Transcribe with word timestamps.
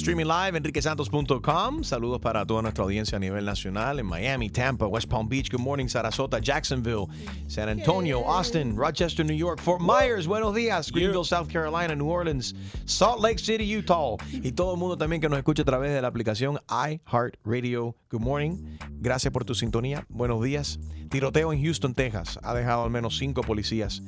Streaming 0.00 0.24
live, 0.24 0.56
enriquesantos.com. 0.56 1.84
Saludos 1.84 2.20
para 2.20 2.46
toda 2.46 2.62
nuestra 2.62 2.84
audiencia 2.84 3.16
a 3.16 3.18
nivel 3.20 3.44
nacional 3.44 3.98
en 3.98 4.06
Miami, 4.06 4.48
Tampa, 4.48 4.86
West 4.86 5.10
Palm 5.10 5.28
Beach. 5.28 5.50
Good 5.50 5.60
morning, 5.60 5.88
Sarasota, 5.88 6.40
Jacksonville, 6.40 7.06
San 7.48 7.68
Antonio, 7.68 8.24
Austin, 8.26 8.74
Rochester, 8.74 9.26
New 9.26 9.36
York, 9.36 9.60
Fort 9.60 9.82
Myers. 9.82 10.26
Buenos 10.26 10.54
días, 10.54 10.90
Greenville, 10.90 11.26
South 11.26 11.48
Carolina, 11.48 11.94
New 11.94 12.08
Orleans, 12.08 12.54
Salt 12.86 13.20
Lake 13.20 13.38
City, 13.38 13.76
Utah. 13.76 14.16
Y 14.32 14.52
todo 14.52 14.72
el 14.72 14.78
mundo 14.78 14.96
también 14.96 15.20
que 15.20 15.28
nos 15.28 15.36
escucha 15.36 15.60
a 15.60 15.66
través 15.66 15.92
de 15.92 16.00
la 16.00 16.08
aplicación 16.08 16.58
iHeartRadio. 16.70 17.94
Good 18.10 18.20
morning. 18.20 18.78
Gracias 19.02 19.30
por 19.30 19.44
tu 19.44 19.54
sintonía. 19.54 20.06
Buenos 20.08 20.42
días. 20.42 20.80
Tiroteo 21.10 21.52
en 21.52 21.62
Houston, 21.62 21.92
Texas. 21.92 22.38
Ha 22.42 22.54
dejado 22.54 22.84
al 22.84 22.90
menos 22.90 23.18
cinco 23.18 23.42
policías 23.42 24.02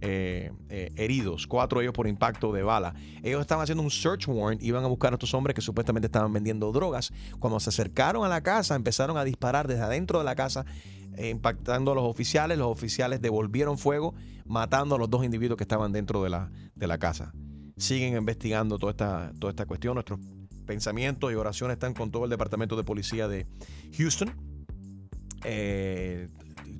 eh, 0.00 0.52
eh, 0.68 0.92
heridos, 0.96 1.46
cuatro 1.46 1.78
de 1.78 1.86
ellos 1.86 1.94
por 1.94 2.06
impacto 2.06 2.52
de 2.52 2.62
bala. 2.62 2.94
Ellos 3.22 3.40
estaban 3.40 3.62
haciendo 3.62 3.82
un 3.82 3.90
search 3.90 4.28
warrant, 4.28 4.62
iban 4.62 4.84
a 4.84 4.88
buscar 4.88 5.12
a 5.12 5.16
estos 5.16 5.32
hombres 5.34 5.54
que 5.54 5.62
supuestamente 5.62 6.06
estaban 6.06 6.32
vendiendo 6.32 6.70
drogas. 6.72 7.12
Cuando 7.38 7.58
se 7.60 7.70
acercaron 7.70 8.24
a 8.24 8.28
la 8.28 8.42
casa, 8.42 8.74
empezaron 8.74 9.16
a 9.16 9.24
disparar 9.24 9.68
desde 9.68 9.82
adentro 9.82 10.18
de 10.18 10.24
la 10.24 10.34
casa, 10.34 10.66
eh, 11.16 11.30
impactando 11.30 11.92
a 11.92 11.94
los 11.94 12.04
oficiales. 12.04 12.58
Los 12.58 12.68
oficiales 12.68 13.22
devolvieron 13.22 13.78
fuego, 13.78 14.14
matando 14.44 14.96
a 14.96 14.98
los 14.98 15.08
dos 15.08 15.24
individuos 15.24 15.56
que 15.56 15.64
estaban 15.64 15.92
dentro 15.92 16.22
de 16.22 16.30
la, 16.30 16.50
de 16.74 16.86
la 16.86 16.98
casa. 16.98 17.32
Siguen 17.76 18.16
investigando 18.16 18.78
toda 18.78 18.90
esta, 18.90 19.32
toda 19.38 19.50
esta 19.50 19.66
cuestión. 19.66 19.94
Nuestros 19.94 20.20
pensamientos 20.66 21.32
y 21.32 21.36
oraciones 21.36 21.76
están 21.76 21.94
con 21.94 22.10
todo 22.10 22.24
el 22.24 22.30
departamento 22.30 22.76
de 22.76 22.84
policía 22.84 23.28
de 23.28 23.46
Houston. 23.96 24.34
Eh, 25.44 26.28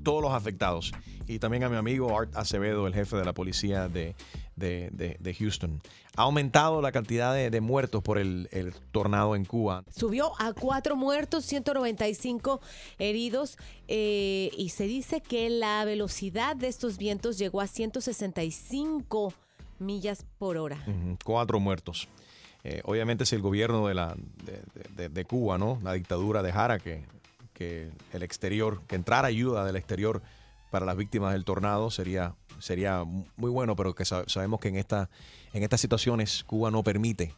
todos 0.07 0.23
los 0.23 0.33
afectados. 0.33 0.93
Y 1.27 1.41
también 1.41 1.65
a 1.65 1.69
mi 1.69 1.75
amigo 1.77 2.17
Art 2.17 2.35
Acevedo, 2.37 2.87
el 2.87 2.95
jefe 2.95 3.17
de 3.17 3.25
la 3.25 3.33
policía 3.33 3.89
de, 3.89 4.15
de- 4.55 4.91
de- 4.93 5.17
de 5.19 5.35
Houston. 5.35 5.83
Ha 6.17 6.23
aumentado 6.23 6.81
la 6.81 6.93
cantidad 6.93 7.35
de, 7.35 7.51
de 7.51 7.61
muertos 7.61 8.03
por 8.05 8.17
el, 8.19 8.49
el 8.53 8.73
tornado 8.93 9.35
en 9.35 9.45
Cuba. 9.45 9.83
Subió 9.95 10.31
a 10.41 10.53
cuatro 10.53 10.95
muertos, 10.95 11.45
195 11.45 12.61
heridos 13.01 13.59
eh, 13.89 14.51
y 14.57 14.69
se 14.69 14.85
dice 14.85 15.21
que 15.21 15.51
la 15.51 15.85
velocidad 15.85 16.55
de 16.55 16.69
estos 16.69 16.97
vientos 16.99 17.37
llegó 17.37 17.61
a 17.61 17.67
165 17.67 19.33
millas 19.79 20.25
por 20.39 20.57
hora. 20.57 20.79
Cuatro 21.25 21.59
muertos. 21.61 22.09
Eh, 22.65 22.81
obviamente, 22.85 23.27
si 23.27 23.37
el 23.37 23.43
gobierno 23.43 23.87
de, 23.87 23.95
la, 23.95 24.17
de, 24.45 24.63
de- 24.97 25.09
de 25.09 25.25
Cuba, 25.25 25.59
¿no? 25.59 25.79
la 25.83 25.93
dictadura, 25.93 26.43
dejara 26.43 26.79
que, 26.79 27.05
que 27.57 27.91
el 28.13 28.23
exterior, 28.23 28.83
que 28.87 28.97
entrara 28.97 29.29
ayuda 29.29 29.65
del 29.65 29.77
exterior 29.77 30.21
para 30.71 30.85
las 30.85 30.97
víctimas 30.97 31.33
del 31.33 31.45
tornado, 31.47 31.91
sería, 31.91 32.35
sería 32.59 33.03
muy 33.05 33.51
bueno, 33.51 33.75
pero 33.77 33.95
que 33.95 34.05
sa- 34.05 34.25
sabemos 34.27 34.61
que 34.61 34.69
en, 34.69 34.77
esta, 34.77 35.09
en 35.55 35.63
estas 35.63 35.81
situaciones 35.81 36.45
Cuba 36.45 36.71
no 36.71 36.83
permite 36.83 37.35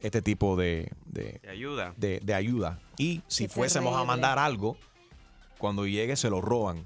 este 0.00 0.20
tipo 0.20 0.56
de, 0.56 0.92
de, 1.06 1.40
ayuda. 1.48 1.94
de- 1.96 2.20
de 2.22 2.34
ayuda. 2.34 2.78
Y 2.98 3.22
si 3.28 3.48
fuésemos 3.48 3.96
a 3.96 4.04
mandar 4.04 4.38
algo, 4.38 4.76
cuando 5.56 5.86
llegue 5.86 6.14
se 6.16 6.28
lo 6.30 6.40
roban 6.40 6.84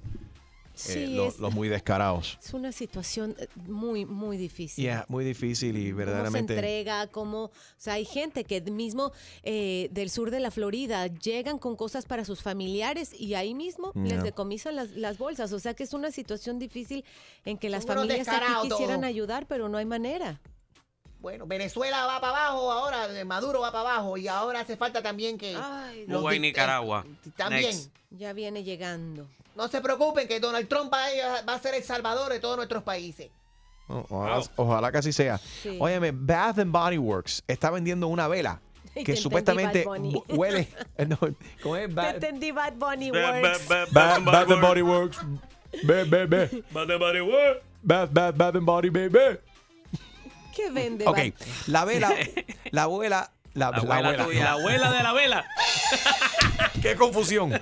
eh, 0.75 0.79
Sí, 0.79 1.07
los, 1.15 1.35
es- 1.35 1.41
los 1.41 1.55
muy 1.55 1.69
descarados. 1.69 2.39
Es 2.43 2.55
una 2.55 2.73
situación 2.73 3.35
eh, 3.39 3.47
muy, 3.67 4.05
muy 4.07 4.37
difícil. 4.37 4.83
Yeah, 4.85 5.05
muy 5.09 5.25
difícil 5.25 5.77
y 5.77 5.81
¿Cómo 5.85 5.89
se 5.91 5.93
verdaderamente... 5.95 6.55
entrega? 6.55 7.07
¿Cómo? 7.09 7.45
O 7.45 7.51
sea, 7.77 7.95
hay 7.95 8.05
gente 8.05 8.45
que 8.45 8.61
mismo 8.63 9.13
eh, 9.43 9.89
del 9.93 10.11
sur 10.11 10.31
de 10.31 10.41
la 10.41 10.51
Florida 10.51 11.07
llegan 11.09 11.59
con 11.59 11.77
cosas 11.77 12.07
para 12.07 12.25
sus 12.25 12.43
familiares 12.43 13.13
y 13.19 13.35
ahí 13.35 13.55
mismo 13.55 13.93
Yeah. 13.95 14.15
les 14.17 14.23
decomisan 14.25 14.75
las, 14.77 14.91
las 14.93 15.19
bolsas. 15.19 15.53
O 15.53 15.59
sea 15.59 15.75
que 15.75 15.83
es 15.85 15.93
una 15.93 16.11
situación 16.11 16.59
difícil 16.59 17.05
en 17.45 17.59
que 17.59 17.69
las 17.69 17.85
Son 17.85 17.95
familias 17.97 18.27
aquí 18.29 18.69
quisieran 18.69 19.05
ayudar, 19.05 19.47
pero 19.47 19.69
no 19.69 19.79
hay 19.79 19.85
manera. 19.87 20.41
Bueno, 21.23 21.47
Venezuela 21.47 22.05
va 22.05 22.21
para 22.21 22.37
abajo, 22.37 22.73
ahora 22.73 23.07
eh, 23.19 23.25
Maduro 23.25 23.61
va 23.61 23.71
para 23.71 23.91
abajo 23.95 24.17
y 24.17 24.27
ahora 24.27 24.61
hace 24.61 24.77
falta 24.77 25.01
también 25.03 25.39
que... 25.39 25.57
Ay, 25.57 26.05
los 26.09 26.21
Cuba 26.21 26.35
y 26.35 26.41
Nicaragua. 26.41 27.05
eh, 27.07 27.31
También. 27.37 27.63
Next. 27.71 27.91
ya 28.11 28.33
viene 28.33 28.65
llegando. 28.65 29.29
No 29.55 29.69
se 29.69 29.81
preocupen 29.81 30.27
que 30.27 30.41
Donald 30.41 30.67
Trump 30.69 30.93
va 30.93 31.05
a, 31.05 31.43
va 31.43 31.55
a 31.55 31.59
ser 31.61 31.77
el 31.77 31.85
salvador 31.85 32.33
de 32.33 32.41
todos 32.41 32.57
nuestros 32.57 32.83
países. 32.83 33.31
Oh, 33.89 34.05
Ojalá, 34.11 34.43
ojalá 34.57 34.91
que 34.91 34.99
así 34.99 35.13
sea. 35.13 35.39
Sí. 35.39 35.77
Óyeme, 35.81 36.11
Bath 36.13 36.59
and 36.59 36.73
Body 36.73 36.99
Works 36.99 37.45
está 37.47 37.71
vendiendo 37.71 38.09
una 38.09 38.27
vela 38.27 38.61
que 39.05 39.15
supuestamente 39.15 39.85
Bad 39.85 40.01
huele. 40.37 40.69
eh, 40.99 41.07
no, 41.07 41.19
¿Cómo 41.63 41.77
es? 41.77 41.89
Te 41.89 41.95
Ba- 41.95 42.11
entendí 42.11 42.51
Bad 42.51 42.73
Bunny 42.75 43.13
Works. 43.13 43.69
ba- 43.69 43.87
Ba- 43.93 44.19
ba- 44.19 44.19
Bath 44.33 44.51
and 44.51 44.61
Body 44.61 44.83
Works. 44.83 45.19
Be, 45.85 46.03
be, 46.05 46.27
be. 46.27 46.65
Ba- 46.73 46.85
ba- 46.85 46.99
ba- 46.99 47.13
ba- 47.13 47.55
Bath, 47.85 48.11
Bath, 48.13 48.37
Bath 48.37 48.57
and 48.57 48.67
Body, 48.67 48.91
baby. 48.91 49.39
¿Qué 50.55 50.71
vende? 50.71 51.07
Ok, 51.07 51.19
la 51.67 51.85
vela, 51.85 52.15
la 52.71 52.83
abuela, 52.85 53.33
la, 53.55 53.71
La 53.71 53.71
la 53.71 53.77
abuela 53.79 53.97
abuela. 54.09 54.25
tuya. 54.25 54.45
La 54.45 54.53
abuela 54.53 54.93
de 54.93 55.03
la 55.03 55.13
vela. 55.13 55.45
Qué 56.83 56.97
confusión. 56.97 57.53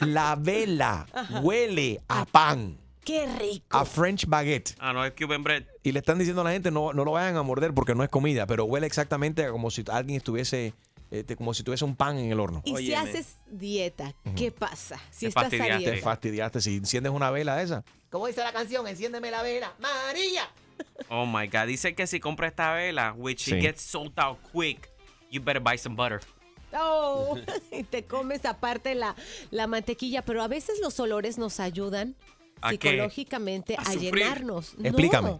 La 0.00 0.36
vela 0.38 1.06
huele 1.42 2.00
a 2.08 2.24
pan, 2.24 2.78
¡Qué 3.04 3.26
rico! 3.38 3.76
a 3.76 3.84
French 3.84 4.26
baguette. 4.26 4.74
Ah, 4.78 4.92
no, 4.92 5.04
es 5.04 5.12
Cuban 5.12 5.42
bread. 5.42 5.64
Y 5.82 5.92
le 5.92 5.98
están 6.00 6.18
diciendo 6.18 6.40
a 6.40 6.44
la 6.44 6.52
gente 6.52 6.70
no, 6.70 6.92
no 6.92 7.04
lo 7.04 7.12
vayan 7.12 7.36
a 7.36 7.42
morder 7.42 7.72
porque 7.74 7.94
no 7.94 8.02
es 8.02 8.08
comida, 8.10 8.46
pero 8.46 8.64
huele 8.64 8.86
exactamente 8.86 9.46
como 9.48 9.70
si 9.70 9.84
alguien 9.90 10.16
estuviese, 10.16 10.74
este, 11.10 11.36
como 11.36 11.54
si 11.54 11.62
tuviese 11.62 11.84
un 11.84 11.94
pan 11.96 12.18
en 12.18 12.32
el 12.32 12.40
horno. 12.40 12.62
Y 12.64 12.76
si 12.76 12.94
haces 12.94 13.36
dieta, 13.50 14.14
¿qué 14.36 14.50
pasa? 14.50 14.98
Si 15.10 15.20
Te 15.20 15.28
estás 15.28 15.42
a 15.44 15.50
fastidiaste. 15.50 15.84
Te 15.84 15.90
dieta. 15.92 16.04
fastidiaste 16.04 16.60
si 16.60 16.76
enciendes 16.76 17.12
una 17.12 17.30
vela 17.30 17.62
esa. 17.62 17.84
¿Cómo 18.10 18.26
dice 18.26 18.42
la 18.42 18.52
canción? 18.52 18.86
Enciéndeme 18.88 19.30
la 19.30 19.42
vela. 19.42 19.72
María. 19.78 20.48
Oh 21.10 21.26
my 21.26 21.46
God. 21.46 21.66
Dice 21.66 21.94
que 21.94 22.06
si 22.06 22.20
compra 22.20 22.48
esta 22.48 22.72
vela, 22.74 23.14
which 23.16 23.44
Sí. 23.44 23.54
it 23.56 23.60
gets 23.62 23.82
sold 23.82 24.12
out 24.18 24.38
quick, 24.52 24.90
you 25.30 25.40
better 25.40 25.60
buy 25.62 25.76
some 25.78 25.94
butter. 25.96 26.20
Oh, 26.76 27.36
y 27.72 27.84
te 27.84 28.04
comes 28.04 28.44
aparte 28.44 28.94
la, 28.94 29.14
la 29.50 29.66
mantequilla, 29.66 30.22
pero 30.22 30.42
a 30.42 30.48
veces 30.48 30.80
los 30.80 30.98
olores 30.98 31.38
nos 31.38 31.60
ayudan 31.60 32.16
psicológicamente 32.68 33.76
¿A 33.78 33.94
llenarnos. 33.94 34.74
No, 34.78 34.88
Explícame, 34.88 35.28
A 35.30 35.32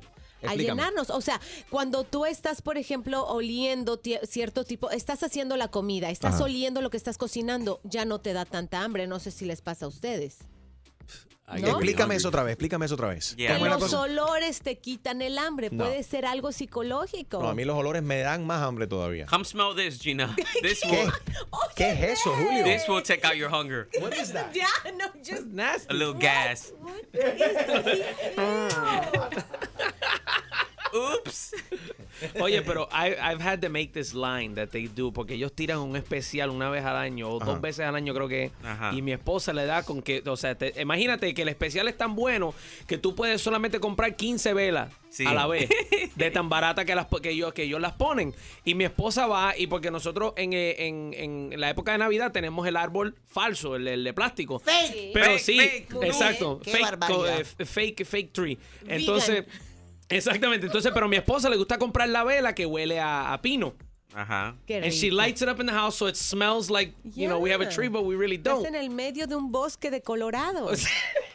explícame. 0.43 0.62
llenarnos. 0.62 1.11
O 1.11 1.21
sea, 1.21 1.41
cuando 1.71 2.05
tú 2.05 2.25
estás, 2.27 2.62
por 2.62 2.77
ejemplo, 2.78 3.27
oliendo 3.27 4.00
cierto 4.28 4.65
tipo, 4.65 4.91
estás 4.91 5.23
haciendo 5.23 5.56
la 5.56 5.69
comida, 5.69 6.11
estás 6.11 6.34
Ajá. 6.37 6.44
oliendo 6.44 6.83
lo 6.83 6.91
que 6.91 6.97
estás 6.99 7.19
cocinando, 7.19 7.81
ya 7.84 8.05
no 8.05 8.21
te 8.21 8.33
da 8.33 8.44
tanta 8.44 8.83
hambre. 8.84 9.06
No 9.06 9.19
sé 9.19 9.31
si 9.31 9.44
les 9.44 9.61
pasa 9.62 9.87
a 9.87 9.89
ustedes. 9.89 10.39
Explícame 11.47 12.15
eso 12.15 12.28
otra 12.28 12.43
vez, 12.43 12.53
explícame 12.53 12.87
eso 12.87 12.94
otra 12.94 13.09
vez. 13.09 13.37
Yeah. 13.37 13.59
¿Cómo 13.59 13.65
Que 13.65 13.81
los 13.81 13.93
olores 13.93 14.60
te 14.60 14.78
quitan 14.78 15.21
el 15.21 15.37
hambre. 15.38 15.69
No. 15.71 15.84
Puede 15.84 16.03
ser 16.03 16.25
algo 16.25 16.53
psicológico. 16.53 17.43
No, 17.43 17.50
a 17.50 17.55
mí 17.55 17.65
los 17.65 17.77
olores 17.77 18.03
me 18.03 18.21
dan 18.21 18.47
más 18.47 18.62
hambre 18.62 18.87
todavía. 18.87 19.27
Come 19.27 19.44
smell 19.44 19.75
this, 19.77 20.00
Gina. 20.00 20.34
This 20.62 20.81
¿Qué? 20.81 20.91
will, 20.91 21.12
¿Qué 21.77 21.93
es 21.93 22.21
eso, 22.21 22.34
Julio? 22.34 22.65
this 22.65 22.88
will 22.88 23.03
take 23.03 23.27
out 23.27 23.37
your 23.37 23.50
hunger. 23.50 23.88
What 24.00 24.15
is 24.15 24.32
that? 24.32 24.53
Ya, 24.55 24.69
no, 24.97 25.05
just 25.22 25.44
A 25.91 25.93
little 25.93 26.15
gas. 26.15 26.72
Oops. 30.94 31.55
Oye, 32.41 32.62
pero 32.62 32.88
I, 32.92 33.14
I've 33.20 33.42
had 33.42 33.60
to 33.60 33.69
make 33.70 33.92
this 33.92 34.14
line 34.14 34.54
that 34.54 34.69
they 34.69 34.88
do 34.88 35.12
porque 35.12 35.34
ellos 35.34 35.52
tiran 35.52 35.78
un 35.81 35.96
especial 35.96 36.50
una 36.50 36.69
vez 36.70 36.84
al 36.84 36.96
año 36.96 37.28
o 37.28 37.43
Ajá. 37.43 37.50
dos 37.52 37.61
veces 37.61 37.87
al 37.87 37.94
año 37.96 38.14
creo 38.14 38.28
que 38.28 38.50
Ajá. 38.62 38.93
y 38.94 39.02
mi 39.02 39.12
esposa 39.12 39.52
le 39.52 39.66
da 39.66 39.82
con 39.82 40.02
que, 40.02 40.22
o 40.26 40.37
sea, 40.37 40.55
te- 40.56 40.81
imagínate 40.81 41.32
que 41.34 41.43
el 41.43 41.49
especial 41.49 41.88
es 41.88 41.96
tan 41.96 42.14
bueno 42.14 42.55
que 42.87 42.99
tú 42.99 43.14
puedes 43.14 43.40
solamente 43.43 43.81
comprar 43.81 44.16
15 44.16 44.55
velas 44.55 44.93
Sí. 45.11 45.25
a 45.26 45.32
la 45.32 45.46
vez 45.46 45.69
de 46.16 46.31
tan 46.32 46.49
barata 46.49 46.84
que 46.84 46.93
las 46.96 47.06
que 47.22 47.31
ellos 47.31 47.52
que 47.55 47.62
ellos 47.62 47.81
las 47.81 47.93
ponen 47.93 48.34
y 48.64 48.75
mi 48.75 48.82
esposa 48.82 49.28
va 49.28 49.56
y 49.56 49.69
porque 49.69 49.93
nosotros 49.93 50.32
en, 50.37 50.52
eh, 50.52 50.75
en, 50.88 51.14
en 51.52 51.60
la 51.60 51.70
época 51.70 51.93
de 51.93 51.99
Navidad 51.99 52.32
tenemos 52.32 52.67
el 52.67 52.76
árbol 52.76 53.14
falso, 53.25 53.76
el, 53.76 53.87
el 53.87 54.02
de 54.02 54.12
plástico. 54.12 54.58
Fake. 54.58 55.10
Pero 55.12 55.26
Fake, 55.26 55.38
sí, 55.38 55.56
fake. 55.60 56.02
Exacto, 56.02 56.60
fake, 56.64 56.81
barbaridad. 56.82 57.17
co- 57.17 57.26
eh, 57.28 57.64
fake, 57.64 58.05
fake 58.05 58.32
tree. 58.32 58.58
Entonces, 58.88 59.44
exactamente. 60.09 60.67
Entonces, 60.67 60.91
pero 60.93 61.06
a 61.06 61.09
mi 61.09 61.17
esposa 61.17 61.49
le 61.49 61.56
gusta 61.56 61.79
comprar 61.79 62.09
la 62.09 62.25
vela 62.25 62.55
que 62.55 62.67
huele 62.67 63.01
a, 63.01 63.33
a 63.33 63.41
pino. 63.43 63.75
Ajá. 64.15 64.55
Qué 64.67 64.77
And 64.77 64.93
she 64.93 65.06
rico. 65.11 65.17
lights 65.17 65.43
it 65.43 65.49
up 65.49 65.59
in 65.61 65.67
the 65.67 65.73
house 65.73 65.97
so 65.97 66.06
it 66.06 66.17
smells 66.17 66.71
like, 66.71 66.95
you 67.17 67.27
know, 67.29 67.39
we 67.41 67.51
have 67.51 67.61
a 67.61 67.69
tree, 67.69 67.89
but 67.89 68.05
we 68.05 68.15
really 68.15 68.37
Estás 68.39 68.45
don't. 68.62 68.67
en 68.67 68.75
el 68.77 68.89
medio 68.91 69.27
de 69.27 69.35
un 69.35 69.51
bosque 69.51 69.91
de 69.91 70.01
Colorado. 70.03 70.71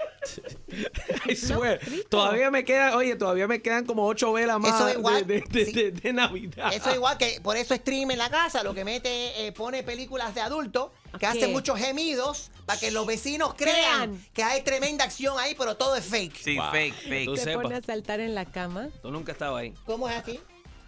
I 1.27 1.35
swear. 1.35 1.79
todavía 2.09 2.51
me 2.51 2.63
quedan, 2.65 2.93
oye, 2.93 3.15
todavía 3.15 3.47
me 3.47 3.61
quedan 3.61 3.85
como 3.85 4.05
ocho 4.05 4.33
velas 4.33 4.59
más 4.59 4.75
Eso 4.75 4.85
de, 4.85 4.93
igual, 4.93 5.25
de- 5.27 5.41
de- 5.49 5.65
sí. 5.65 5.71
de- 5.71 5.91
de 5.91 6.13
Navidad. 6.13 6.73
Eso 6.73 6.93
igual 6.93 7.17
que 7.17 7.39
por 7.41 7.57
eso 7.57 7.75
stream 7.75 8.11
en 8.11 8.17
la 8.17 8.29
casa, 8.29 8.63
lo 8.63 8.73
que 8.73 8.83
mete, 8.85 9.45
eh, 9.47 9.51
pone 9.51 9.83
películas 9.83 10.33
de 10.35 10.41
adultos 10.41 10.91
que 11.11 11.25
Ok. 11.25 11.35
hacen 11.35 11.51
muchos 11.51 11.79
gemidos 11.79 12.51
para 12.65 12.79
que 12.79 12.91
los 12.91 13.05
vecinos 13.07 13.53
crean, 13.55 14.11
Crean. 14.15 14.25
que 14.33 14.43
hay 14.43 14.61
tremenda 14.61 15.03
acción 15.05 15.37
ahí, 15.39 15.55
pero 15.57 15.75
todo 15.75 15.95
es 15.95 16.05
fake. 16.05 16.35
Sí, 16.37 16.55
Wow. 16.57 16.71
fake, 16.71 16.93
fake. 16.95 17.25
Tú 17.25 17.35
Se 17.35 17.43
sepa. 17.45 17.61
pone 17.63 17.75
a 17.75 17.81
saltar 17.81 18.19
en 18.19 18.35
la 18.35 18.45
cama. 18.45 18.89
Tú 19.01 19.11
nunca 19.11 19.31
estabas 19.31 19.61
ahí. 19.61 19.73
¿Cómo 19.85 20.07
es 20.07 20.15
así? 20.15 20.39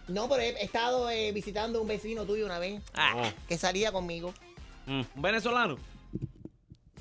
No, 0.08 0.28
pero 0.28 0.42
he 0.42 0.64
estado 0.64 1.10
eh, 1.10 1.32
visitando 1.32 1.82
un 1.82 1.88
vecino 1.88 2.26
tuyo 2.26 2.46
una 2.46 2.60
vez 2.60 2.82
Ah, 2.94 3.32
que 3.48 3.58
salía 3.58 3.92
conmigo. 3.92 4.34
¿Un 4.88 5.08
venezolano? 5.16 5.78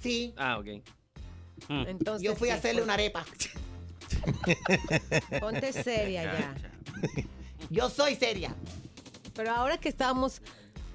Sí, 0.02 0.32
Ah, 0.36 0.58
ok. 0.58 0.66
Entonces, 1.68 2.22
yo 2.26 2.34
fui 2.36 2.50
a 2.50 2.54
hacerle 2.54 2.82
una 2.82 2.94
arepa. 2.94 3.24
Ponte 5.40 5.72
seria 5.72 6.24
ya. 6.24 6.54
Yo 7.70 7.88
soy 7.90 8.16
seria. 8.16 8.54
Pero 9.34 9.52
ahora 9.52 9.78
que 9.78 9.88
estábamos 9.88 10.42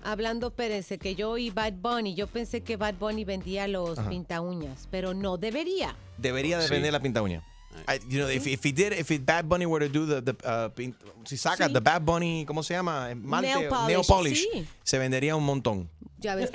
hablando, 0.03 0.47
espérense, 0.47 0.97
que 0.97 1.15
yo 1.15 1.37
y 1.37 1.49
Bad 1.49 1.73
Bunny, 1.73 2.13
yo 2.15 2.27
pensé 2.27 2.61
que 2.61 2.77
Bad 2.77 2.95
Bunny 2.95 3.23
vendía 3.25 3.67
los 3.67 3.97
pinta 3.99 4.41
uñas, 4.41 4.87
pero 4.91 5.13
no 5.13 5.37
debería. 5.37 5.95
Debería 6.17 6.57
de 6.59 6.67
Sí. 6.67 6.73
vender 6.73 6.91
la 6.93 6.99
pinta 6.99 7.21
uña. 7.21 7.43
I- 7.87 7.99
you 8.07 8.19
know, 8.19 8.29
if, 8.29 8.45
if 8.47 8.63
he 8.65 8.71
did, 8.71 8.93
if 8.93 9.11
it, 9.11 9.25
Bad 9.25 9.45
Bunny 9.45 9.65
were 9.65 9.85
to 9.85 9.91
do 9.91 10.05
the, 10.05 10.21
the 10.21 10.47
uh, 10.47 10.69
pin- 10.69 10.95
si 11.25 11.35
saca 11.37 11.67
Sí. 11.67 11.73
the 11.73 11.79
Bad 11.81 12.01
Bunny, 12.03 12.45
¿cómo 12.45 12.63
se 12.63 12.73
llama? 12.73 13.13
Malte, 13.15 13.53
Nail 13.53 13.67
polish, 13.69 13.87
nail 13.87 14.05
polish, 14.07 14.47
sí. 14.53 14.67
se 14.83 14.97
vendería 14.97 15.35
un 15.35 15.43
montón. 15.43 15.89
Ya 16.19 16.35
ves. 16.35 16.51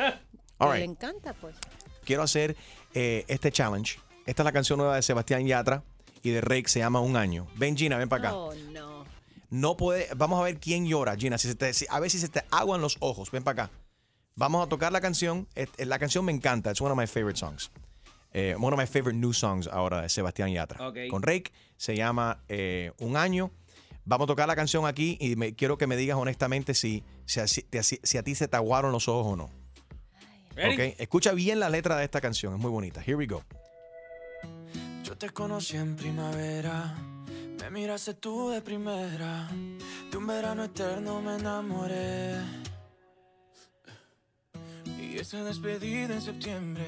All 0.58 0.68
que 0.68 0.74
right. 0.74 0.78
Le 0.78 0.84
encanta, 0.84 1.34
pues. 1.34 1.56
Quiero 2.04 2.22
hacer 2.22 2.56
eh, 2.94 3.24
este 3.28 3.50
challenge. 3.52 3.98
Esta 4.26 4.42
es 4.42 4.44
la 4.44 4.52
canción 4.52 4.78
nueva 4.78 4.96
de 4.96 5.02
Sebastián 5.02 5.46
Yatra 5.46 5.82
y 6.22 6.30
de 6.30 6.40
Rake, 6.40 6.68
se 6.68 6.78
llama 6.80 7.00
Un 7.00 7.16
Año. 7.16 7.46
Ven, 7.56 7.76
Gina, 7.76 7.96
ven 7.98 8.08
para 8.08 8.28
acá. 8.28 8.36
Oh, 8.36 8.54
no. 8.72 9.04
No 9.50 9.76
puede, 9.76 10.08
vamos 10.16 10.38
a 10.40 10.44
ver 10.44 10.58
quién 10.58 10.86
llora, 10.86 11.16
Gina. 11.16 11.36
Si 11.38 11.48
se 11.48 11.54
te- 11.56 11.72
si- 11.74 11.86
a 11.90 11.98
ver 11.98 12.10
si 12.10 12.18
se 12.18 12.28
te 12.28 12.42
aguan 12.50 12.80
los 12.80 12.96
ojos. 13.00 13.30
Ven 13.30 13.42
para 13.42 13.64
acá. 13.64 13.72
Vamos 14.36 14.64
a 14.64 14.68
tocar 14.68 14.92
la 14.92 15.00
canción. 15.00 15.48
Es- 15.54 15.68
La 15.78 15.98
canción 15.98 16.24
me 16.24 16.32
encanta. 16.32 16.70
It's 16.70 16.80
one 16.80 16.92
of 16.92 16.96
my 16.98 17.06
favorite 17.06 17.38
songs. 17.38 17.70
Eh, 18.32 18.54
one 18.60 18.72
of 18.72 18.78
my 18.80 18.86
favorite 18.86 19.18
new 19.18 19.32
songs 19.32 19.66
ahora 19.66 20.02
de 20.02 20.08
Sebastián 20.08 20.50
Yatra. 20.52 20.78
Con 21.10 21.22
Rake. 21.22 21.50
Se 21.76 21.96
llama 21.96 22.38
eh, 22.48 22.92
Un 23.00 23.16
Año. 23.16 23.50
Vamos 24.04 24.26
a 24.26 24.28
tocar 24.28 24.46
la 24.46 24.54
canción 24.56 24.86
aquí 24.86 25.16
y 25.20 25.34
me, 25.36 25.54
quiero 25.54 25.76
que 25.78 25.86
me 25.88 25.96
digas 25.96 26.16
honestamente 26.16 26.74
si, 26.74 27.02
si, 27.26 27.40
a- 27.40 27.48
si 27.48 27.66
si 28.02 28.18
a 28.18 28.22
ti 28.22 28.34
se 28.36 28.46
te 28.48 28.56
aguaron 28.56 28.92
los 28.92 29.08
ojos 29.08 29.32
o 29.32 29.36
no. 29.36 29.50
Ready? 30.60 30.74
Ok. 30.74 31.00
Escucha 31.00 31.32
bien 31.32 31.58
la 31.60 31.68
letra 31.68 31.96
de 31.96 32.04
esta 32.04 32.20
canción. 32.20 32.54
Es 32.54 32.60
muy 32.60 32.70
bonita. 32.70 33.00
Here 33.00 33.16
we 33.16 33.26
go. 33.26 33.42
Yo 35.02 35.16
te 35.16 35.30
conocí 35.30 35.76
en 35.76 35.96
primavera, 35.96 36.94
me 37.60 37.70
miraste 37.70 38.14
tú 38.14 38.50
de 38.50 38.62
primera, 38.62 39.48
de 40.08 40.16
un 40.16 40.26
verano 40.26 40.62
eterno 40.62 41.20
me 41.20 41.34
enamoré. 41.34 42.36
Y 44.86 45.18
esa 45.18 45.42
despedida 45.42 46.14
en 46.14 46.22
septiembre, 46.22 46.84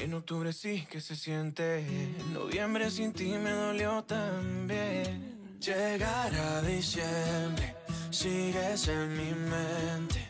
en 0.00 0.14
octubre 0.14 0.52
sí 0.52 0.84
que 0.90 1.00
se 1.00 1.14
siente, 1.14 1.78
en 1.78 2.34
noviembre 2.34 2.90
sin 2.90 3.12
ti 3.12 3.28
me 3.38 3.50
dolió 3.52 4.02
también. 4.02 5.38
Llegar 5.60 6.34
a 6.34 6.62
diciembre, 6.62 7.76
sigues 8.10 8.88
en 8.88 9.12
mi 9.16 9.32
mente. 9.32 10.27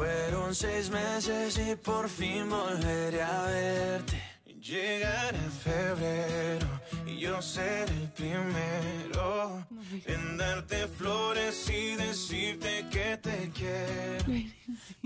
Fueron 0.00 0.54
seis 0.54 0.88
meses 0.88 1.58
y 1.58 1.76
por 1.76 2.08
fin 2.08 2.48
volveré 2.48 3.20
a 3.20 3.42
verte. 3.42 4.18
Llegará 4.58 5.38
febrero 5.62 6.66
y 7.04 7.18
yo 7.18 7.42
seré 7.42 7.92
el 7.92 8.08
primero 8.08 9.66
en 10.06 10.38
darte 10.38 10.88
flores 10.88 11.68
y 11.68 11.96
decirte 11.96 12.86
que 12.90 13.18
te 13.18 13.50
quiero. 13.54 14.24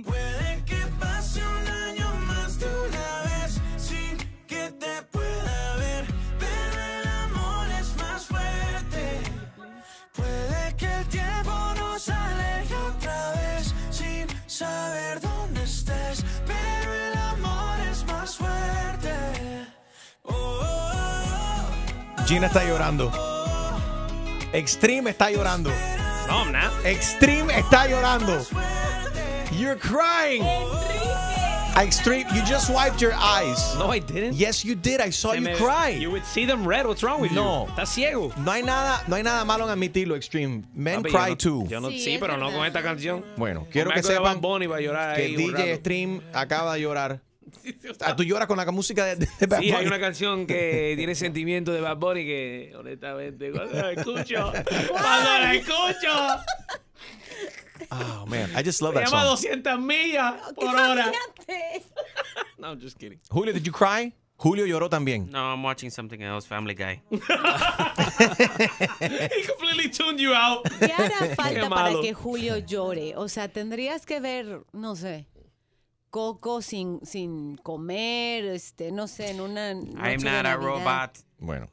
Puede 0.05 0.65
que 0.65 0.81
pase 1.01 1.41
un 1.45 1.67
año 1.67 2.15
más 2.29 2.61
de 2.61 2.67
una 2.67 3.23
vez 3.25 3.61
sin 3.77 4.17
que 4.47 4.71
te 4.79 5.03
pueda 5.11 5.64
saber 14.55 15.21
dónde 15.21 15.65
estés, 15.65 16.25
pero 16.47 16.95
el 16.95 17.19
amor 17.19 17.77
es 17.91 18.05
más 18.07 18.37
fuerte. 18.37 19.11
Oh, 20.23 20.33
oh, 20.33 21.65
oh, 22.19 22.25
Gina 22.27 22.47
está 22.47 22.65
llorando. 22.65 23.11
Extreme 24.53 25.11
está 25.11 25.31
llorando. 25.31 25.71
No, 26.29 26.45
not. 26.45 26.85
Extreme 26.85 27.59
está 27.59 27.89
llorando. 27.89 28.47
You're 29.51 29.77
crying. 29.77 30.45
Extreme, 31.77 32.27
you 32.33 32.41
just 32.47 32.71
wiped 32.71 33.01
your 33.03 33.13
eyes. 33.15 33.75
No, 33.77 33.91
I 33.93 33.99
didn't. 33.99 34.35
Yes, 34.35 34.65
you 34.65 34.77
did. 34.77 35.01
I 35.01 35.11
saw 35.11 35.31
Se 35.33 35.39
you 35.39 35.43
me- 35.43 35.55
cry. 35.57 35.89
You 35.91 36.11
would 36.13 36.25
see 36.25 36.47
them 36.47 36.65
red. 36.67 36.87
What's 36.87 37.03
wrong 37.03 37.21
with 37.21 37.33
No. 37.33 37.65
you? 37.67 37.73
¿Estás 37.73 37.89
ciego? 37.89 38.33
No 38.37 38.53
hay 38.53 38.63
nada, 38.63 39.03
no 39.09 39.17
hay 39.17 39.25
nada 39.25 39.45
malo 39.45 39.65
en 39.65 39.71
admitirlo, 39.71 40.15
Extreme. 40.15 40.63
Men 40.73 41.03
Papi, 41.03 41.11
yo 41.13 41.19
cry 41.19 41.31
no- 41.31 41.37
too. 41.37 41.67
Yo 41.69 41.81
no, 41.81 41.91
Sí, 41.91 41.99
sí, 41.99 42.15
es 42.15 42.21
pero 42.21 42.37
no 42.37 42.45
verdad. 42.47 42.59
con 42.59 42.67
esta 42.67 42.83
canción. 42.83 43.25
Bueno, 43.37 43.67
quiero 43.73 43.91
que 43.91 44.03
sepan 44.05 44.41
llorar 44.41 45.17
que 45.17 45.23
ahí, 45.23 45.35
DJ 45.37 45.51
rato. 45.53 45.65
Extreme 45.65 46.21
acaba 46.33 46.75
de 46.75 46.81
llorar. 46.81 47.21
Ah, 48.01 48.15
tú 48.17 48.23
lloras 48.25 48.47
con 48.47 48.57
la 48.57 48.71
música 48.71 49.05
de, 49.05 49.17
de 49.17 49.47
Bad 49.47 49.59
Sí, 49.61 49.67
hay 49.67 49.73
Bunny. 49.73 49.87
una 49.87 50.01
canción 50.01 50.47
que 50.47 50.95
tiene 50.97 51.15
sentimiento 51.15 51.73
de 51.73 51.81
Bad 51.81 51.97
Bunny 51.97 52.25
que, 52.25 52.73
honestamente, 52.79 53.51
cuando 53.53 53.75
la 53.81 53.93
escucho, 53.93 54.53
cuando 54.91 55.31
la 55.39 55.55
escucho, 55.55 56.37
Oh 57.91 58.25
man, 58.27 58.51
I 58.59 58.63
just 58.65 58.81
love 58.81 58.95
se 58.95 59.01
that 59.01 59.07
llama 59.11 59.23
song. 59.23 59.31
200 59.31 59.81
millas 59.81 60.35
por 60.55 60.75
hora. 60.75 61.13
No, 62.59 62.69
I'm 62.71 62.81
just 62.81 62.99
kidding. 62.99 63.19
Julio, 63.31 63.53
did 63.53 63.67
you 63.67 63.73
cry? 63.73 64.13
Julio 64.37 64.65
lloró 64.67 64.89
también. 64.89 65.31
No, 65.31 65.53
I'm 65.53 65.63
watching 65.63 65.91
something 65.91 66.21
else, 66.23 66.47
Family 66.47 66.75
Guy. 66.75 67.01
He 67.11 67.19
completely 69.47 69.89
tuned 69.91 70.19
you 70.19 70.33
out. 70.35 70.65
¿Qué 70.81 70.93
hará 70.93 71.35
falta 71.37 71.61
Qué 71.63 71.69
para 71.71 72.01
que 72.01 72.13
Julio 72.15 72.59
llore? 72.59 73.15
O 73.17 73.29
sea, 73.29 73.49
tendrías 73.49 74.07
que 74.07 74.21
ver, 74.21 74.63
no 74.73 74.97
sé, 74.97 75.27
Coco 76.11 76.63
sin, 76.63 77.01
sin 77.05 77.57
comer, 77.59 78.45
este, 78.47 78.91
no 78.93 79.07
sé, 79.09 79.31
en 79.31 79.41
una 79.41 79.71
I'm 79.71 79.95
noche 79.95 80.11
de 80.11 80.19
not 80.25 80.27
a 80.27 80.43
Navidad. 80.43 80.57
robot. 80.57 81.11
Bueno, 81.39 81.69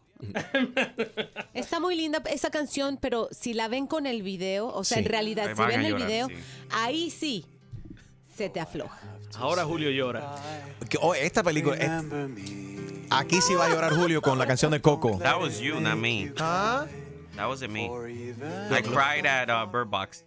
Está 1.54 1.80
muy 1.80 1.96
linda 1.96 2.22
esa 2.30 2.52
canción, 2.52 2.98
pero 3.02 3.28
si 3.32 3.54
la 3.54 3.68
ven 3.68 3.88
con 3.88 4.06
el 4.06 4.22
video, 4.24 4.68
o 4.68 4.84
sea, 4.84 4.98
Sí. 4.98 5.04
en 5.04 5.10
realidad, 5.10 5.48
Ahí 5.48 5.56
si 5.56 5.60
van 5.62 5.70
ven 5.70 5.82
el 5.82 5.92
llorar, 5.94 6.08
video, 6.08 6.28
sí. 6.28 6.34
ahí 6.72 7.10
sí 7.10 7.46
se 8.42 8.50
te 8.50 8.60
afloja. 8.60 8.98
Ahora 9.38 9.64
Julio 9.66 9.92
llora. 9.92 10.36
oh, 11.02 11.14
esta 11.14 11.44
película, 11.44 11.76
eh, 11.80 11.88
aquí 13.10 13.40
sí 13.42 13.54
va 13.54 13.66
a 13.66 13.70
llorar 13.70 13.94
Julio 13.94 14.22
con 14.22 14.38
la 14.40 14.46
canción 14.48 14.72
de 14.72 14.82
Coco. 14.82 15.18
That 15.20 15.40
was 15.40 15.60
you, 15.60 15.80
not 15.80 15.98
me. 15.98 16.34
Ah, 16.40 16.86
That 17.36 17.48
wasn't 17.48 17.72
me. 17.72 17.86
I 17.86 18.82
cried 18.82 19.26
at 19.26 19.50
uh, 19.50 19.66
Bird 19.72 19.90
Box. 19.90 20.26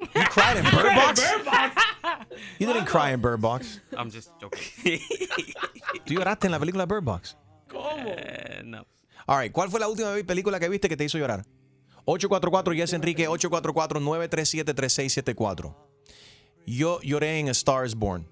you 0.00 0.08
cried 0.30 0.56
in 0.56 0.64
Bird 0.64 0.94
Box? 0.94 1.22
You 2.58 2.66
didn't 2.66 2.86
cry 2.86 3.12
in 3.12 3.20
Bird 3.20 3.40
Box. 3.40 3.80
I'm 3.96 4.10
just 4.10 4.30
joking. 4.40 4.60
¿Tú 6.06 6.14
lloraste 6.14 6.46
en 6.46 6.52
la 6.52 6.58
película 6.58 6.86
Bird 6.86 7.04
Box? 7.04 7.36
Eh, 8.06 8.62
no. 8.64 8.84
All 9.26 9.38
right, 9.38 9.52
¿cuál 9.52 9.70
fue 9.70 9.78
la 9.78 9.86
última 9.88 10.14
película 10.26 10.58
que 10.58 10.68
viste 10.68 10.88
que 10.88 10.96
te 10.96 11.04
hizo 11.04 11.18
llorar? 11.18 11.44
844 12.06 12.72
Yes 12.74 12.92
Enrique 12.94 13.28
844-937-3674. 13.28 15.76
Yo 16.66 17.00
lloré 17.02 17.38
en 17.38 17.48
A 17.48 17.52
Star 17.52 17.86
is 17.86 17.94
Born. 17.94 18.26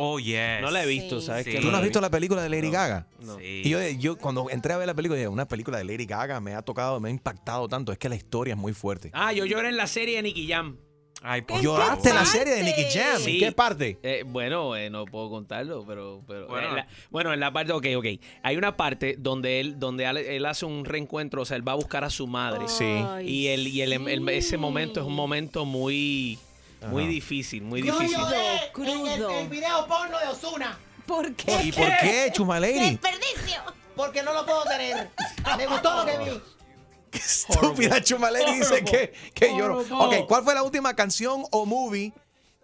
Oh, 0.00 0.20
yes. 0.20 0.60
No 0.60 0.70
la 0.70 0.84
he 0.84 0.86
visto, 0.86 1.20
Sí. 1.20 1.26
¿sabes 1.26 1.44
Sí. 1.44 1.50
qué? 1.50 1.58
¿Tú 1.60 1.70
no 1.72 1.76
has 1.76 1.82
visto 1.82 2.00
la 2.00 2.08
película 2.10 2.40
de 2.40 2.48
Lady 2.48 2.70
Gaga? 2.70 3.08
Sí. 3.20 3.62
Y 3.64 3.68
yo, 3.70 3.80
yo 3.98 4.16
cuando 4.16 4.48
entré 4.48 4.72
a 4.72 4.76
ver 4.76 4.86
la 4.86 4.94
película, 4.94 5.16
dije, 5.16 5.26
una 5.28 5.48
película 5.48 5.78
de 5.78 5.84
Lady 5.84 6.06
Gaga 6.06 6.40
me 6.40 6.54
ha 6.54 6.62
tocado, 6.62 7.00
me 7.00 7.08
ha 7.08 7.10
impactado 7.12 7.66
tanto. 7.68 7.90
Es 7.90 7.98
que 7.98 8.08
la 8.08 8.14
historia 8.14 8.54
es 8.54 8.58
muy 8.58 8.72
fuerte. 8.74 9.10
Ah, 9.12 9.32
yo 9.32 9.44
lloré 9.44 9.70
en 9.70 9.76
la 9.76 9.88
serie 9.88 10.16
de 10.16 10.22
Nicky 10.22 10.46
Jam. 10.46 10.76
Ay, 11.20 11.42
por 11.42 11.60
¿Lloraste 11.60 12.10
en 12.10 12.14
la 12.14 12.24
serie 12.24 12.54
de 12.54 12.62
Nicky 12.62 12.84
Jam? 12.96 13.18
Sí. 13.18 13.32
¿En 13.34 13.40
qué 13.40 13.50
parte? 13.52 13.98
Eh, 14.04 14.22
bueno, 14.24 14.76
eh, 14.76 14.88
no 14.88 15.04
puedo 15.04 15.28
contarlo, 15.30 15.84
pero, 15.84 16.22
pero 16.28 16.46
Bueno. 16.46 16.68
en 16.68 16.76
la, 16.76 16.88
bueno, 17.10 17.32
en 17.34 17.40
la 17.40 17.52
parte, 17.52 17.72
ok, 17.72 17.86
ok. 17.96 18.06
Hay 18.44 18.56
una 18.56 18.76
parte 18.76 19.16
donde 19.18 19.58
él, 19.58 19.80
donde 19.80 20.04
él, 20.04 20.16
él 20.18 20.46
hace 20.46 20.64
un 20.64 20.84
reencuentro, 20.84 21.42
o 21.42 21.44
sea, 21.44 21.56
él 21.56 21.66
va 21.66 21.72
a 21.72 21.74
buscar 21.74 22.04
a 22.04 22.10
su 22.10 22.28
madre. 22.28 22.68
Sí. 22.68 22.84
Ay, 22.84 23.28
Y, 23.28 23.46
el, 23.48 23.66
y 23.66 23.80
el- 23.82 23.94
el- 23.94 24.28
ese 24.28 24.58
momento 24.58 25.00
es 25.00 25.06
un 25.08 25.14
momento 25.16 25.64
muy, 25.64 26.38
muy 26.86 27.06
difícil, 27.06 27.62
muy 27.62 27.82
difícil. 27.82 28.16
lloré 28.16 28.36
en 28.56 28.62
el, 28.62 28.72
Crudo. 28.72 29.30
el 29.30 29.48
video 29.48 29.86
porno 29.86 30.18
de 30.18 30.26
Osuna. 30.28 30.78
¿Por 31.06 31.34
qué? 31.34 31.62
¿Y 31.64 31.72
por 31.72 31.88
qué, 32.00 32.30
Chuma 32.32 32.60
Lady? 32.60 32.90
¡Desperdicio! 32.96 33.62
Porque 33.96 34.22
no 34.22 34.32
lo 34.32 34.46
puedo 34.46 34.62
tener. 34.64 35.10
Me 35.56 35.66
gustó 35.66 35.96
lo 35.96 36.06
que 36.06 36.18
vi. 36.18 36.40
Qué 37.10 37.18
estúpida 37.18 38.02
Chuma 38.02 38.30
Lady 38.30 38.58
dice 38.58 38.84
que, 38.84 39.14
que 39.32 39.56
lloró. 39.56 39.78
Ok, 39.80 40.26
¿cuál 40.28 40.44
fue 40.44 40.54
la 40.54 40.62
última 40.62 40.94
canción 40.94 41.42
o 41.50 41.64
movie 41.64 42.12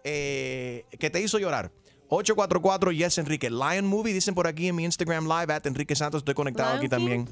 eh, 0.03 0.85
que 0.99 1.09
te 1.09 1.19
hizo 1.19 1.39
llorar? 1.39 1.71
844 2.09 2.91
Yes 2.91 3.17
Enrique. 3.17 3.49
Lion 3.49 3.87
Movie, 3.87 4.13
dicen 4.13 4.35
por 4.35 4.45
aquí 4.45 4.67
en 4.67 4.75
mi 4.75 4.83
Instagram 4.85 5.27
Live, 5.27 5.51
at 5.51 5.65
Enrique 5.65 5.95
Santos. 5.95 6.19
Estoy 6.19 6.35
conectado 6.35 6.69
Lion 6.69 6.77
aquí 6.77 6.85
King. 6.85 6.89
también. 6.89 7.29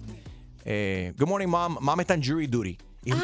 Eh, 0.66 1.14
good 1.18 1.28
morning, 1.28 1.48
mom. 1.48 1.78
Mom 1.80 2.00
está 2.00 2.16
en 2.16 2.24
jury 2.24 2.48
duty. 2.48 2.78
Y 3.06 3.12
Ay, 3.12 3.20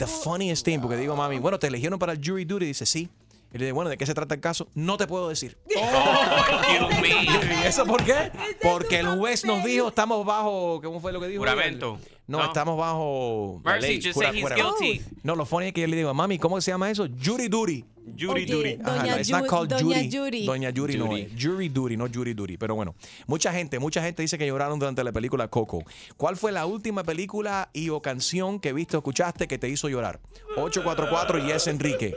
the 0.00 0.06
funniest 0.06 0.64
thing, 0.64 0.80
porque 0.80 0.96
digo, 0.96 1.14
mami, 1.14 1.38
bueno, 1.38 1.58
te 1.58 1.66
eligieron 1.68 1.98
para 1.98 2.12
el 2.12 2.20
jury 2.24 2.44
duty. 2.44 2.64
Dice, 2.64 2.86
sí. 2.86 3.08
Y 3.52 3.58
le 3.58 3.66
digo, 3.66 3.74
bueno, 3.74 3.90
¿de 3.90 3.98
qué 3.98 4.06
se 4.06 4.14
trata 4.14 4.34
el 4.34 4.40
caso? 4.40 4.68
No 4.74 4.96
te 4.96 5.06
puedo 5.06 5.28
decir. 5.28 5.58
Excuse 5.68 7.00
me. 7.02 7.08
¿Y 7.24 7.66
eso 7.66 7.84
por 7.84 8.02
qué? 8.04 8.32
Porque 8.62 9.00
el 9.00 9.08
juez 9.18 9.44
nos 9.44 9.62
dijo, 9.64 9.88
estamos 9.88 10.24
bajo, 10.24 10.80
¿cómo 10.82 11.00
fue 11.00 11.12
lo 11.12 11.20
que 11.20 11.28
dijo? 11.28 11.40
Juramento. 11.40 11.98
No, 12.30 12.38
No. 12.38 12.44
estamos 12.46 12.78
bajo... 12.78 13.60
la 13.64 13.72
Mercy, 13.72 13.88
ley, 13.88 14.00
just 14.02 14.18
say 14.20 14.30
he's 14.40 14.48
guilty. 14.54 15.02
No, 15.24 15.34
lo 15.34 15.44
funny 15.44 15.66
es 15.66 15.72
que 15.72 15.80
yo 15.80 15.86
le 15.88 15.96
digo, 15.96 16.14
mami, 16.14 16.38
¿cómo 16.38 16.60
se 16.60 16.70
llama 16.70 16.88
eso? 16.90 17.08
Jury 17.22 17.48
duty. 17.48 17.84
Jury 18.18 18.42
Oye, 18.44 18.46
duty. 18.46 18.78
Ajá, 18.82 18.96
Doña 19.02 19.12
no, 19.14 19.18
it's 19.20 19.30
not 19.30 19.42
Ju- 19.42 19.46
called 19.48 19.68
Doña 19.70 19.80
jury. 20.00 20.10
Jury. 20.10 20.46
Doña 20.46 20.72
Jury, 20.74 20.96
no. 20.96 21.06
Jury. 21.06 21.20
eh, 21.20 21.30
Jury 21.38 21.68
duty, 21.68 21.96
no 21.96 22.06
jury 22.08 22.34
duty. 22.34 22.56
Pero 22.56 22.74
bueno, 22.74 22.94
mucha 23.26 23.52
gente, 23.52 23.78
mucha 23.78 24.02
gente 24.02 24.22
dice 24.22 24.36
que 24.38 24.46
lloraron 24.46 24.78
durante 24.78 25.04
la 25.04 25.12
película 25.12 25.48
Coco. 25.48 25.84
¿Cuál 26.16 26.36
fue 26.36 26.50
la 26.50 26.66
última 26.66 27.04
película 27.04 27.68
y 27.72 27.88
o 27.90 28.00
canción 28.00 28.58
que 28.58 28.72
viste 28.72 28.96
o 28.96 29.00
escuchaste 29.00 29.46
que 29.46 29.58
te 29.58 29.68
hizo 29.68 29.88
llorar? 29.88 30.18
844 30.56 31.46
Yes 31.46 31.66
Enrique. 31.68 32.14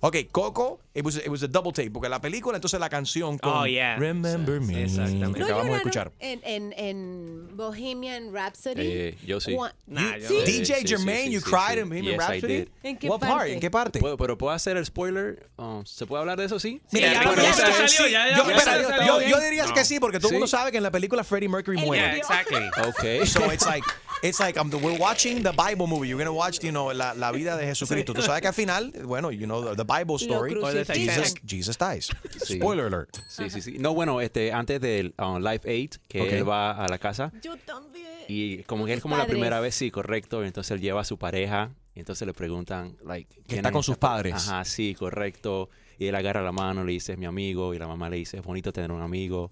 Ok, 0.00 0.16
Coco, 0.32 0.80
it 0.94 1.04
was, 1.04 1.16
it 1.16 1.28
was 1.28 1.42
a 1.42 1.48
double 1.48 1.72
tape, 1.72 1.90
porque 1.90 2.08
la 2.08 2.20
película, 2.20 2.56
entonces 2.56 2.78
la 2.80 2.88
canción 2.90 3.38
con 3.38 3.52
Oh, 3.52 3.66
yeah. 3.66 3.96
Remember 3.96 4.60
Me, 4.60 4.82
Exactamente. 4.84 5.34
que 5.34 5.38
¿No 5.40 5.44
acabamos 5.46 5.70
de 5.72 5.76
escuchar. 5.76 6.12
En, 6.18 6.40
en, 6.44 6.74
en 6.76 7.56
Bohemian 7.56 8.32
Rhapsody. 8.32 8.74
Eh, 8.82 9.18
yo 9.26 9.40
sí. 9.40 9.49
Nah, 9.86 10.16
yo 10.16 10.28
¿Sí? 10.28 10.34
no. 10.34 10.40
DJ 10.44 10.64
sí, 10.64 10.74
sí, 10.82 10.88
Jermaine, 10.88 11.24
sí, 11.24 11.30
you 11.32 11.40
sí, 11.40 11.46
cried 11.50 11.74
sí. 11.74 11.80
in 11.80 11.88
Bohemian 11.88 12.18
Yes, 12.20 12.44
I 12.44 12.46
did. 12.46 12.68
¿En 12.82 12.96
qué 12.98 13.08
What 13.08 13.20
part? 13.20 13.32
parte? 13.32 13.52
¿En 13.52 13.60
qué 13.60 13.70
parte? 13.70 13.98
¿Puedo, 14.00 14.16
pero 14.16 14.38
puedo 14.38 14.52
hacer 14.52 14.76
el 14.76 14.86
spoiler. 14.86 15.48
Um, 15.56 15.84
¿Se 15.84 16.06
puede 16.06 16.20
hablar 16.20 16.38
de 16.38 16.44
eso, 16.46 16.58
sí? 16.60 16.80
Mira, 16.92 17.12
ya, 17.12 17.22
bueno, 17.24 17.42
ya 17.42 17.52
salió, 17.52 17.88
sí, 17.88 18.02
ya, 18.04 18.28
ya, 18.28 18.36
yo, 18.36 18.44
ya 18.48 18.54
espera, 18.56 18.60
salió, 18.64 18.82
yo- 18.82 18.90
está 18.94 19.06
yo, 19.06 19.18
bien. 19.18 19.30
yo 19.30 19.40
diría 19.40 19.64
que 19.74 19.84
sí, 19.84 20.00
porque 20.00 20.18
todo 20.18 20.28
el 20.28 20.32
¿Sí? 20.32 20.34
mundo 20.34 20.46
sabe 20.46 20.70
que 20.70 20.76
en 20.78 20.82
la 20.82 20.90
película 20.90 21.24
Freddie 21.24 21.48
Mercury 21.48 21.76
muere. 21.78 22.02
Yeah, 22.02 22.16
exactly. 22.16 22.66
Ok. 22.88 23.26
So 23.26 23.52
it's 23.52 23.66
like, 23.66 23.84
it's 24.22 24.38
like 24.40 24.58
um, 24.58 24.70
we're 24.70 24.98
watching 24.98 25.42
the 25.42 25.52
Bible 25.52 25.86
movie. 25.86 26.08
You're 26.08 26.18
gonna 26.18 26.32
watch, 26.32 26.62
you 26.62 26.70
know, 26.70 26.92
la, 26.92 27.14
la 27.14 27.32
vida 27.32 27.56
de 27.56 27.66
Jesucristo. 27.66 28.12
Tú 28.14 28.22
sabes 28.22 28.40
que 28.40 28.48
al 28.48 28.54
final, 28.54 28.92
bueno, 29.04 29.30
you 29.30 29.46
know, 29.46 29.62
the, 29.64 29.76
the 29.76 29.84
Bible 29.84 30.16
story. 30.16 30.54
Jesus, 30.86 31.34
Jesus 31.44 31.76
dies. 31.78 32.10
Sí. 32.44 32.56
Spoiler 32.56 32.86
alert. 32.86 33.16
Sí, 33.28 33.48
sí, 33.50 33.60
sí. 33.60 33.78
No, 33.78 33.94
bueno, 33.94 34.20
este, 34.20 34.52
antes 34.52 34.80
del 34.80 35.14
um, 35.18 35.38
Live 35.38 35.62
Aid, 35.64 35.92
que 36.08 36.20
Ok. 36.22 36.32
él 36.32 36.48
va 36.48 36.72
a 36.72 36.88
la 36.88 36.98
casa 36.98 37.32
Yo 37.42 37.56
también. 37.58 38.06
y 38.28 38.62
como 38.64 38.86
que 38.86 38.94
es 38.94 39.00
como 39.00 39.16
la 39.16 39.22
padres. 39.22 39.34
primera 39.34 39.60
vez, 39.60 39.74
sí, 39.74 39.90
correcto. 39.90 40.44
Entonces 40.44 40.70
él 40.72 40.80
lleva 40.80 41.00
a 41.00 41.04
su 41.04 41.18
pareja 41.18 41.70
y 41.94 42.00
entonces 42.00 42.26
le 42.26 42.34
preguntan, 42.34 42.96
like, 43.04 43.28
¿quién 43.46 43.58
está 43.60 43.68
es 43.70 43.72
con 43.72 43.82
sus 43.82 43.96
padres. 43.98 44.34
Ajá, 44.34 44.64
sí, 44.64 44.94
correcto. 44.94 45.70
Y 45.98 46.06
él 46.06 46.14
agarra 46.14 46.42
la 46.42 46.52
mano, 46.52 46.84
le 46.84 46.92
dice, 46.92 47.12
es 47.12 47.18
mi 47.18 47.26
amigo. 47.26 47.74
Y 47.74 47.78
la 47.78 47.86
mamá 47.86 48.08
le 48.08 48.16
dice, 48.16 48.38
es 48.38 48.42
bonito 48.42 48.72
tener 48.72 48.90
un 48.90 49.02
amigo. 49.02 49.50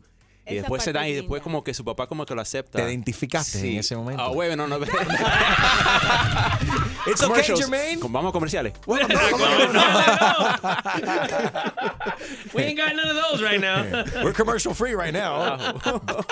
Y 0.49 0.55
Esa 0.55 0.63
después 0.63 0.83
se 0.83 0.93
dan, 0.93 1.07
y 1.07 1.11
es 1.11 1.17
después 1.17 1.43
como 1.43 1.63
que 1.63 1.75
su 1.75 1.85
papá 1.85 2.07
como 2.07 2.25
que 2.25 2.35
lo 2.35 2.41
acepta. 2.41 2.79
Te 2.79 2.89
identificaste 2.89 3.59
en 3.71 3.79
ese 3.79 3.95
momento. 3.97 4.23
Ah, 4.23 4.29
bueno, 4.29 4.67
no, 4.67 4.79
no. 4.79 4.87
It's 7.07 7.23
okay. 7.23 7.45
Jermaine. 7.57 8.01
Vamos 8.09 8.31
a 8.31 8.33
comerciales. 8.39 8.73
We 12.55 12.63
ain't 12.65 12.79
got 12.79 12.95
none 12.97 13.09
of 13.09 13.17
those 13.17 13.43
right 13.43 13.61
now. 13.61 13.85
We're 14.23 14.33
commercial 14.33 14.75
free 14.75 14.95
right 14.95 15.13
now. 15.13 15.57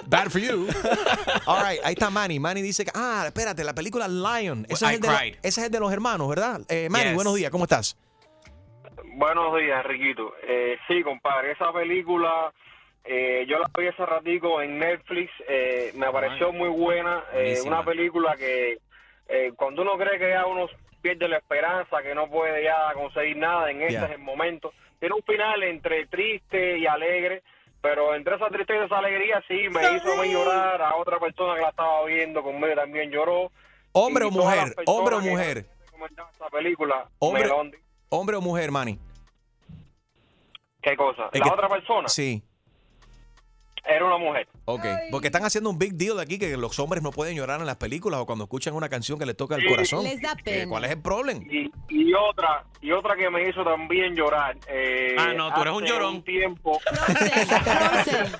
Bad 0.09 0.31
for 0.33 0.39
you. 0.39 0.69
All 1.47 1.63
right, 1.63 1.79
ahí 1.85 1.95
está 1.95 2.11
Manny. 2.11 2.39
Manny 2.39 2.63
dice 2.63 2.85
que, 2.85 2.91
ah, 2.95 3.25
espérate, 3.27 3.65
la 3.65 3.75
película 3.75 4.09
Lion. 4.09 4.67
Ese, 4.69 4.87
es 4.87 4.93
el, 4.93 5.01
de 5.01 5.39
ese 5.43 5.61
es 5.61 5.67
el 5.67 5.71
de 5.71 5.81
los 5.81 5.93
hermanos, 5.93 6.29
¿verdad? 6.29 6.61
Eh, 6.69 6.89
Manny, 6.91 7.07
Yes. 7.07 7.15
buenos 7.15 7.35
días, 7.37 7.51
¿cómo 7.51 7.65
estás? 7.65 7.97
Buenos 9.17 9.57
días, 9.59 9.85
Enriquito. 9.85 10.33
Eh, 10.47 10.77
sí, 10.89 11.03
compadre, 11.03 11.53
esa 11.53 11.73
película 11.73 12.53
eh, 13.07 13.47
yo 13.49 13.59
la 13.59 13.71
vi 13.79 13.87
hace 13.89 14.05
ratico 14.05 14.61
en 14.63 14.79
Netflix, 14.79 15.31
eh, 15.49 15.93
me 15.95 16.11
pareció 16.11 16.53
muy 16.53 16.69
buena, 16.69 17.25
eh, 17.35 17.59
una 17.65 17.85
película 17.85 18.37
que 18.37 18.79
eh, 19.29 19.53
cuando 19.57 19.83
uno 19.83 19.97
cree 19.97 20.19
que 20.19 20.31
ya 20.31 20.47
uno 20.47 20.67
pierde 21.03 21.29
la 21.29 21.39
esperanza, 21.39 22.03
que 22.03 22.15
no 22.15 22.29
puede 22.29 22.65
ya 22.65 22.93
conseguir 22.95 23.37
nada, 23.37 23.71
en 23.71 23.83
este 23.83 23.93
Yeah. 23.95 24.05
es 24.07 24.11
el 24.13 24.19
momento. 24.19 24.73
Tiene 24.99 25.15
un 25.15 25.23
final 25.23 25.63
entre 25.63 26.07
triste 26.07 26.79
y 26.79 26.87
alegre, 26.87 27.43
pero 27.81 28.15
entre 28.15 28.35
esa 28.37 28.49
tristeza 28.49 28.83
y 28.83 28.87
esa 28.87 28.99
alegría 28.99 29.43
sí 29.47 29.69
me 29.69 29.81
hizo 29.97 30.13
a 30.13 30.23
mí 30.23 30.33
llorar, 30.33 30.83
a 30.83 30.97
otra 30.97 31.19
persona 31.19 31.55
que 31.55 31.61
la 31.63 31.69
estaba 31.69 32.05
viendo 32.07 32.43
conmigo 32.43 32.75
también 32.75 33.11
lloró. 33.11 33.51
¿Hombre 33.93 34.25
Y 34.25 34.29
o 34.29 34.31
mujer? 34.31 34.75
¿Hombre 34.87 35.15
o 35.17 35.21
mujer? 35.21 35.67
esa 36.35 36.49
película, 36.51 37.09
Hombre-. 37.19 37.49
¿Hombre 38.09 38.37
o 38.37 38.41
mujer, 38.41 38.71
Manny? 38.71 38.99
¿Qué 40.83 40.97
cosa? 40.97 41.29
Es 41.33 41.41
La 41.41 41.47
que- 41.47 41.53
otra 41.53 41.69
persona 41.69 42.09
Sí. 42.09 42.43
Era 43.89 44.05
una 44.05 44.19
mujer. 44.19 44.49
Ok, 44.65 44.85
porque 45.11 45.29
están 45.29 45.45
haciendo 45.45 45.71
un 45.71 45.79
big 45.79 45.95
deal 45.95 46.19
aquí 46.21 46.39
que 46.39 46.57
los 46.57 46.79
hombres 46.79 47.03
no 47.03 47.11
pueden 47.13 47.37
llorar 47.37 47.61
en 47.61 47.67
las 47.67 47.77
películas 47.77 48.21
o 48.21 48.27
cuando 48.27 48.45
escuchan 48.45 48.75
una 48.75 48.89
canción 48.89 49.19
que 49.19 49.27
les 49.27 49.37
toca 49.37 49.55
el 49.57 49.63
Sí. 49.63 49.69
corazón. 49.69 50.05
Les 50.05 50.21
da 50.21 50.33
Eh, 50.33 50.43
pena. 50.45 50.69
¿Cuál 50.71 50.85
es 50.85 50.91
el 50.91 51.03
problema? 51.03 51.41
Y, 51.51 51.71
y 51.89 52.13
otra 52.15 52.65
y 52.81 52.91
otra 52.93 53.17
que 53.17 53.29
me 53.31 53.49
hizo 53.49 53.65
también 53.65 54.15
llorar. 54.15 54.57
eh, 54.69 55.17
Ah, 55.19 55.33
no, 55.37 55.53
tú 55.55 55.61
eres 55.63 55.73
un 55.75 55.85
llorón. 55.85 56.23
tiempo. 56.23 56.79
Frozen, 56.81 58.27
Frozen. 58.29 58.33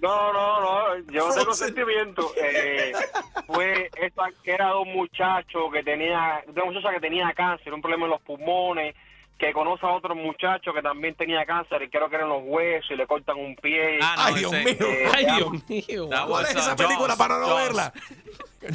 No, 0.00 0.32
no, 0.32 0.60
no, 0.60 1.12
yo 1.12 1.28
no 1.28 1.34
tengo 1.34 1.52
sentimiento. 1.54 2.32
Eh, 2.42 2.92
fue 3.46 3.90
esta 4.00 4.24
que 4.42 4.52
era 4.52 4.68
de 4.70 4.76
un 4.78 4.92
muchacho 4.94 5.70
que 5.72 5.82
tenía, 5.82 6.42
de 6.46 6.52
una 6.52 6.64
muchacha 6.72 6.90
que 6.94 7.00
tenía 7.00 7.32
cáncer, 7.34 7.72
un 7.74 7.82
problema 7.82 8.06
en 8.06 8.10
los 8.12 8.22
pulmones, 8.22 8.94
que 9.38 9.52
conoce 9.52 9.84
a 9.84 9.90
otro 9.90 10.14
muchacho 10.14 10.72
que 10.72 10.82
también 10.82 11.14
tenía 11.16 11.44
cáncer 11.44 11.82
y 11.82 11.88
creo 11.90 12.08
que 12.08 12.14
eran 12.16 12.28
los 12.28 12.42
huesos 12.44 12.90
y 12.92 12.94
le 12.96 13.06
cortan 13.06 13.36
un 13.38 13.56
pie. 13.56 13.98
Ah, 14.00 14.14
no, 14.16 14.22
Ay, 14.24 14.34
Dios 14.34 14.52
ese- 14.52 14.64
mío. 14.64 14.86
Eh, 14.92 15.08
Ay, 15.14 15.26
Dios 15.36 15.68
mío. 15.68 16.08
¿Cuál 16.28 16.44
es 16.44 16.50
esa 16.56 16.76
película 16.76 17.16
para 17.16 17.38
no 17.38 17.54
verla? 17.56 17.92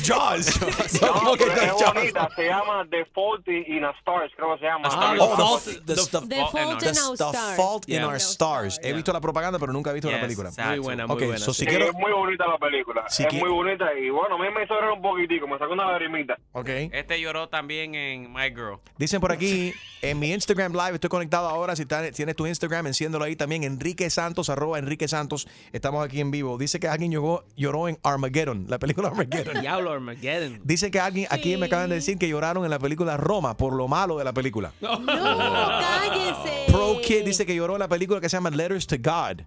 Jaws. 0.04 0.60
No, 1.02 1.14
¿Cómo 1.14 1.34
que 1.36 1.44
es 1.46 1.54
Jaws? 1.60 1.94
bonita, 1.94 2.30
se 2.36 2.46
llama 2.46 2.86
The 2.90 3.06
Fault 3.14 3.48
in 3.48 3.84
a 3.84 3.92
Stars, 4.00 4.32
creo 4.36 4.54
que 4.56 4.60
se 4.60 4.66
llama. 4.66 4.88
A 4.88 4.92
Star 4.92 5.18
Oh, 5.20 5.30
the, 5.30 5.36
Fault. 5.36 5.64
the, 5.64 5.74
the, 5.74 5.96
The 5.96 6.02
Fault 6.02 6.24
in 6.32 6.40
Our- 6.40 6.74
in 6.74 6.78
the- 6.80 7.02
Our 7.02 7.18
the 7.18 7.24
Stars. 7.24 7.56
Fault 7.56 7.88
in 7.90 7.96
Yeah. 7.96 8.08
Our 8.08 8.16
Stars. 8.20 8.80
He 8.84 8.94
visto 8.94 9.14
la 9.14 9.22
propaganda, 9.22 9.60
pero 9.60 9.72
nunca 9.74 9.92
he 9.92 9.94
visto 9.94 10.10
la 10.10 10.18
Yes, 10.18 10.24
película. 10.26 10.50
exacto. 10.50 10.70
Muy 10.72 10.80
buena, 10.80 11.08
muy 11.08 11.16
buena. 11.24 11.38
so 11.40 11.54
sí. 11.54 11.62
si 11.62 11.66
quiero... 11.68 11.86
es 11.86 11.94
muy 11.94 12.12
bonita 12.12 12.46
la 12.48 12.58
película, 12.58 13.04
Si 13.10 13.24
es 13.24 13.30
qui- 13.30 13.40
muy 13.40 13.50
bonita 13.50 13.86
y 13.94 14.10
bueno, 14.10 14.36
a 14.36 14.38
mí 14.40 14.46
me 14.54 14.64
hizo 14.64 14.74
llorar 14.74 14.92
un 14.92 15.02
poquitico, 15.02 15.48
me 15.48 15.58
sacó 15.58 15.74
una 15.74 15.92
lagrimita. 15.92 16.38
Ok. 16.54 16.70
Este 16.92 17.20
lloró 17.22 17.50
también 17.50 17.96
en 17.96 18.32
My 18.34 18.50
Girl. 18.50 18.80
Dicen 18.98 19.20
por 19.22 19.32
aquí, 19.32 19.74
en 20.02 20.20
mi 20.20 20.32
Instagram 20.34 20.74
Live, 20.74 20.96
estoy 20.96 21.10
conectado 21.10 21.48
ahora. 21.48 21.76
Si 21.76 21.86
tienes 21.86 22.36
tu 22.36 22.46
Instagram, 22.48 22.88
enciéndolo 22.88 23.26
ahí 23.26 23.36
también. 23.36 23.64
Enrique 23.64 24.10
Santos, 24.10 24.50
arroba 24.50 24.80
Enrique 24.80 25.08
Santos. 25.08 25.48
Estamos 25.72 26.06
aquí 26.06 26.20
en 26.22 26.32
vivo. 26.32 26.58
Dice 26.58 26.80
que 26.80 26.88
alguien 26.88 27.12
lloró, 27.12 27.46
lloró 27.56 27.88
en 27.88 27.98
Armageddon, 28.04 28.66
la 28.68 28.80
película 28.80 29.08
Armageddon. 29.10 29.62
Diablo, 29.78 29.92
Armageddon. 29.92 30.60
Dice 30.64 30.92
que 30.92 31.00
alguien, 31.00 31.28
aquí 31.30 31.56
me 31.58 31.68
acaban 31.68 31.90
de 31.90 31.96
decir 31.96 32.18
que 32.18 32.28
lloraron 32.28 32.64
en 32.64 32.70
la 32.72 32.80
película 32.80 33.18
Roma 33.18 33.56
por 33.56 33.74
lo 33.74 33.88
malo 33.88 34.18
de 34.18 34.24
la 34.24 34.34
película. 34.34 34.74
No, 34.82 35.06
cállese. 35.06 36.66
Pro 36.72 37.00
Kid 37.02 37.24
dice 37.26 37.46
que 37.46 37.56
lloró 37.56 37.74
en 37.74 37.80
la 37.80 37.88
película 37.88 38.20
que 38.20 38.30
se 38.30 38.38
llama 38.38 38.50
Letters 38.50 38.88
to 38.88 38.96
God. 38.98 39.42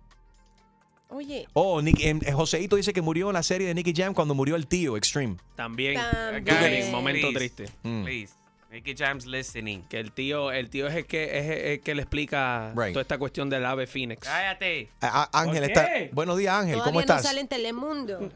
Oye, 1.12 1.49
Oh, 1.54 1.82
Nick, 1.82 1.99
em, 2.00 2.20
eh, 2.25 2.32
Joseito 2.32 2.76
dice 2.76 2.92
que 2.92 3.02
murió 3.02 3.28
en 3.28 3.34
la 3.34 3.42
serie 3.42 3.66
de 3.66 3.75
Nicky 3.75 3.92
Jam 3.94 4.14
cuando 4.14 4.32
murió 4.34 4.54
el 4.54 4.68
tío 4.68 4.96
Extreme. 4.96 5.37
También. 5.56 6.00
Momento 6.92 7.28
please, 7.32 7.34
triste. 7.34 7.64
Mm. 7.82 8.04
Please. 8.04 8.34
Nicky 8.70 8.94
Jam's 8.96 9.26
listening. 9.26 9.82
Que 9.88 9.98
el 9.98 10.12
tío, 10.12 10.52
el 10.52 10.70
tío 10.70 10.86
es 10.86 10.94
el 10.94 11.06
que 11.06 11.38
es 11.38 11.46
el 11.66 11.80
que 11.80 11.94
le 11.94 12.02
explica 12.02 12.72
Right. 12.76 12.92
toda 12.92 13.02
esta 13.02 13.18
cuestión 13.18 13.50
del 13.50 13.64
ave 13.66 13.86
Phoenix. 13.88 14.20
Cállate. 14.28 14.88
A- 15.00 15.24
a- 15.32 15.40
Ángel 15.42 15.62
¿Por 15.62 15.70
está. 15.70 15.88
Buenos 16.12 16.38
días, 16.38 16.54
Ángel. 16.54 16.74
todavía 16.74 16.84
¿Cómo 16.84 16.94
no 16.94 17.00
estás? 17.00 17.22
sale 17.22 17.40
en 17.40 17.48
Telemundo. 17.48 18.30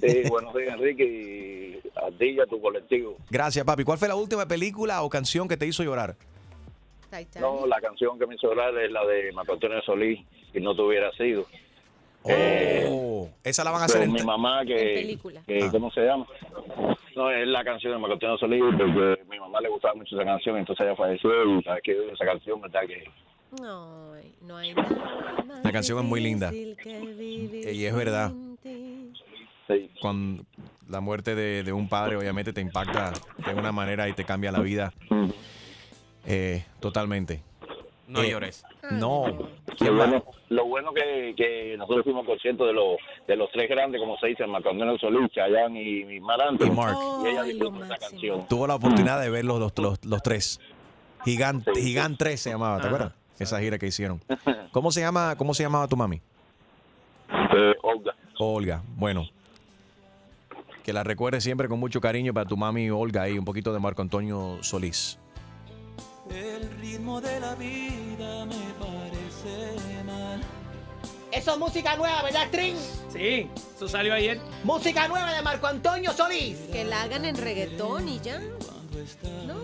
Sí, 0.00 0.22
buenos 0.28 0.54
días, 0.54 0.74
Enrique, 0.74 1.04
y 1.04 1.88
a 1.98 2.10
ti 2.18 2.26
y 2.30 2.40
a 2.40 2.46
tu 2.46 2.60
colectivo. 2.60 3.16
Gracias, 3.30 3.64
papi. 3.64 3.84
¿Cuál 3.84 3.96
fue 3.98 4.08
la 4.08 4.14
última 4.14 4.46
película 4.46 5.02
o 5.02 5.08
canción 5.08 5.48
que 5.48 5.56
te 5.56 5.66
hizo 5.66 5.82
llorar? 5.82 6.16
Titanic. 7.04 7.40
No, 7.40 7.66
la 7.66 7.80
canción 7.80 8.18
que 8.18 8.26
me 8.26 8.34
hizo 8.34 8.48
llorar 8.48 8.76
es 8.78 8.90
la 8.90 9.04
de 9.06 9.32
Marco 9.32 9.54
Antonio 9.54 9.80
Solís, 9.82 10.20
y 10.52 10.60
no 10.60 10.74
te 10.76 10.82
hubiera 10.82 11.10
sido. 11.12 11.46
Oh, 12.24 13.28
esa 13.42 13.64
la 13.64 13.70
van 13.70 13.82
a 13.82 13.84
hacer 13.86 14.00
Con 14.00 14.08
en. 14.10 14.14
mi 14.14 14.22
mamá, 14.22 14.60
En 14.62 14.68
que, 14.68 14.74
película. 14.74 15.42
que 15.46 15.64
Ah. 15.64 15.68
¿cómo 15.70 15.90
se 15.90 16.02
llama? 16.02 16.26
No, 17.16 17.30
es 17.30 17.46
la 17.46 17.62
canción 17.64 17.92
de 17.92 17.98
Marco 17.98 18.14
Antonio 18.14 18.38
Solís, 18.38 18.62
porque 18.76 19.20
a 19.20 19.24
mi 19.30 19.38
mamá 19.38 19.60
le 19.60 19.68
gustaba 19.68 19.94
mucho 19.94 20.14
esa 20.16 20.24
canción, 20.24 20.56
entonces 20.56 20.86
ella 20.86 20.96
falleció 20.96 21.58
y 21.58 21.62
sabes 21.62 21.82
que 21.82 22.08
esa 22.12 22.24
canción, 22.24 22.60
¿verdad? 22.60 22.80
Que 22.86 23.04
No, 23.60 24.12
no 24.42 24.56
hay 24.56 24.74
nada 24.74 25.44
más 25.46 25.64
La 25.64 25.72
canción 25.72 25.98
es 25.98 26.04
muy 26.04 26.20
linda. 26.20 26.52
Y 26.52 27.84
es 27.84 27.94
verdad. 27.94 28.32
sí. 29.68 29.90
Cuando 30.00 30.44
la 30.88 31.00
muerte 31.00 31.34
de, 31.34 31.62
de 31.62 31.72
un 31.72 31.88
padre, 31.88 32.16
obviamente, 32.16 32.52
te 32.52 32.60
impacta 32.60 33.12
de 33.46 33.54
una 33.54 33.72
manera 33.72 34.08
y 34.08 34.12
te 34.14 34.24
cambia 34.24 34.52
la 34.52 34.60
vida 34.60 34.92
eh, 36.26 36.64
totalmente. 36.80 37.42
No 38.12 38.22
Eh, 38.22 38.30
llores. 38.30 38.64
No. 38.90 39.24
Lo 39.80 39.94
bueno, 39.96 40.24
lo 40.50 40.66
bueno 40.66 40.92
que, 40.92 41.34
que 41.36 41.76
nosotros 41.78 42.04
fuimos 42.04 42.26
conscientes 42.26 42.66
de 42.66 42.72
los 42.72 42.96
de 43.26 43.36
los 43.36 43.50
tres 43.52 43.68
grandes, 43.70 44.00
como 44.00 44.16
se 44.18 44.28
dice, 44.28 44.46
Marco 44.46 44.70
Antonio 44.70 44.98
Solís, 44.98 45.30
Chayanne 45.32 45.82
y 45.82 46.20
Marante. 46.20 46.66
Y 46.66 46.70
Mark. 46.70 46.96
Y 47.24 47.28
ella 47.28 47.42
disfrutó 47.42 47.84
esa 47.84 47.96
canción. 47.96 48.46
Tuvo 48.48 48.66
la 48.66 48.74
oportunidad 48.74 49.20
de 49.20 49.30
ver 49.30 49.44
los, 49.44 49.58
los, 49.58 49.72
los, 49.78 50.04
los 50.04 50.22
tres. 50.22 50.60
Gigante, 51.24 51.70
Sí. 51.74 51.82
Gigante 51.82 52.16
3 52.18 52.40
se 52.40 52.50
llamaba, 52.50 52.76
¿te 52.76 52.86
Ajá. 52.86 52.88
acuerdas? 52.96 53.14
esa 53.38 53.58
gira 53.60 53.78
que 53.78 53.86
hicieron. 53.86 54.20
¿Cómo 54.72 54.90
se 54.92 55.00
llama, 55.00 55.34
cómo 55.36 55.52
se 55.54 55.62
llamaba 55.64 55.88
tu 55.88 55.96
mami? 55.96 56.20
Eh, 57.54 57.74
Olga. 57.82 58.14
Olga. 58.38 58.82
Bueno. 58.96 59.26
Que 60.84 60.92
la 60.92 61.02
recuerde 61.04 61.40
siempre 61.40 61.68
con 61.68 61.78
mucho 61.80 62.00
cariño 62.00 62.34
para 62.34 62.46
tu 62.46 62.56
mami 62.56 62.90
Olga 62.90 63.28
y 63.28 63.38
un 63.38 63.44
poquito 63.44 63.72
de 63.72 63.78
Marco 63.80 64.02
Antonio 64.02 64.58
Solís. 64.62 65.18
El 66.30 66.70
ritmo 66.80 67.20
de 67.20 67.40
la 67.40 67.54
vida 67.56 67.92
me 68.18 68.74
parece 68.78 70.02
mal. 70.04 70.40
Eso 71.30 71.52
es 71.52 71.58
música 71.58 71.96
nueva, 71.96 72.22
¿verdad, 72.22 72.46
String? 72.48 72.76
Sí, 73.12 73.48
eso 73.74 73.88
salió 73.88 74.12
ayer. 74.14 74.38
Música 74.64 75.08
nueva 75.08 75.32
de 75.32 75.42
Marco 75.42 75.66
Antonio 75.66 76.12
Solís. 76.12 76.58
Que 76.70 76.84
la 76.84 77.02
hagan 77.02 77.24
en 77.24 77.36
reggaetón 77.36 78.08
y 78.08 78.20
ya. 78.20 78.38
¿No? 79.46 79.54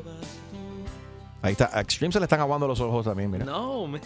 Ahí 1.43 1.53
está. 1.53 1.71
A 1.73 1.81
Extreme 1.83 2.13
se 2.13 2.19
le 2.21 2.25
están 2.25 2.41
aguando 2.41 2.67
los 2.67 2.81
ojos 2.81 3.05
también, 3.05 3.31
mira. 3.31 3.45
No, 3.45 3.87
me- 3.87 4.01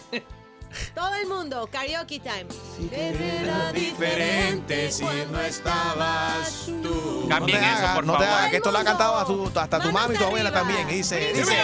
Todo 0.95 1.13
el 1.15 1.27
mundo, 1.27 1.67
karaoke 1.71 2.19
time. 2.19 2.47
Era 2.91 3.71
diferente 3.71 4.91
si 4.91 5.03
no 5.31 5.39
estabas 5.39 6.65
tú. 6.81 7.21
No 7.23 7.29
Cambien 7.29 7.59
te 7.59 7.65
eso, 7.65 7.75
hagas, 7.77 7.95
por 7.95 8.05
no 8.05 8.13
te 8.17 8.23
favor. 8.23 8.37
hagas, 8.39 8.49
que 8.51 8.57
esto 8.57 8.71
lo 8.71 8.77
ha 8.79 8.83
cantado 8.83 9.15
a 9.17 9.25
tu- 9.25 9.51
hasta 9.59 9.79
tu 9.79 9.91
mami 9.91 10.15
y 10.15 10.17
tu 10.17 10.23
abuela 10.25 10.51
también. 10.51 10.89
Y 10.89 10.93
dice, 10.95 11.31
dice, 11.33 11.55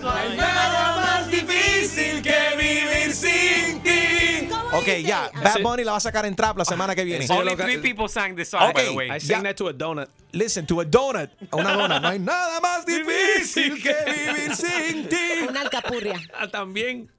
No 0.00 0.10
hay 0.10 0.36
nada 0.36 0.96
más 0.96 1.30
difícil 1.30 2.22
que 2.22 2.56
vivir 2.56 3.12
sin 3.14 3.82
ti. 3.82 4.48
ok, 4.72 4.86
ya, 5.04 5.30
Bad 5.42 5.60
Bunny 5.62 5.84
la 5.84 5.92
va 5.92 5.98
a 5.98 6.00
sacar 6.00 6.24
en 6.26 6.34
trap 6.34 6.56
la 6.56 6.64
semana 6.64 6.94
que 6.94 7.04
viene. 7.04 7.26
Only 7.28 7.56
three 7.56 7.78
people 7.78 8.08
sang 8.08 8.34
this 8.34 8.48
song, 8.48 8.72
by 8.72 8.84
the 8.84 8.92
way. 8.94 9.10
I 9.10 9.20
sang 9.20 9.42
that 9.42 9.56
to 9.56 9.68
a 9.68 9.72
donut. 9.74 10.08
Listen 10.32 10.64
to 10.66 10.80
a 10.80 10.84
donut. 10.84 11.30
A 11.50 11.56
una 11.56 11.76
dona. 11.76 12.00
No 12.00 12.08
hay 12.08 12.18
nada 12.18 12.60
más 12.60 12.86
difícil 12.86 13.82
que 13.82 13.94
vivir 14.06 14.54
sin 14.56 15.08
ti. 15.08 15.46
Una 15.48 15.62
alcapurria. 15.62 16.18
Ah, 16.34 16.48
también. 16.48 17.10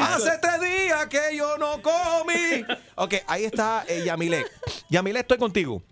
Hace 0.00 0.38
tres 0.40 0.60
días 0.60 1.06
que 1.06 1.36
yo 1.36 1.58
no 1.58 1.82
comí. 1.82 2.64
Ok, 2.94 3.14
ahí 3.26 3.44
está 3.44 3.84
eh, 3.88 4.02
Yamile. 4.04 4.46
Yamile, 4.88 5.20
estoy 5.20 5.38
contigo. 5.38 5.82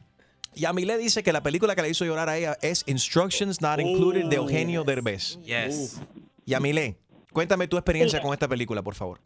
Yamile 0.54 0.98
dice 0.98 1.22
que 1.22 1.32
la 1.32 1.42
película 1.42 1.74
que 1.74 1.82
le 1.82 1.90
hizo 1.90 2.04
llorar 2.04 2.28
a 2.28 2.36
ella 2.36 2.56
es 2.62 2.84
Instructions 2.88 3.60
Not 3.60 3.80
Included 3.80 4.26
de 4.26 4.36
Eugenio 4.36 4.84
Derbez. 4.84 5.38
Yes. 5.44 6.02
Yamile, 6.46 6.96
cuéntame 7.32 7.68
tu 7.68 7.76
experiencia 7.76 8.20
con 8.20 8.32
esta 8.32 8.48
película, 8.48 8.82
por 8.82 8.94
favor. 8.94 9.20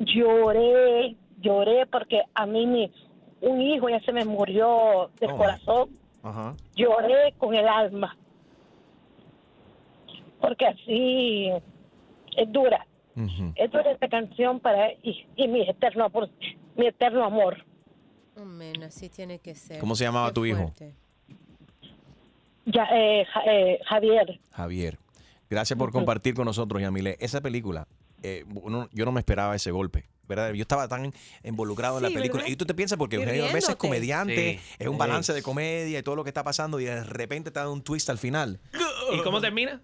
lloré, 0.00 1.16
lloré 1.40 1.86
porque 1.86 2.20
a 2.34 2.46
mí 2.46 2.66
mi, 2.66 2.92
un 3.40 3.60
hijo 3.62 3.88
ya 3.88 4.00
se 4.00 4.12
me 4.12 4.24
murió 4.24 5.10
del 5.18 5.30
Oh, 5.30 5.36
corazón. 5.36 5.90
Ajá. 6.22 6.54
Lloré 6.76 7.32
con 7.38 7.54
el 7.54 7.66
alma. 7.66 8.16
Porque 10.40 10.66
así 10.66 11.48
es 12.36 12.52
dura. 12.52 12.86
Es 13.56 13.70
dura 13.70 13.90
esta 13.90 14.08
canción 14.08 14.60
para 14.60 14.92
y, 15.02 15.26
y 15.36 15.48
mi 15.48 15.68
eterno 15.68 16.04
amor, 16.04 16.30
mi 16.76 16.86
eterno 16.86 17.24
amor. 17.24 17.64
Amén, 18.40 18.82
así 18.82 19.08
tiene 19.08 19.38
que 19.38 19.54
ser. 19.54 19.78
¿Cómo 19.78 19.94
se 19.96 20.04
llamaba 20.04 20.28
Qué 20.28 20.34
tu 20.34 20.46
hijo? 20.46 20.72
Ya, 22.66 22.84
eh, 22.92 23.24
Ja- 23.32 23.42
eh, 23.46 23.78
Javier, 23.86 24.40
Javier. 24.52 24.98
Gracias 25.48 25.76
por 25.78 25.90
compartir 25.90 26.34
con 26.34 26.44
nosotros, 26.44 26.80
Yamile. 26.80 27.16
Esa 27.20 27.40
película, 27.40 27.88
eh, 28.22 28.44
uno- 28.54 28.88
yo 28.92 29.04
no 29.04 29.12
me 29.12 29.20
esperaba 29.20 29.54
ese 29.56 29.70
golpe. 29.70 30.06
¿verdad? 30.28 30.52
Yo 30.52 30.62
estaba 30.62 30.86
tan 30.86 31.12
involucrado 31.42 31.96
en 31.96 32.04
la 32.04 32.08
película. 32.10 32.42
¿verdad? 32.44 32.52
Y 32.52 32.54
tú 32.54 32.64
te 32.64 32.72
piensas, 32.72 32.96
porque 32.96 33.16
Eugenio 33.16 33.42
Derbez 33.46 33.68
es 33.68 33.74
comediante, 33.74 34.60
Sí. 34.62 34.74
es 34.78 34.86
un 34.86 34.96
balance 34.96 35.32
de 35.32 35.42
comedia 35.42 35.98
y 35.98 36.02
todo 36.04 36.14
lo 36.14 36.22
que 36.22 36.30
está 36.30 36.44
pasando, 36.44 36.78
y 36.78 36.84
de 36.84 37.02
repente 37.02 37.50
te 37.50 37.58
da 37.58 37.68
un 37.68 37.82
twist 37.82 38.08
al 38.10 38.18
final. 38.18 38.60
¿Y 39.12 39.18
cómo 39.22 39.40
termina? 39.40 39.82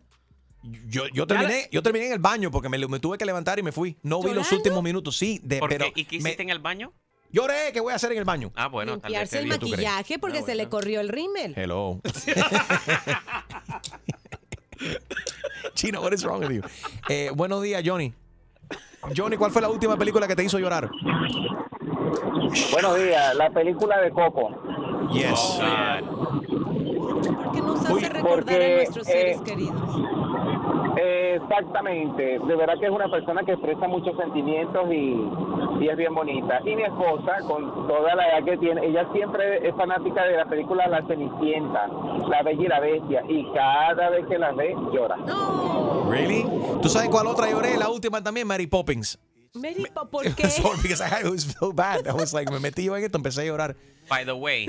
Yo, 0.89 1.09
yo, 1.09 1.27
terminé, 1.27 1.69
yo 1.73 1.83
terminé 1.83 2.07
en 2.07 2.13
el 2.13 2.19
baño 2.21 2.53
porque 2.53 2.69
me, 2.69 2.79
me 2.79 3.01
tuve 3.01 3.19
que 3.19 3.25
levantar 3.27 3.59
y 3.59 3.65
me 3.65 3.73
fui. 3.73 3.97
No 4.05 4.23
vi 4.23 4.33
los 4.35 4.53
últimos 4.53 4.85
minutos, 4.85 5.17
sí. 5.17 5.41
De, 5.43 5.59
¿Por 5.59 5.69
pero 5.69 5.87
qué? 5.93 6.03
¿Y 6.03 6.05
qué 6.05 6.21
me- 6.21 6.29
hiciste 6.31 6.45
en 6.45 6.51
el 6.51 6.61
baño? 6.61 6.93
Lloré, 7.31 7.73
¿qué 7.73 7.81
voy 7.81 7.93
a 7.93 7.97
hacer 7.97 8.13
en 8.13 8.19
el 8.19 8.25
baño? 8.25 8.53
Ah, 8.55 8.69
bueno, 8.69 8.99
tal 8.99 9.13
vez. 9.13 9.33
Limpiarse 9.33 9.39
el 9.39 9.47
maquillaje 9.47 10.19
porque 10.19 10.43
se 10.43 10.55
le 10.55 10.69
corrió 10.69 11.01
el 11.01 11.09
rímel. 11.09 11.55
Hello. 11.57 12.01
Chino, 15.75 16.01
what 16.01 16.13
is 16.13 16.25
wrong 16.25 16.41
with 16.41 16.51
you? 16.51 16.63
Eh, 17.09 17.31
buenos 17.35 17.63
días, 17.63 17.83
Johnny. 17.85 18.13
Johnny, 19.17 19.37
¿cuál 19.37 19.51
fue 19.51 19.63
la 19.63 19.69
última 19.69 19.97
película 19.97 20.27
que 20.27 20.35
te 20.35 20.45
hizo 20.45 20.59
llorar? 20.59 20.91
Buenos 22.73 22.97
días, 22.99 23.35
la 23.37 23.51
película 23.51 24.01
de 24.01 24.11
Coco. 24.11 24.51
Yes. 25.13 25.59
Que 27.53 27.61
nos 27.61 27.81
hace 27.81 27.93
Uy, 27.93 28.01
recordar 28.01 28.45
porque, 28.45 28.55
a 28.55 28.77
nuestros 28.77 29.07
seres 29.07 29.39
eh, 29.39 29.43
queridos. 29.45 29.81
Exactamente, 30.97 32.39
de 32.39 32.57
verdad 32.57 32.75
que 32.81 32.87
es 32.87 32.91
una 32.93 33.11
persona 33.11 33.43
que 33.45 33.53
expresa 33.53 33.87
muchos 33.87 34.17
sentimientos 34.17 34.83
y, 34.91 35.29
y 35.81 35.89
es 35.89 35.97
bien 35.97 36.15
bonita. 36.15 36.61
Y 36.65 36.75
mi 36.75 36.85
esposa, 36.85 37.39
con 37.47 37.87
toda 37.87 38.15
la 38.15 38.29
edad 38.29 38.45
que 38.45 38.57
tiene, 38.57 38.87
ella 38.87 39.07
siempre 39.13 39.69
es 39.69 39.75
fanática 39.75 40.25
de 40.25 40.37
la 40.39 40.47
película 40.47 40.87
La 40.89 41.07
Cenicienta, 41.07 41.89
La 42.29 42.43
Bella 42.43 42.63
y 42.63 42.69
la 42.69 42.81
Bestia, 42.81 43.23
y 43.29 43.47
cada 43.53 44.11
vez 44.11 44.27
que 44.27 44.39
la 44.39 44.53
ve 44.53 44.75
llora. 44.93 45.17
Really? 46.09 46.47
¿Tú 46.81 46.89
sabes 46.89 47.11
cuál 47.11 47.27
otra 47.27 47.51
lloré? 47.51 47.77
La 47.77 47.91
última 47.91 48.23
también, 48.23 48.47
Mary 48.47 48.67
Poppins. 48.67 49.19
Mary, 49.55 49.85
¿por 50.11 50.35
qué? 50.35 50.49
Sorry, 50.49 50.79
because 50.83 51.03
I, 51.03 51.27
it 51.27 51.31
was 51.31 51.45
so 51.59 51.73
bad. 51.73 52.07
I 52.07 52.13
was 52.13 52.33
like, 52.33 52.51
me 52.51 52.59
metí 52.59 52.85
yo 52.85 52.97
en 52.97 53.05
esto, 53.05 53.19
empecé 53.19 53.43
a 53.43 53.45
llorar. 53.45 53.77
By 54.09 54.25
the 54.25 54.35
way. 54.35 54.67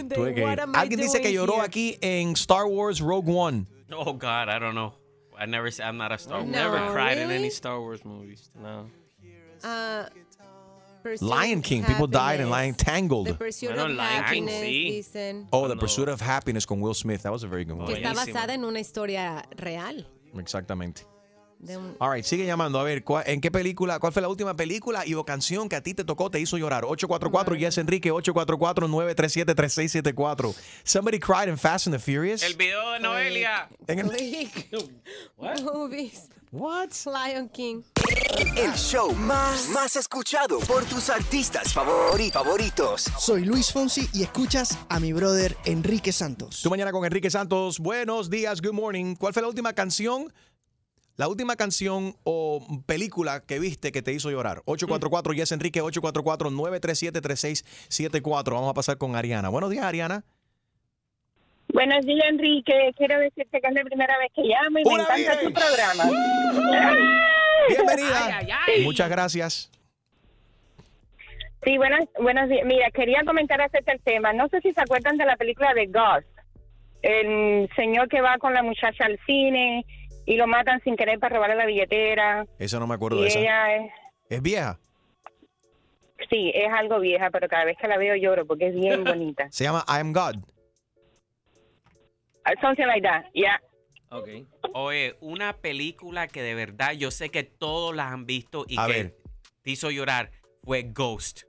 Alguien 0.74 1.00
dice 1.00 1.22
que 1.22 1.32
lloró 1.32 1.56
here? 1.56 1.66
aquí 1.66 1.98
en 2.02 2.32
Star 2.34 2.66
Wars 2.66 3.00
Rogue 3.00 3.30
One. 3.30 3.68
Oh 3.92 4.14
God, 4.14 4.50
I 4.50 4.60
don't 4.60 4.74
know. 4.74 4.94
I 5.40 5.46
never. 5.46 5.70
I'm 5.84 5.98
not 5.98 6.12
a 6.12 6.18
Star 6.18 6.40
Wars. 6.42 6.50
Never 6.52 6.80
No, 6.80 6.92
cried 6.92 7.18
in 7.18 7.30
any 7.32 7.50
Star 7.50 7.80
Wars 7.80 8.04
movies. 8.04 8.50
No. 8.62 8.90
Uh, 9.64 10.06
pursuit 11.04 11.26
Lion 11.28 11.62
King. 11.62 11.84
People 11.86 12.08
died 12.08 12.40
in 12.40 12.48
Happiness. 12.48 12.52
Lion 12.52 12.76
The 12.78 12.84
Tangled. 12.86 13.38
Pursuit 13.40 13.70
Bueno, 13.70 13.86
of 13.86 13.92
Lion 13.98 14.24
King, 14.26 14.48
sí. 14.48 14.90
dicen. 14.98 15.48
Oh, 15.52 15.68
The 15.68 15.76
Pursuit 15.76 16.10
of 16.10 16.22
Happiness 16.22 16.66
con 16.66 16.80
Will 16.82 16.94
Smith. 16.94 17.24
That 17.24 17.32
was 17.32 17.44
a 17.44 17.48
very 17.48 17.66
good 17.66 17.78
oh, 17.80 17.86
Que 17.86 17.94
one. 17.94 18.02
está 18.04 18.14
Buenísimo. 18.14 18.34
basada 18.34 18.54
en 18.54 18.66
una 18.66 18.80
historia 18.80 19.44
real. 19.58 20.06
Exactamente. 20.38 21.04
De 21.60 21.76
un- 21.76 21.96
All 22.00 22.14
right, 22.14 22.24
sigue 22.24 22.46
llamando. 22.46 22.80
A 22.80 22.84
ver, 22.84 23.04
¿cuál- 23.04 23.24
¿en 23.28 23.42
qué 23.42 23.50
película, 23.52 24.00
cuál 24.00 24.14
fue 24.14 24.22
la 24.22 24.30
última 24.30 24.56
película 24.56 25.06
y 25.06 25.16
o 25.16 25.26
canción 25.26 25.68
que 25.70 25.76
a 25.76 25.82
ti 25.82 25.94
te 25.96 26.04
tocó, 26.04 26.30
te 26.30 26.40
hizo 26.40 26.58
llorar? 26.58 26.86
844 26.86 27.56
Yes 27.56 27.78
Enrique, 27.80 28.12
844-937-3674. 28.12 30.54
Somebody 30.84 31.20
cried 31.20 31.48
in 31.50 31.58
Fast 31.58 31.88
and 31.88 31.96
the 31.96 32.00
Furious. 32.00 32.44
El 32.44 32.56
video 32.56 32.92
de 32.92 33.00
Noelia. 33.00 33.70
En 33.88 34.00
el- 34.00 34.10
Click. 34.12 34.70
Movies. 35.64 36.30
What? 36.52 36.90
Lion 37.06 37.50
King. 37.50 37.82
El 38.56 38.72
show 38.74 39.12
más, 39.14 39.68
más 39.70 39.96
escuchado 39.98 40.60
por 40.60 40.86
tus 40.86 41.10
artistas 41.10 41.76
favori- 41.76 42.32
favoritos. 42.32 43.04
Soy 43.20 43.44
Luis 43.44 43.72
Fonsi 43.74 44.08
y 44.14 44.24
escuchas 44.24 44.78
a 44.88 45.00
mi 45.02 45.12
brother 45.12 45.58
Enrique 45.66 46.14
Santos. 46.14 46.62
Tú 46.64 46.70
mañana 46.70 46.94
con 46.94 47.04
Enrique 47.04 47.30
Santos. 47.30 47.80
Buenos 47.80 48.30
días, 48.30 48.62
good 48.62 48.72
morning. 48.74 49.16
¿Cuál 49.16 49.34
fue 49.34 49.42
la 49.42 49.50
última 49.50 49.74
canción? 49.74 50.32
La 51.18 51.28
última 51.28 51.56
canción 51.56 52.16
o 52.24 52.62
película 52.86 53.42
que 53.44 53.58
viste 53.58 53.92
que 53.92 54.04
te 54.04 54.14
hizo 54.14 54.30
llorar. 54.30 54.62
844 54.66 55.34
Yes 55.34 55.52
Enrique, 55.52 55.82
844-937-3674. 55.82 58.54
Vamos 58.54 58.70
a 58.70 58.76
pasar 58.76 59.00
con 59.00 59.16
Ariana. 59.16 59.50
Buenos 59.50 59.72
días, 59.72 59.84
Ariana. 59.84 60.24
Buenos 61.74 62.06
días, 62.06 62.24
Enrique. 62.30 62.92
Quiero 62.96 63.18
decirte 63.20 63.60
que 63.60 63.68
es 63.68 63.74
la 63.74 63.84
primera 63.84 64.16
vez 64.20 64.32
que 64.36 64.44
llamo 64.44 64.78
y 64.78 64.84
me 64.84 64.94
¡Una 64.94 65.04
encanta 65.06 65.40
bien! 65.42 65.54
tu 65.54 65.60
programa. 65.60 66.04
Bienvenida. 67.68 68.26
Ay, 68.28 68.48
ay, 68.52 68.58
ay. 68.76 68.84
Muchas 68.84 69.10
gracias. 69.10 69.72
Sí, 71.64 71.78
buenos, 71.78 72.02
buenos 72.22 72.48
días. 72.48 72.64
Mira, 72.64 72.92
quería 72.92 73.24
comentar 73.26 73.60
acerca 73.60 73.92
del 73.92 74.02
tema. 74.02 74.34
No 74.34 74.48
sé 74.50 74.62
si 74.62 74.72
se 74.72 74.82
acuerdan 74.82 75.18
de 75.18 75.26
la 75.26 75.36
película 75.36 75.74
de 75.74 75.88
Ghost. 75.88 76.28
El 77.02 77.68
señor 77.76 78.08
que 78.08 78.22
va 78.22 78.38
con 78.38 78.54
la 78.54 78.62
muchacha 78.62 79.06
al 79.06 79.18
cine 79.26 79.84
y 80.28 80.36
lo 80.38 80.46
matan 80.46 80.80
sin 80.84 80.96
querer 80.96 81.18
para 81.20 81.36
robarle 81.36 81.56
la 81.56 81.66
billetera. 81.66 82.46
Eso 82.60 82.80
no 82.80 82.86
me 82.86 82.94
acuerdo 82.94 83.18
Y 83.20 83.22
de 83.24 83.28
esa. 83.30 83.40
ella 83.40 83.76
es, 83.78 83.92
¿Es 84.30 84.42
vieja? 84.44 84.80
sí, 86.30 86.52
es 86.54 86.70
algo 86.72 87.00
vieja, 87.00 87.30
pero 87.32 87.48
cada 87.48 87.64
vez 87.66 87.78
que 87.80 87.88
la 87.88 87.98
veo 87.98 88.16
lloro 88.16 88.46
porque 88.46 88.68
es 88.68 88.76
bien 88.76 89.04
bonita. 89.06 89.48
Se 89.52 89.64
llama 89.64 89.84
I 89.88 90.00
Am 90.02 90.14
God. 90.14 90.36
Something 92.62 92.86
like 92.88 93.02
that, 93.02 93.26
yeah. 93.34 93.60
Okay. 94.10 94.46
Oye, 94.74 95.16
una 95.20 95.54
película 95.58 96.28
que 96.28 96.42
de 96.42 96.56
verdad 96.56 96.94
yo 96.94 97.12
sé 97.12 97.30
que 97.30 97.44
todos 97.44 97.94
la 97.94 98.10
han 98.10 98.26
visto 98.26 98.64
y 98.68 98.78
A 98.80 98.88
que 98.88 98.94
ver. 98.94 99.16
te 99.64 99.72
hizo 99.72 99.92
llorar 99.92 100.32
fue 100.64 100.84
Ghost. 100.84 101.44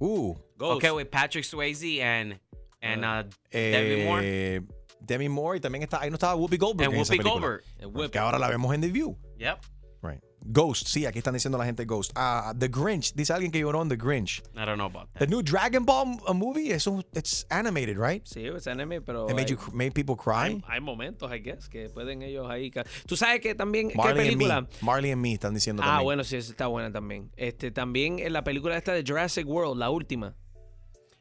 Uh. 0.00 0.34
Ghost. 0.56 0.76
Okay, 0.78 0.90
with 0.90 1.06
Patrick 1.10 1.44
Swayze 1.44 2.00
and 2.02 2.40
and 2.80 3.04
uh, 3.04 3.22
Eh, 3.52 3.70
Demi 3.70 4.04
Moore. 4.04 4.62
Demi 5.02 5.28
Moore 5.28 5.58
y 5.58 5.60
también 5.60 5.82
está, 5.82 6.00
ahí 6.00 6.10
no 6.10 6.14
estaba 6.16 6.34
Whoopi 6.34 6.56
Goldberg. 6.56 6.88
And 6.88 6.94
en 6.94 7.00
Whoopi. 7.00 7.18
Goldberg. 7.18 8.10
Que 8.10 8.18
ahora 8.18 8.38
la 8.38 8.48
vemos 8.48 8.74
en 8.74 8.80
The 8.80 8.88
View. 8.90 9.18
Yep. 9.38 9.58
Right. 10.02 10.20
Ghost, 10.44 10.88
sí, 10.88 11.06
aquí 11.06 11.18
están 11.18 11.34
diciendo 11.34 11.56
la 11.56 11.64
gente 11.64 11.84
Ghost. 11.84 12.10
Ah, 12.16 12.52
The 12.58 12.66
Grinch, 12.66 13.14
dice 13.14 13.32
alguien 13.32 13.52
que 13.52 13.60
lloró 13.60 13.80
en 13.82 13.88
The 13.88 13.96
Grinch. 13.96 14.42
I 14.56 14.64
don't 14.64 14.74
know 14.74 14.86
about 14.86 15.08
that. 15.12 15.20
The 15.20 15.26
new 15.28 15.42
Dragon 15.42 15.84
Ball 15.84 16.18
uh, 16.26 16.34
movie, 16.34 16.72
eso, 16.72 17.00
it's 17.14 17.46
animated, 17.50 17.96
right? 17.96 18.24
Sí, 18.26 18.44
es 18.46 18.66
anime, 18.66 19.00
pero. 19.00 19.28
It 19.28 19.36
made, 19.36 19.46
hay, 19.48 19.50
you, 19.54 19.58
made 19.72 19.92
people 19.92 20.16
cry. 20.16 20.54
hay, 20.54 20.62
hay 20.66 20.80
momentos, 20.80 21.30
I 21.32 21.38
guess, 21.38 21.68
que 21.68 21.88
pueden 21.90 22.22
ellos 22.22 22.50
ahí. 22.50 22.72
Tú 23.06 23.16
sabes 23.16 23.40
que 23.40 23.54
también. 23.54 23.90
¿Qué 23.90 23.96
Marley 23.96 24.18
and 24.28 24.38
película? 24.38 24.60
Me. 24.62 24.68
Marley 24.80 25.12
and 25.12 25.22
Me 25.22 25.32
están 25.34 25.54
diciendo 25.54 25.82
Ah, 25.84 25.86
también. 25.86 26.04
bueno, 26.04 26.24
sí, 26.24 26.36
esa 26.36 26.50
está 26.50 26.66
buena 26.66 26.90
también. 26.90 27.30
Este, 27.36 27.70
también 27.70 28.18
en 28.18 28.32
la 28.32 28.42
película 28.42 28.76
esta 28.76 28.92
de 28.92 29.04
Jurassic 29.06 29.46
World, 29.46 29.78
la 29.78 29.90
última. 29.90 30.34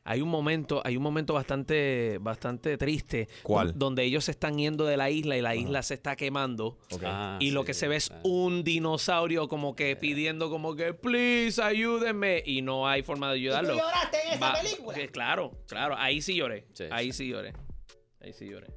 Hay 0.03 0.21
un 0.21 0.29
momento, 0.29 0.81
hay 0.83 0.97
un 0.97 1.03
momento 1.03 1.33
bastante, 1.35 2.17
bastante 2.21 2.75
triste. 2.77 3.27
¿Cuál? 3.43 3.67
don- 3.67 3.79
Donde 3.79 4.03
ellos 4.03 4.25
se 4.25 4.31
están 4.31 4.57
yendo 4.57 4.85
de 4.85 4.97
la 4.97 5.11
isla 5.11 5.37
y 5.37 5.41
la 5.41 5.55
isla 5.55 5.83
se 5.83 5.93
está 5.93 6.15
quemando. 6.15 6.79
Ah, 7.03 7.37
y 7.39 7.51
lo 7.51 7.63
que 7.65 7.75
se 7.75 7.87
ve 7.87 7.97
es 7.97 8.11
un 8.23 8.63
dinosaurio 8.63 9.47
como 9.47 9.75
que 9.75 9.95
pidiendo 9.95 10.49
como 10.49 10.75
que, 10.75 10.93
please, 10.95 11.61
ayúdenme. 11.61 12.41
Y 12.45 12.63
no 12.63 12.87
hay 12.87 13.03
forma 13.03 13.27
de 13.29 13.35
ayudarlo. 13.35 13.75
¿Y 13.75 13.77
tú 13.77 13.83
lloraste 13.83 14.17
en 14.27 14.33
esa 14.33 14.39
Va- 14.39 14.59
película? 14.59 14.97
eh, 14.97 15.09
Claro, 15.09 15.51
claro. 15.67 15.95
Ahí 15.97 16.19
sí 16.21 16.35
lloré. 16.35 16.65
ahí 16.89 17.13
sí 17.13 17.27
lloré. 17.27 17.53
Ahí 18.21 18.33
sí 18.33 18.47
lloré. 18.49 18.67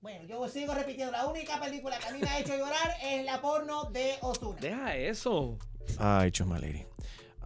Bueno, 0.00 0.24
yo 0.26 0.48
sigo 0.48 0.74
repitiendo, 0.74 1.12
la 1.12 1.26
única 1.28 1.60
película 1.60 1.96
que 2.00 2.08
a 2.08 2.10
mí 2.10 2.18
me 2.20 2.28
ha 2.28 2.40
hecho 2.40 2.56
llorar 2.56 2.96
es 3.04 3.24
la 3.24 3.40
porno 3.40 3.84
de 3.92 4.14
Ozuna. 4.22 4.58
Deja 4.60 4.96
eso. 4.96 5.56
Ay, 5.98 6.32
Chuma 6.32 6.58
Lady. 6.58 6.84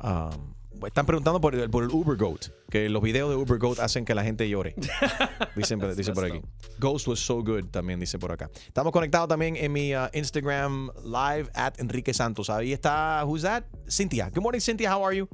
Um, 0.03 0.55
están 0.85 1.07
preguntando 1.07 1.41
por 1.41 1.55
el, 1.55 1.71
por 1.71 1.85
el 1.85 1.91
Uber 1.91 2.17
Goat, 2.17 2.47
que 2.71 2.89
los 2.89 3.03
videos 3.03 3.31
de 3.31 3.37
Uber 3.37 3.59
Goat 3.59 3.79
hacen 3.79 4.05
que 4.05 4.15
la 4.15 4.25
gente 4.25 4.49
llore. 4.49 4.75
Dicen, 5.57 5.81
dicen 5.97 6.15
por 6.15 6.25
aquí. 6.25 6.43
Ghost 6.79 7.09
was 7.09 7.21
so 7.21 7.37
good, 7.43 7.67
también 7.71 7.99
dice 7.99 8.19
por 8.19 8.31
acá. 8.31 8.51
Estamos 8.67 8.93
conectados 8.93 9.29
también 9.29 9.57
en 9.57 9.73
mi 9.73 9.95
uh, 9.95 10.09
Instagram 10.13 10.91
live 11.03 11.49
at 11.55 11.79
Enrique 11.79 12.13
Santos. 12.13 12.51
Ahí 12.51 12.73
está, 12.73 13.25
who's 13.25 13.43
that? 13.43 13.65
Cynthia. 13.89 14.29
Good 14.29 14.43
morning, 14.43 14.61
Cynthia. 14.61 14.95
How 14.95 15.03
are 15.03 15.17
you? 15.17 15.29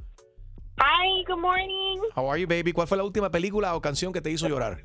Hi, 0.77 1.23
good 1.27 1.39
morning. 1.39 1.99
How 2.15 2.29
are 2.29 2.39
you, 2.39 2.47
baby? 2.47 2.71
¿Cuál 2.71 2.87
fue 2.87 2.97
la 2.97 3.03
última 3.03 3.29
película 3.29 3.75
o 3.75 3.81
canción 3.81 4.13
que 4.13 4.21
te 4.21 4.31
hizo 4.31 4.47
llorar? 4.47 4.83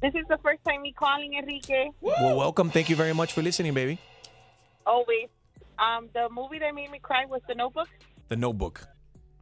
This 0.00 0.14
is 0.14 0.26
the 0.28 0.38
first 0.38 0.62
time 0.64 0.80
me 0.82 0.92
calling 0.92 1.34
Enrique. 1.34 1.90
Well, 2.00 2.36
welcome. 2.36 2.70
Thank 2.70 2.88
you 2.88 2.96
very 2.96 3.12
much 3.12 3.32
for 3.32 3.42
listening, 3.42 3.74
baby. 3.74 3.98
Always. 4.86 5.28
Um, 5.78 6.08
the 6.12 6.28
movie 6.30 6.58
that 6.60 6.74
made 6.74 6.90
me 6.90 6.98
cry 7.00 7.24
was 7.26 7.40
The 7.48 7.54
Notebook. 7.54 7.88
The 8.28 8.36
Notebook. 8.36 8.86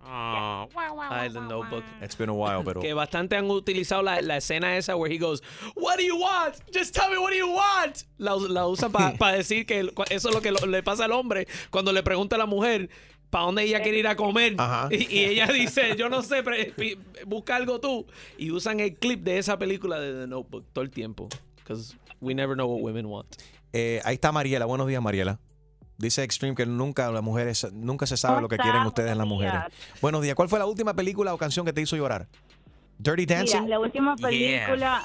Oh. 0.08 0.68
Ay, 1.10 1.28
The 1.30 1.40
Notebook. 1.40 1.82
It's 2.00 2.16
been 2.16 2.28
a 2.28 2.32
while, 2.34 2.62
pero... 2.64 2.80
Que 2.80 2.94
bastante 2.94 3.36
han 3.36 3.50
utilizado 3.50 4.02
la, 4.02 4.20
la 4.22 4.36
escena 4.36 4.76
esa 4.76 4.94
where 4.96 5.12
he 5.12 5.18
goes, 5.18 5.42
What 5.74 5.96
do 5.96 6.04
you 6.04 6.16
want? 6.16 6.54
Just 6.72 6.94
tell 6.94 7.10
me 7.10 7.18
what 7.18 7.30
do 7.30 7.36
you 7.36 7.48
want. 7.52 8.04
La, 8.18 8.36
la 8.36 8.66
usa 8.68 8.88
para 8.88 9.32
decir 9.36 9.66
que 9.66 9.80
eso 10.10 10.28
es 10.28 10.34
lo 10.34 10.40
que 10.40 10.52
lo- 10.52 10.66
le 10.66 10.82
pasa 10.82 11.04
al 11.06 11.12
hombre 11.12 11.48
cuando 11.70 11.92
le 11.92 12.02
pregunta 12.02 12.36
a 12.36 12.38
la 12.38 12.46
mujer 12.46 12.88
para 13.30 13.44
dónde 13.46 13.64
ella 13.64 13.82
quiere 13.82 13.98
ir 13.98 14.06
a 14.06 14.14
comer. 14.14 14.54
Ajá. 14.58 14.88
Y, 14.92 15.12
y 15.12 15.24
ella 15.24 15.46
dice, 15.52 15.96
yo 15.96 16.08
no 16.08 16.22
sé, 16.22 16.44
busca 17.26 17.56
algo 17.56 17.80
tú. 17.80 18.06
Y 18.38 18.52
usan 18.52 18.78
el 18.80 18.94
clip 18.94 19.24
de 19.24 19.38
esa 19.38 19.58
película 19.58 19.98
de 19.98 20.12
The 20.20 20.26
Notebook 20.28 20.64
todo 20.72 20.84
el 20.84 20.90
tiempo. 20.90 21.28
Because 21.56 21.96
we 22.20 22.32
never 22.34 22.54
know 22.54 22.68
what 22.68 22.80
women 22.82 23.06
want. 23.06 23.26
Eh, 23.72 24.00
ahí 24.04 24.14
está 24.14 24.30
Mariela. 24.30 24.64
Buenos 24.66 24.86
días, 24.86 25.02
Mariela. 25.02 25.40
Dice 25.98 26.22
Extreme 26.22 26.54
que 26.54 26.66
nunca 26.66 27.10
las 27.10 27.22
mujeres, 27.22 27.72
nunca 27.72 28.06
se 28.06 28.16
sabe 28.16 28.34
¿Cómo 28.34 28.42
lo 28.42 28.48
que 28.48 28.58
quieren 28.58 28.82
ustedes 28.82 29.16
las 29.16 29.26
mujeres. 29.26 29.60
Buenos 30.02 30.22
días. 30.22 30.34
¿Cuál 30.34 30.48
fue 30.48 30.58
la 30.58 30.66
última 30.66 30.94
película 30.94 31.32
o 31.32 31.38
canción 31.38 31.64
que 31.64 31.72
te 31.72 31.80
hizo 31.80 31.96
llorar? 31.96 32.26
Dirty 32.98 33.24
Dancing. 33.26 33.62
Mira, 33.62 33.76
la 33.76 33.80
última 33.80 34.16
película. 34.16 35.02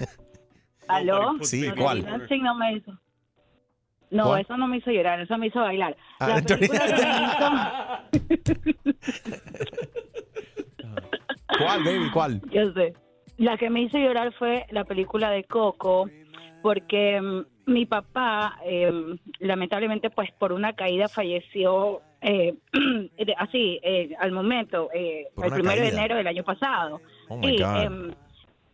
¿Aló? 0.88 1.36
Sí, 1.42 1.68
No, 1.68 1.74
¿cuál? 1.74 2.02
Dancing 2.02 2.42
no 2.42 2.54
me 2.56 2.74
hizo. 2.74 2.92
No, 4.10 4.24
¿Cuál? 4.26 4.42
eso 4.42 4.56
no 4.56 4.68
me 4.68 4.76
hizo 4.76 4.90
llorar, 4.90 5.20
eso 5.20 5.36
me 5.36 5.48
hizo 5.48 5.60
bailar. 5.60 5.96
Ah, 6.20 6.28
la 6.28 6.40
Dirty 6.40 6.54
película 6.54 6.86
que 6.86 8.20
me 8.22 8.28
hizo. 8.30 8.46
¿Cuál, 11.58 11.84
baby? 11.84 12.10
¿Cuál? 12.12 12.42
Yo 12.52 12.72
sé. 12.72 12.94
La 13.38 13.56
que 13.56 13.68
me 13.70 13.82
hizo 13.82 13.98
llorar 13.98 14.32
fue 14.38 14.66
la 14.70 14.84
película 14.84 15.30
de 15.30 15.44
Coco, 15.44 16.08
porque 16.62 17.20
mm, 17.20 17.42
mi 17.66 17.84
papá, 17.84 18.58
eh, 18.64 18.90
lamentablemente, 19.40 20.10
pues 20.10 20.30
por 20.32 20.52
una 20.52 20.74
caída 20.74 21.08
falleció 21.08 22.00
eh, 22.20 22.54
así, 23.38 23.78
eh, 23.82 24.14
al 24.18 24.32
momento, 24.32 24.88
eh, 24.92 25.28
el 25.42 25.52
primero 25.52 25.82
de 25.82 25.88
enero 25.88 26.16
del 26.16 26.26
año 26.26 26.44
pasado. 26.44 27.00
Oh, 27.28 27.36
my 27.36 27.56
Y, 27.56 27.62
em, 27.62 28.12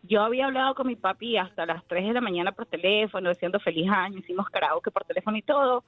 yo 0.03 0.21
había 0.21 0.47
hablado 0.47 0.75
con 0.75 0.87
mi 0.87 0.95
papi 0.95 1.37
hasta 1.37 1.65
las 1.65 1.85
3 1.85 2.07
de 2.07 2.13
la 2.13 2.21
mañana 2.21 2.51
por 2.51 2.65
teléfono, 2.65 3.29
diciendo 3.29 3.59
feliz 3.59 3.89
año, 3.89 4.19
hicimos 4.19 4.49
karaoke 4.49 4.91
por 4.91 5.05
teléfono 5.05 5.37
y 5.37 5.43
todo. 5.43 5.83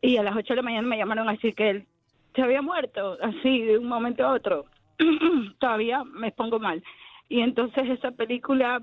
Y 0.00 0.16
a 0.16 0.22
las 0.22 0.36
8 0.36 0.48
de 0.48 0.56
la 0.56 0.62
mañana 0.62 0.88
me 0.88 0.96
llamaron 0.96 1.28
a 1.28 1.32
decir 1.32 1.54
que 1.54 1.70
él 1.70 1.86
se 2.34 2.42
había 2.42 2.62
muerto, 2.62 3.18
así, 3.20 3.62
de 3.62 3.78
un 3.78 3.86
momento 3.86 4.24
a 4.24 4.32
otro. 4.32 4.66
Todavía 5.58 6.04
me 6.04 6.32
pongo 6.32 6.58
mal. 6.58 6.82
Y 7.28 7.40
entonces 7.40 7.90
esa 7.90 8.10
película, 8.12 8.80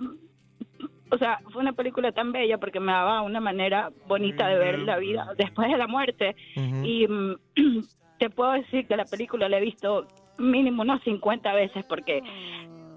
o 1.16 1.18
sea, 1.18 1.40
fue 1.52 1.62
una 1.62 1.74
película 1.74 2.12
tan 2.12 2.32
bella 2.32 2.58
porque 2.58 2.80
me 2.80 2.92
daba 2.92 3.22
una 3.22 3.40
manera 3.40 3.92
bonita 4.08 4.48
de 4.48 4.58
ver 4.58 4.80
la 4.80 4.98
vida 4.98 5.28
después 5.38 5.70
de 5.70 5.78
la 5.78 5.88
muerte. 5.88 6.36
Y 6.56 7.08
mm, 7.08 7.36
te 8.20 8.30
puedo 8.30 8.52
decir 8.52 8.88
que 8.88 8.96
la 8.96 9.06
película 9.06 9.50
la 9.50 9.58
he 9.58 9.62
visto 9.62 10.08
mínimo 10.38 10.82
unas 10.84 11.02
50 11.04 11.54
veces 11.54 11.86
porque 11.86 12.22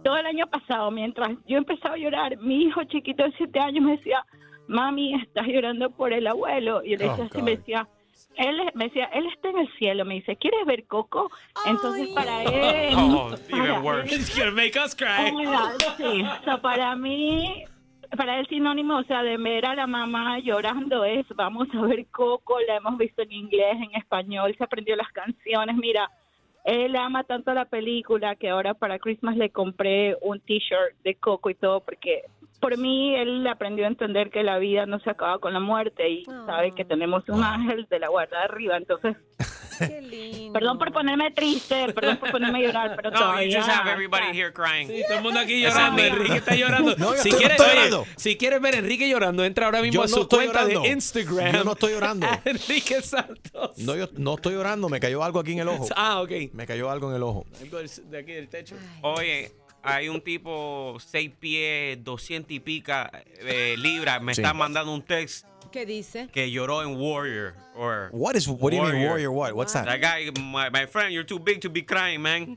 todo 0.04 0.16
el 0.16 0.26
año 0.26 0.46
pasado, 0.46 0.90
mientras 0.90 1.30
yo 1.46 1.58
empezaba 1.58 1.94
a 1.94 1.98
llorar, 1.98 2.36
mi 2.38 2.62
hijo 2.64 2.82
chiquito 2.84 3.24
de 3.24 3.32
7 3.36 3.58
años 3.60 3.84
me 3.84 3.96
decía, 3.96 4.24
mami, 4.68 5.14
estás 5.14 5.46
llorando 5.46 5.90
por 5.90 6.12
el 6.12 6.26
abuelo. 6.26 6.82
Y 6.84 6.90
yo 6.90 6.98
le 6.98 7.08
decía 7.08 7.24
Oh, 7.24 7.28
así, 7.32 7.42
me 7.42 7.56
decía, 7.56 7.88
él, 8.36 8.60
me 8.74 8.84
decía, 8.84 9.06
él 9.06 9.26
está 9.26 9.48
en 9.50 9.58
el 9.58 9.68
cielo. 9.78 10.04
Me 10.04 10.14
dice, 10.14 10.36
¿quieres 10.36 10.64
ver 10.66 10.84
Coco? 10.86 11.30
Entonces 11.66 12.08
para 12.14 12.42
él... 12.44 12.94
Oh, 12.96 13.30
para 13.50 13.62
even 13.62 13.74
él- 13.76 13.80
worse. 13.82 14.14
It's 14.14 14.38
gonna 14.38 14.52
make 14.52 14.76
us 14.78 14.94
cry. 14.94 15.30
Oh 15.32 15.36
my 15.38 15.44
God, 15.46 15.80
sí. 15.96 16.24
So, 16.44 16.60
para 16.60 16.94
mí, 16.96 17.64
para 18.16 18.38
el 18.38 18.46
sinónimo, 18.48 18.96
o 18.98 19.04
sea, 19.04 19.22
de 19.22 19.36
ver 19.36 19.66
a 19.66 19.74
la 19.74 19.86
mamá 19.86 20.38
llorando 20.38 21.04
es, 21.04 21.26
vamos 21.34 21.68
a 21.74 21.82
ver 21.82 22.06
Coco, 22.10 22.58
la 22.66 22.76
hemos 22.76 22.96
visto 22.98 23.22
en 23.22 23.32
inglés, 23.32 23.76
en 23.76 23.94
español, 23.94 24.54
se 24.56 24.64
aprendió 24.64 24.96
las 24.96 25.10
canciones, 25.12 25.76
mira, 25.76 26.10
él 26.64 26.96
ama 26.96 27.24
tanto 27.24 27.52
la 27.54 27.64
película 27.64 28.36
que 28.36 28.50
ahora 28.50 28.74
para 28.74 28.98
Christmas 28.98 29.36
le 29.36 29.50
compré 29.50 30.16
un 30.22 30.40
t-shirt 30.40 30.96
de 31.02 31.14
Coco 31.14 31.50
y 31.50 31.54
todo, 31.54 31.80
porque 31.80 32.22
por 32.60 32.76
mí 32.76 33.14
él 33.14 33.46
aprendió 33.46 33.84
a 33.84 33.88
entender 33.88 34.30
que 34.30 34.42
la 34.42 34.58
vida 34.58 34.86
no 34.86 34.98
se 35.00 35.10
acaba 35.10 35.38
con 35.38 35.52
la 35.52 35.60
muerte 35.60 36.08
y 36.08 36.24
sabe 36.24 36.72
que 36.74 36.84
tenemos 36.84 37.28
un 37.28 37.42
ángel 37.42 37.86
de 37.88 37.98
la 37.98 38.08
guarda 38.08 38.42
arriba, 38.42 38.76
entonces... 38.76 39.16
Perdón 40.52 40.78
por 40.78 40.92
ponerme 40.92 41.30
triste, 41.30 41.92
perdón 41.92 42.16
por 42.16 42.30
ponerme 42.30 42.58
a 42.58 42.62
llorar, 42.66 42.96
pero 42.96 43.10
No, 43.10 43.16
you 43.16 43.22
todavía... 43.22 43.58
just 43.58 43.68
have 43.70 43.90
everybody 43.92 44.26
here 44.38 44.52
crying. 44.52 44.88
Sí, 44.88 45.02
todo 45.06 45.18
el 45.18 45.22
mundo 45.22 45.40
aquí 45.40 45.60
llorando. 45.62 46.02
Enrique 46.02 46.36
está 46.36 46.54
llorando. 46.54 46.96
No, 46.96 47.14
yo 47.14 47.22
si, 47.22 47.28
estoy- 47.28 47.38
quieres, 47.38 47.60
estoy 47.60 47.66
oye, 47.66 47.76
llorando. 47.90 48.06
si 48.16 48.36
quieres 48.36 48.60
ver 48.60 48.74
a 48.74 48.78
Enrique 48.78 49.08
llorando, 49.08 49.44
entra 49.44 49.66
ahora 49.66 49.82
mismo 49.82 49.94
Yo 49.94 50.02
a 50.02 50.06
no 50.06 50.14
su 50.16 50.22
estoy 50.22 50.38
cuenta 50.46 50.62
llorando. 50.62 50.82
de 50.82 50.88
Instagram. 50.88 51.52
Yo 51.54 51.64
no 51.64 51.72
estoy 51.72 51.92
llorando. 51.92 52.26
Enrique 52.44 53.02
Santos. 53.02 53.78
No, 53.78 53.94
yo 53.94 54.08
no 54.16 54.34
estoy 54.34 54.54
llorando, 54.54 54.88
me 54.88 55.00
cayó 55.00 55.22
algo 55.22 55.40
aquí 55.40 55.52
en 55.52 55.58
el 55.60 55.68
ojo. 55.68 55.86
Ah, 55.94 56.20
ok. 56.22 56.30
Me 56.54 56.66
cayó 56.66 56.90
algo 56.90 57.10
en 57.10 57.16
el 57.16 57.22
ojo. 57.22 57.44
Algo 57.60 57.78
de 57.78 58.18
aquí 58.18 58.32
del 58.32 58.48
techo. 58.48 58.74
Oye, 59.02 59.52
hay 59.82 60.08
un 60.08 60.20
tipo 60.22 60.96
seis 60.98 61.30
pies, 61.38 62.02
200 62.02 62.50
y 62.52 62.60
pica 62.60 63.10
eh, 63.40 63.74
libras. 63.78 64.20
Me 64.22 64.34
Sí. 64.34 64.40
está 64.40 64.54
mandando 64.54 64.92
un 64.92 65.02
text 65.02 65.46
¿Qué 65.70 65.86
dice? 65.86 66.28
que 66.32 66.50
lloró 66.50 66.82
en 66.82 66.96
Warrior. 66.98 67.54
Or 67.74 68.08
What 68.12 68.34
is- 68.36 68.48
what 68.48 68.70
do 68.70 68.76
you 68.76 68.82
mean, 68.84 69.06
Warrior 69.06 69.30
what? 69.30 69.52
What's 69.54 69.72
that? 69.72 69.84
That 69.86 70.00
guy, 70.00 70.30
my, 70.40 70.70
my 70.70 70.86
friend, 70.86 71.12
you're 71.12 71.26
too 71.26 71.38
big 71.38 71.60
to 71.60 71.68
be 71.70 71.82
crying, 71.84 72.20
man. 72.20 72.56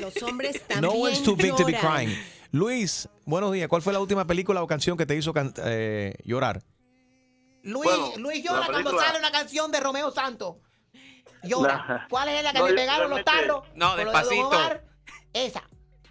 Los 0.00 0.14
hombres 0.22 0.60
también 0.66 0.80
No 0.82 0.92
one's 0.94 1.22
too 1.22 1.36
big 1.36 1.54
to 1.56 1.64
be 1.64 1.72
crying. 1.74 2.10
Luis, 2.52 3.08
buenos 3.26 3.52
días. 3.52 3.68
¿Cuál 3.68 3.82
fue 3.82 3.92
la 3.92 4.00
última 4.00 4.26
película 4.26 4.62
o 4.62 4.66
canción 4.66 4.96
que 4.96 5.06
te 5.06 5.14
hizo 5.16 5.32
can- 5.32 5.52
eh, 5.64 6.14
llorar? 6.24 6.62
Luis, 7.62 7.84
Bueno, 7.90 8.12
Luis 8.18 8.42
llora 8.44 8.66
cuando 8.66 8.98
sale 8.98 9.18
una 9.18 9.30
canción 9.30 9.70
de 9.72 9.80
Romeo 9.80 10.10
Santos. 10.10 10.56
Llora. 11.42 11.84
La- 11.88 12.06
¿Cuál 12.08 12.28
es 12.30 12.42
la 12.42 12.52
que 12.52 12.58
No, 12.58 12.68
yo 12.68 12.74
pegaron 12.74 13.10
los 13.10 13.24
tarros? 13.24 13.64
No, 13.74 13.96
de 13.96 14.04
despacito. 14.04 14.48
Omar? 14.48 14.84
Esa. 15.32 15.62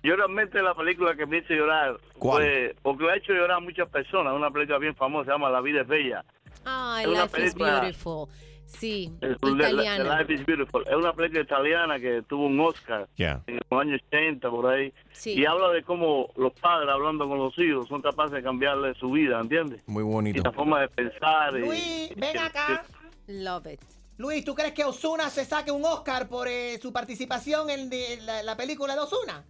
Yo 0.07 0.15
realmente 0.15 0.61
la 0.61 0.73
película 0.73 1.15
que 1.15 1.25
me 1.25 1.39
hizo 1.39 1.53
llorar 1.53 1.97
¿Cuál? 2.17 2.43
fue, 2.43 2.75
porque 2.81 3.09
ha 3.11 3.15
hecho 3.17 3.33
llorar 3.33 3.57
a 3.57 3.59
muchas 3.59 3.89
personas, 3.89 4.33
una 4.33 4.49
película 4.51 4.77
bien 4.77 4.95
famosa, 4.95 5.25
se 5.25 5.31
llama 5.31 5.49
La 5.49 5.59
vida 5.59 5.81
es 5.81 5.87
bella. 5.87 6.23
Ay, 6.63 7.03
Es 7.03 7.09
una 7.11 7.23
Life 7.23 7.37
is 7.37 7.53
película- 7.53 7.79
Beautiful. 7.81 8.29
Sí, 8.65 9.09
Es 9.21 9.37
italiana. 9.41 10.03
The 10.03 10.17
Life 10.23 10.33
is 10.33 10.45
Beautiful. 10.45 10.83
Es 10.87 10.95
una 10.95 11.13
película 11.13 11.41
italiana 11.41 11.99
que 11.99 12.21
tuvo 12.23 12.45
un 12.47 12.59
Oscar 12.59 13.07
Yeah. 13.15 13.41
en 13.47 13.59
los 13.69 13.81
años 13.81 14.01
80, 14.07 14.49
por 14.49 14.67
ahí. 14.67 14.93
Sí. 15.11 15.33
Y 15.39 15.45
habla 15.45 15.69
de 15.69 15.83
cómo 15.83 16.29
los 16.35 16.51
padres, 16.53 16.89
hablando 16.89 17.27
con 17.29 17.37
los 17.37 17.57
hijos, 17.59 17.87
son 17.87 18.01
capaces 18.01 18.31
de 18.31 18.43
cambiarle 18.43 18.93
su 18.95 19.11
vida, 19.11 19.39
¿entiendes? 19.39 19.81
Muy 19.87 20.03
Y 20.03 20.05
bonito. 20.05 20.41
la 20.43 20.51
forma 20.51 20.81
de 20.81 20.87
pensar. 20.89 21.55
y- 21.57 21.59
Luis, 21.65 22.13
ven 22.17 22.37
acá. 22.37 22.83
Love 23.27 23.67
it. 23.73 23.81
Luis, 24.17 24.43
¿tú 24.43 24.53
crees 24.55 24.73
que 24.73 24.83
Osuna 24.83 25.29
se 25.29 25.45
saque 25.45 25.71
un 25.71 25.85
Oscar 25.85 26.27
por 26.27 26.47
eh, 26.47 26.77
su 26.81 26.91
participación 26.91 27.69
en 27.69 27.89
de- 27.89 28.19
la, 28.23 28.41
la 28.43 28.57
película 28.57 28.95
de 28.95 29.01
Osuna? 29.01 29.45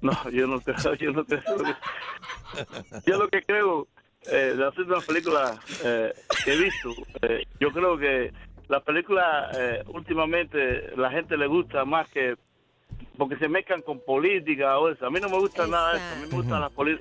No, 0.00 0.12
yo 0.30 0.46
no 0.46 0.60
creo, 0.60 0.94
yo 1.00 1.12
no 1.12 1.24
creo. 1.24 1.42
Yo 3.06 3.18
lo 3.18 3.28
que 3.28 3.42
creo, 3.42 3.86
eh, 4.26 4.36
de 4.36 4.56
las 4.56 4.76
últimas 4.76 5.04
películas 5.04 5.58
eh, 5.84 6.12
que 6.44 6.52
he 6.52 6.56
visto, 6.56 6.90
eh, 7.22 7.44
yo 7.60 7.70
creo 7.72 7.98
que, 7.98 8.32
la 8.68 8.80
película 8.80 9.48
eh, 9.54 9.84
últimamente 9.86 10.90
la 10.96 11.08
gente 11.10 11.36
le 11.36 11.46
gusta 11.46 11.84
más 11.84 12.08
que 12.08 12.34
porque 13.16 13.36
se 13.36 13.48
mezclan 13.48 13.80
con 13.82 14.00
política 14.00 14.78
o 14.78 14.88
eso. 14.90 15.06
A 15.06 15.10
mí 15.10 15.20
no 15.20 15.28
me 15.28 15.38
gusta 15.38 15.66
nada 15.68 15.92
de 15.92 15.96
eso. 15.98 16.06
A 16.12 16.16
mí 16.16 16.26
me 16.30 16.36
gustan 16.36 16.60
las 16.60 16.72
poli- 16.72 16.98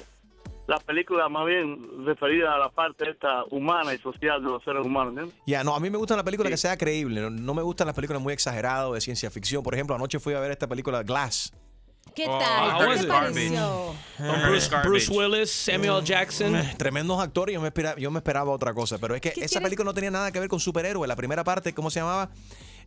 las 0.68 0.84
películas 0.84 1.30
más 1.30 1.46
bien 1.46 2.06
referidas 2.06 2.54
a 2.54 2.58
la 2.60 2.70
parte 2.70 3.10
esta 3.10 3.44
humana 3.46 3.94
y 3.94 3.98
social 3.98 4.44
de 4.44 4.50
los 4.50 4.64
seres 4.64 4.86
humanos. 4.86 5.32
Ya, 5.48 5.64
no, 5.64 5.76
a 5.76 5.80
mí 5.80 5.90
me 5.90 5.98
gusta 5.98 6.16
la 6.16 6.24
película 6.24 6.50
que 6.50 6.58
sea 6.58 6.78
creíble. 6.78 7.20
No, 7.22 7.30
no 7.32 7.54
me 7.54 7.62
gustan 7.64 7.88
las 7.88 7.96
películas 7.96 8.22
muy 8.22 8.34
exageradas 8.34 8.92
de 8.94 9.02
ciencia 9.02 9.30
ficción. 9.32 9.62
Por 9.64 9.74
ejemplo, 9.74 9.96
anoche 9.96 10.20
fui 10.20 10.34
a 10.36 10.40
ver 10.40 10.52
esta 10.52 10.68
película 10.68 11.02
Glass. 11.04 11.52
¿Qué 12.14 12.26
Oh, 12.30 12.38
tal? 12.40 12.76
how 12.88 12.94
¿Qué 12.94 13.00
te 13.02 13.08
pareció? 13.08 13.96
Con 14.18 14.42
Bruce, 14.44 14.70
Bruce 14.86 15.12
Willis, 15.12 15.52
Samuel 15.52 16.04
Jackson. 16.04 16.56
Eh, 16.56 16.76
Tremendos 16.78 17.20
actores, 17.20 17.54
yo 17.54 17.60
me, 17.62 17.68
esperaba, 17.68 18.00
yo 18.00 18.10
me 18.12 18.20
esperaba 18.20 18.52
otra 18.52 18.74
cosa, 18.74 18.98
pero 19.00 19.16
es 19.16 19.22
que 19.22 19.32
¿Qué 19.32 19.42
esa 19.42 19.48
quieres? 19.60 19.64
película 19.66 19.86
no 19.86 19.94
tenía 19.94 20.12
nada 20.12 20.32
que 20.32 20.40
ver 20.40 20.48
con 20.48 20.60
superhéroes. 20.60 21.08
La 21.10 21.16
primera 21.18 21.44
parte, 21.44 21.74
¿cómo 21.74 21.90
se 21.90 22.00
llamaba? 22.00 22.30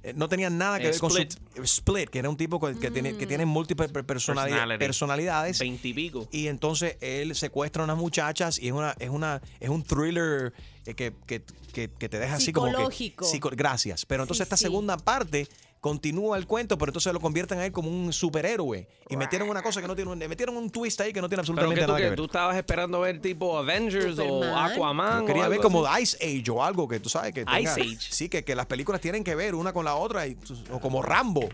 Eh, 0.03 0.15
no 0.17 0.29
tenía 0.29 0.49
nada 0.49 0.79
que 0.79 0.87
Eh, 0.87 0.91
ver 0.93 1.01
con 1.01 1.11
su- 1.11 1.19
Split. 1.19 1.65
Split, 1.65 2.09
que 2.09 2.21
era 2.21 2.31
un 2.31 2.37
tipo 2.39 2.59
que, 2.61 2.91
tiene, 2.91 3.17
que 3.19 3.27
tiene 3.27 3.45
múltiples 3.45 3.91
per- 3.91 4.07
personali- 4.07 4.51
Personality. 4.51 4.79
personalidades. 4.79 5.59
Veintipico. 5.59 6.29
Y 6.31 6.47
entonces 6.47 6.97
él 7.01 7.35
secuestra 7.35 7.83
a 7.83 7.85
unas 7.85 7.97
muchachas 7.99 8.59
y 8.61 8.69
es 8.69 8.73
una 8.73 8.95
es 8.99 9.11
una 9.11 9.43
es 9.61 9.69
un 9.69 9.83
thriller 9.83 10.55
eh, 10.87 10.95
que, 10.95 11.13
que- 11.27 11.43
que- 11.75 11.91
que 11.91 12.09
te 12.09 12.19
deja 12.19 12.37
así 12.37 12.53
como 12.53 12.67
que 12.69 12.73
Psicológico. 12.77 13.25
psico- 13.27 13.51
gracias. 13.55 14.07
Pero 14.07 14.23
entonces 14.23 14.39
Sí, 14.39 14.43
esta 14.45 14.57
sí. 14.57 14.63
segunda 14.65 14.97
parte 14.97 15.49
continúa 15.81 16.37
el 16.37 16.47
cuento, 16.47 16.77
pero 16.79 16.91
entonces 16.91 17.13
lo 17.13 17.21
convierten 17.21 17.59
a 17.59 17.67
él 17.67 17.73
como 17.73 17.89
un 17.91 18.13
superhéroe 18.13 18.89
y 19.09 19.17
metieron 19.17 19.49
una 19.49 19.63
cosa 19.63 19.81
que 19.81 19.87
no 19.87 19.95
tiene 19.95 20.11
un- 20.11 20.19
metieron 20.19 20.57
un 20.57 20.71
twist 20.71 21.01
ahí 21.01 21.13
que 21.13 21.21
no 21.21 21.29
tiene 21.29 21.43
Pero 21.43 21.53
absolutamente 21.53 21.81
tú, 21.83 21.87
nada 21.87 21.99
que 21.99 22.05
ver. 22.11 22.17
tú 22.17 22.25
estabas 22.25 22.57
esperando 22.57 23.01
ver 23.01 23.21
tipo 23.21 23.57
Avengers 23.59 24.19
o. 24.19 24.43
Aquaman. 24.45 25.19
Yo 25.19 25.25
o 25.25 25.27
quería 25.27 25.49
ver 25.49 25.61
como 25.61 25.87
así. 25.87 26.03
Ice 26.03 26.17
Age 26.41 26.51
o 26.51 26.63
algo 26.65 26.89
que 26.89 26.99
tú 27.01 27.09
sabes 27.09 27.33
que 27.33 27.45
tenga- 27.45 27.61
Ice 27.61 27.81
Age. 27.81 27.99
Sí, 28.11 28.29
que, 28.29 28.45
que 28.45 28.55
las 28.55 28.67
películas 28.67 29.01
tienen 29.01 29.23
que 29.25 29.35
ver 29.35 29.55
una 29.55 29.73
con 29.73 29.85
la 29.85 29.95
otra 29.95 30.27
y, 30.27 30.37
o 30.71 30.81
como 30.81 31.03
Rambo. 31.03 31.49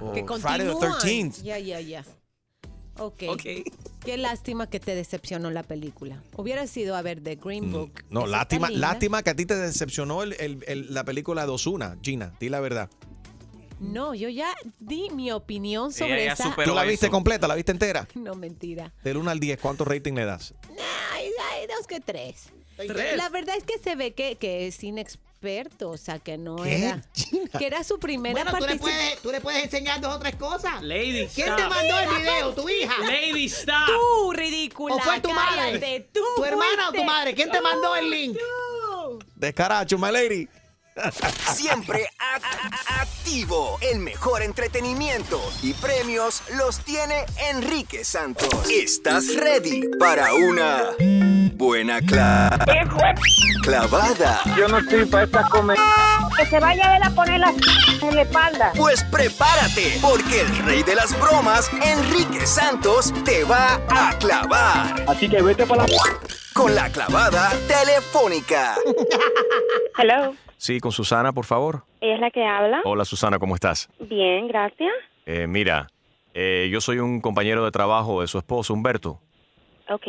O 0.00 0.12
Que 0.12 0.22
Friday 0.24 0.66
the 0.66 0.72
continúan. 0.72 1.00
13th. 1.00 1.42
Ya, 1.42 1.58
ya, 1.58 1.80
ya. 1.80 2.04
Ok. 2.98 3.22
Ok. 3.28 3.42
Qué 4.04 4.16
lástima 4.16 4.66
que 4.68 4.78
te 4.80 4.94
decepcionó 4.94 5.50
la 5.50 5.62
película. 5.62 6.22
Hubiera 6.36 6.66
sido 6.66 6.96
a 6.96 7.02
ver 7.02 7.22
The 7.22 7.36
Green 7.36 7.72
Book. 7.72 7.90
Mm, 8.08 8.14
No, 8.14 8.20
Esa 8.20 8.26
está 8.26 8.36
lástima, 8.38 8.70
lástima 8.70 9.22
que 9.22 9.30
a 9.30 9.34
ti 9.36 9.46
te 9.46 9.56
decepcionó 9.56 10.22
el- 10.22 10.34
el- 10.34 10.64
el- 10.66 10.92
la 10.94 11.04
película 11.04 11.44
de 11.46 11.52
Ozuna, 11.52 11.96
Gina, 12.02 12.32
di 12.40 12.48
la 12.48 12.60
verdad. 12.60 12.88
No, 13.80 14.14
yo 14.14 14.28
ya 14.28 14.54
di 14.78 15.08
mi 15.10 15.32
opinión 15.32 15.86
Ella 15.88 15.98
sobre 15.98 16.24
ya 16.26 16.32
esa. 16.34 16.44
superó 16.44 16.70
¿Tú 16.72 16.74
la 16.76 16.84
viste 16.84 17.06
eso. 17.06 17.10
completa, 17.12 17.48
la 17.48 17.54
viste 17.54 17.72
entera? 17.72 18.06
No, 18.14 18.34
mentira. 18.34 18.92
Del 19.02 19.16
1 19.16 19.30
al 19.30 19.40
10, 19.40 19.58
¿cuánto 19.58 19.84
rating 19.84 20.12
le 20.14 20.24
das? 20.26 20.54
Ay, 21.14 21.30
ay, 21.52 21.66
dos 21.76 21.86
que 21.86 21.98
tres. 22.00 22.50
Tres. 22.76 23.16
La 23.16 23.28
verdad 23.30 23.56
es 23.56 23.64
que 23.64 23.78
se 23.78 23.94
ve 23.96 24.12
que, 24.12 24.36
que 24.36 24.66
es 24.66 24.82
inexperto, 24.82 25.90
o 25.90 25.96
sea, 25.98 26.18
que 26.18 26.38
no 26.38 26.56
¿Qué? 26.56 26.78
era. 26.78 27.02
Que 27.58 27.66
era 27.66 27.82
su 27.84 27.98
primera 27.98 28.34
Bueno, 28.44 28.50
tú 28.52 28.56
le, 28.58 28.66
participación. 28.66 29.00
puedes, 29.06 29.22
tú 29.22 29.32
le 29.32 29.40
puedes 29.40 29.64
enseñar 29.64 30.00
dos 30.00 30.14
o 30.14 30.18
tres 30.18 30.36
cosas. 30.36 30.82
Lady, 30.82 31.26
¿Quién 31.34 31.48
stop. 31.48 31.56
te 31.56 31.68
mandó 31.68 31.98
el 31.98 32.08
video? 32.20 32.54
¿Tu 32.54 32.68
hija? 32.68 32.94
Lady, 33.00 33.44
stop. 33.46 33.74
Tú, 33.86 34.32
ridícula. 34.32 34.94
¿O 34.94 34.98
fue 35.00 35.20
tu 35.20 35.30
madre? 35.30 35.72
cállate, 35.80 36.08
tú 36.12 36.20
¿Tu 36.36 36.44
hermana 36.44 36.84
o 36.84 36.90
tu 36.90 36.96
fuiste. 36.98 37.04
madre? 37.06 37.34
¿Quién 37.34 37.50
te 37.50 37.60
mandó 37.60 37.96
el 37.96 38.08
link? 38.10 38.38
Descaracho, 39.36 39.98
my 39.98 40.10
lady. 40.12 40.48
Siempre 41.54 42.08
a- 42.18 42.36
a- 42.36 43.02
activo. 43.02 43.78
El 43.80 44.00
mejor 44.00 44.42
entretenimiento 44.42 45.40
y 45.62 45.72
premios 45.74 46.42
los 46.56 46.80
tiene 46.80 47.24
Enrique 47.50 48.04
Santos. 48.04 48.48
¿Estás 48.70 49.34
ready 49.36 49.88
para 49.98 50.34
una 50.34 50.90
buena 51.54 52.00
cla- 52.00 52.58
clavada? 53.62 54.40
Yo 54.56 54.68
no 54.68 54.78
estoy 54.78 55.04
para 55.06 55.24
esta 55.24 55.48
comedia. 55.48 55.82
Que 56.36 56.46
se 56.46 56.58
vaya 56.58 56.96
él 56.96 57.02
a 57.02 57.10
poner 57.10 57.40
la 57.40 57.50
en 58.02 58.14
la 58.16 58.22
espalda. 58.22 58.72
Pues 58.76 59.04
prepárate, 59.04 59.98
porque 60.00 60.40
el 60.40 60.56
rey 60.64 60.82
de 60.82 60.94
las 60.94 61.18
bromas, 61.20 61.70
Enrique 61.82 62.46
Santos, 62.46 63.12
te 63.24 63.44
va 63.44 63.80
a 63.88 64.18
clavar. 64.18 65.04
Así 65.08 65.28
que 65.28 65.40
vete 65.42 65.66
para 65.66 65.86
la... 65.86 65.94
Con 66.52 66.74
la 66.74 66.90
clavada 66.90 67.52
telefónica. 67.68 68.74
Hello, 69.96 70.34
Sí, 70.60 70.78
con 70.78 70.92
Susana, 70.92 71.32
por 71.32 71.46
favor. 71.46 71.84
¿ella 72.02 72.16
es 72.16 72.20
la 72.20 72.30
que 72.30 72.44
habla? 72.44 72.82
Hola, 72.84 73.06
Susana, 73.06 73.38
¿cómo 73.38 73.54
estás? 73.54 73.88
Bien, 73.98 74.46
gracias. 74.46 74.92
Eh, 75.24 75.46
mira, 75.46 75.86
eh, 76.34 76.68
yo 76.70 76.82
soy 76.82 76.98
un 76.98 77.22
compañero 77.22 77.64
de 77.64 77.70
trabajo 77.70 78.20
de 78.20 78.26
su 78.26 78.36
esposo, 78.36 78.74
Humberto, 78.74 79.20
Ok. 79.88 80.06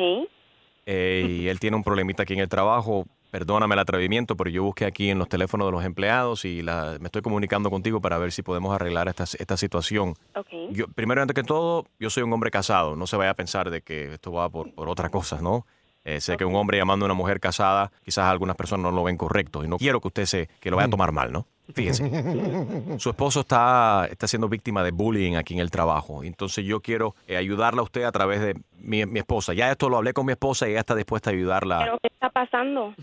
eh, 0.86 1.26
y 1.26 1.48
él 1.48 1.58
tiene 1.62 1.78
un 1.78 1.84
problemita 1.86 2.24
aquí 2.24 2.34
en 2.34 2.42
el 2.42 2.50
trabajo. 2.50 3.06
Perdóname 3.32 3.76
el 3.76 3.80
atrevimiento, 3.80 4.36
pero 4.36 4.50
yo 4.50 4.62
busqué 4.64 4.84
aquí 4.84 5.10
en 5.10 5.18
los 5.20 5.30
teléfonos 5.30 5.68
de 5.68 5.72
los 5.72 5.86
empleados 5.86 6.44
y 6.44 6.62
la- 6.62 6.98
me 7.00 7.06
estoy 7.06 7.22
comunicando 7.22 7.70
contigo 7.70 8.02
para 8.02 8.18
ver 8.18 8.34
si 8.34 8.42
podemos 8.42 8.76
arreglar 8.76 9.08
esta, 9.08 9.24
esta 9.24 9.56
situación. 9.56 10.16
Ok. 10.36 10.50
Yo, 10.72 10.88
primero, 10.90 11.22
antes 11.22 11.34
que 11.34 11.44
todo, 11.44 11.86
yo 11.98 12.10
soy 12.10 12.24
un 12.24 12.34
hombre 12.34 12.52
casado. 12.52 12.98
No 12.98 13.08
se 13.08 13.16
vaya 13.16 13.30
a 13.30 13.36
pensar 13.36 13.70
de 13.70 13.84
que 13.84 14.16
esto 14.16 14.34
va 14.34 14.50
por, 14.50 14.74
por 14.76 14.90
otras 14.90 15.12
cosas, 15.12 15.42
¿no? 15.42 15.66
Eh, 16.04 16.20
sé 16.20 16.36
que 16.38 16.46
un 16.46 16.56
hombre 16.56 16.78
llamando 16.80 17.06
a 17.06 17.08
una 17.08 17.14
mujer 17.14 17.40
casada, 17.40 17.92
quizás 18.04 18.26
algunas 18.26 18.56
personas 18.56 18.84
no 18.86 18.92
lo 18.92 19.04
ven 19.04 19.18
correcto 19.18 19.64
y 19.64 19.68
no 19.68 19.78
quiero 19.78 20.02
que 20.02 20.08
usted 20.08 20.26
se 20.26 20.50
que 20.60 20.72
lo 20.72 20.78
vaya 20.78 20.88
a 20.88 20.90
tomar 20.90 21.12
mal, 21.12 21.32
¿no? 21.32 21.46
Fíjese. 21.74 22.98
Su 23.00 23.12
esposo 23.12 23.42
está, 23.42 24.06
está 24.12 24.28
siendo 24.28 24.50
víctima 24.50 24.84
de 24.84 24.92
bullying 24.92 25.36
aquí 25.36 25.54
en 25.54 25.62
el 25.62 25.72
trabajo. 25.72 26.22
Entonces 26.24 26.66
yo 26.66 26.82
quiero 26.82 27.16
eh, 27.28 27.38
ayudarla 27.38 27.80
a 27.80 27.84
usted 27.84 28.04
a 28.04 28.12
través 28.12 28.42
de 28.42 28.56
mi, 28.80 29.06
mi 29.06 29.20
esposa. 29.20 29.54
Ya 29.54 29.72
esto 29.72 29.88
lo 29.88 29.96
hablé 29.98 30.12
con 30.14 30.26
mi 30.26 30.34
esposa 30.34 30.68
y 30.68 30.72
ella 30.72 30.82
está 30.82 30.96
dispuesta 30.96 31.30
a 31.30 31.34
ayudarla. 31.34 31.80
¿Pero 31.80 31.98
qué 32.02 32.08
está 32.12 32.30
pasando? 32.30 32.94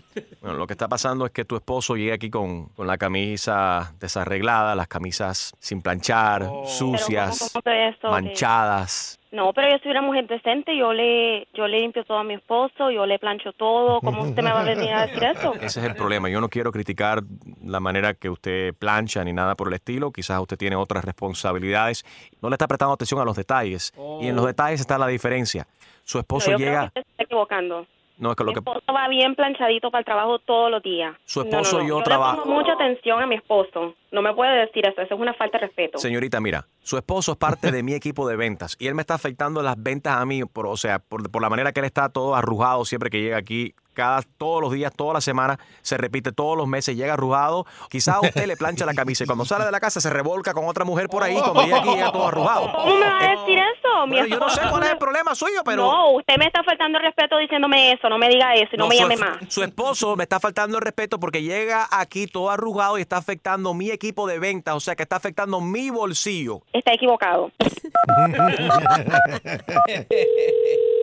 Bueno, 0.41 0.57
lo 0.57 0.67
que 0.67 0.73
está 0.73 0.87
pasando 0.87 1.25
es 1.25 1.31
que 1.31 1.45
tu 1.45 1.55
esposo 1.55 1.95
llega 1.95 2.13
aquí 2.15 2.29
con, 2.29 2.65
con 2.69 2.85
la 2.85 2.97
camisa 2.99 3.93
desarreglada, 3.99 4.75
las 4.75 4.87
camisas 4.87 5.53
sin 5.59 5.81
planchar, 5.81 6.47
sucias, 6.65 7.37
¿Pero 7.39 7.49
cómo- 7.51 7.51
cómo 7.53 7.61
que 7.63 7.89
esto? 7.89 8.09
manchadas. 8.11 9.18
No, 9.31 9.53
pero 9.53 9.69
yo 9.69 9.77
soy 9.83 9.91
una 9.91 10.01
mujer 10.01 10.25
decente, 10.25 10.75
yo 10.75 10.91
le 10.91 11.47
yo 11.53 11.67
le 11.67 11.79
limpio 11.81 12.03
todo 12.03 12.17
a 12.17 12.23
mi 12.23 12.33
esposo, 12.33 12.89
yo 12.89 13.05
le 13.05 13.19
plancho 13.19 13.53
todo, 13.53 14.01
¿cómo 14.01 14.23
usted 14.23 14.41
me 14.41 14.51
va 14.51 14.61
a 14.61 14.63
venir 14.63 14.91
a 14.91 15.05
decir 15.05 15.23
eso? 15.23 15.53
Ese 15.61 15.79
es 15.81 15.85
el 15.85 15.95
problema. 15.95 16.29
Yo 16.29 16.41
no 16.41 16.49
quiero 16.49 16.71
criticar 16.71 17.21
la 17.63 17.79
manera 17.79 18.15
que 18.15 18.27
usted 18.29 18.73
plancha 18.73 19.23
ni 19.23 19.31
nada 19.31 19.53
por 19.53 19.67
el 19.67 19.75
estilo. 19.75 20.11
Quizás 20.11 20.39
usted 20.41 20.57
tiene 20.57 20.75
otras 20.75 21.05
responsabilidades. 21.05 22.03
No 22.41 22.49
le 22.49 22.55
está 22.55 22.67
prestando 22.67 22.93
atención 22.95 23.19
a 23.21 23.23
los 23.25 23.35
detalles. 23.35 23.93
Y 24.19 24.27
en 24.27 24.35
los 24.35 24.45
detalles 24.47 24.79
está 24.81 24.97
la 24.97 25.05
diferencia. 25.07 25.67
Su 26.03 26.17
No, 26.17 26.21
esposo 26.21 26.51
yo 26.51 26.57
llega... 26.57 26.71
creo 26.71 26.81
que 26.81 26.99
usted 26.99 27.03
se 27.03 27.11
está 27.11 27.23
equivocando. 27.23 27.85
No, 28.19 28.31
es 28.31 28.35
que 28.35 28.43
lo 28.43 28.49
Mi 28.51 28.53
que... 28.55 28.59
esposo 28.59 28.93
va 28.93 29.07
bien 29.07 29.33
planchadito 29.33 29.89
para 29.89 29.99
el 29.99 30.05
trabajo 30.05 30.39
todos 30.39 30.69
los 30.69 30.83
días. 30.83 31.15
Su 31.25 31.39
No, 31.39 31.45
no, 31.45 31.49
esposo 31.51 31.77
no. 31.77 31.83
y 31.83 31.87
yo 31.87 31.93
Yo 31.95 31.99
le 31.99 32.03
traba- 32.05 32.35
pongo 32.35 32.55
mucha 32.55 32.73
atención 32.73 33.21
a 33.21 33.25
mi 33.25 33.35
esposo. 33.35 33.95
No 34.11 34.21
me 34.21 34.33
puede 34.33 34.65
decir 34.65 34.85
eso, 34.85 35.01
eso 35.01 35.15
es 35.15 35.19
una 35.19 35.33
falta 35.33 35.57
de 35.57 35.67
respeto. 35.67 35.97
Señorita, 35.97 36.39
mira, 36.41 36.65
su 36.81 36.97
esposo 36.97 37.31
es 37.31 37.37
parte 37.37 37.71
de 37.71 37.81
mi 37.81 37.93
equipo 37.95 38.27
de 38.27 38.35
ventas 38.35 38.75
y 38.79 38.87
él 38.87 38.93
me 38.95 39.01
está 39.01 39.13
afectando 39.15 39.61
las 39.63 39.81
ventas 39.81 40.17
a 40.17 40.25
mí, 40.25 40.43
por, 40.45 40.67
o 40.67 40.75
sea, 40.77 40.99
por, 40.99 41.31
por 41.31 41.41
la 41.41 41.49
manera 41.49 41.71
que 41.71 41.79
él 41.79 41.85
está 41.85 42.09
todo 42.09 42.35
arrugado 42.35 42.83
siempre 42.85 43.09
que 43.09 43.21
llega 43.21 43.37
aquí. 43.37 43.73
Cada, 43.99 44.21
todos 44.37 44.61
los 44.61 44.71
días, 44.71 44.93
toda 44.95 45.15
la 45.15 45.19
semana, 45.19 45.59
se 45.81 45.97
repite 45.97 46.31
todos 46.31 46.55
los 46.55 46.67
meses, 46.67 46.95
llega 46.95 47.15
arrugado. 47.15 47.65
Quizás 47.89 48.15
usted 48.23 48.47
le 48.47 48.55
plancha 48.55 48.85
la 48.85 48.93
camisa 48.93 49.25
y 49.25 49.27
cuando 49.27 49.43
sale 49.43 49.65
de 49.65 49.71
la 49.71 49.81
casa 49.81 49.99
se 49.99 50.09
revolca 50.09 50.53
con 50.53 50.65
otra 50.69 50.85
mujer 50.85 51.09
por 51.09 51.21
ahí. 51.21 51.35
Cuando 51.35 51.63
llega 51.63 51.79
aquí, 51.79 51.89
llega 51.89 52.09
todo 52.13 52.29
arrugado. 52.29 52.71
¿Cómo 52.71 52.95
me 52.95 53.05
va 53.05 53.19
a 53.19 53.27
decir 53.27 53.59
eso? 53.59 54.07
Mi 54.07 54.13
Bueno, 54.13 54.27
yo 54.27 54.39
no 54.39 54.49
sé 54.49 54.61
esposo 54.61 54.71
cuál 54.71 54.83
es 54.83 54.91
el 54.91 54.97
problema 54.97 55.35
suyo, 55.35 55.63
pero. 55.65 55.83
No, 55.83 56.11
usted 56.11 56.37
me 56.37 56.45
está 56.45 56.63
faltando 56.63 56.97
el 56.97 57.03
respeto 57.03 57.37
diciéndome 57.39 57.91
eso, 57.91 58.07
no 58.07 58.17
me 58.17 58.29
diga 58.29 58.53
eso 58.53 58.69
y 58.71 58.77
no, 58.77 58.87
me 58.87 58.95
llame 58.95 59.17
más. 59.17 59.37
su 59.49 59.63
esposo 59.63 60.15
me 60.15 60.23
está 60.23 60.39
faltando 60.39 60.77
el 60.77 60.81
respeto 60.81 61.19
porque 61.19 61.43
llega 61.43 61.85
aquí 61.91 62.27
todo 62.27 62.49
arrugado 62.49 62.97
y 62.97 63.01
está 63.01 63.17
afectando 63.17 63.73
mi 63.73 63.91
equipo 63.91 64.27
de 64.27 64.39
ventas, 64.39 64.75
o 64.75 64.79
sea 64.79 64.95
que 64.95 65.03
está 65.03 65.17
afectando 65.17 65.59
mi 65.59 65.89
bolsillo. 65.89 66.61
Está 66.71 66.93
equivocado. 66.93 67.51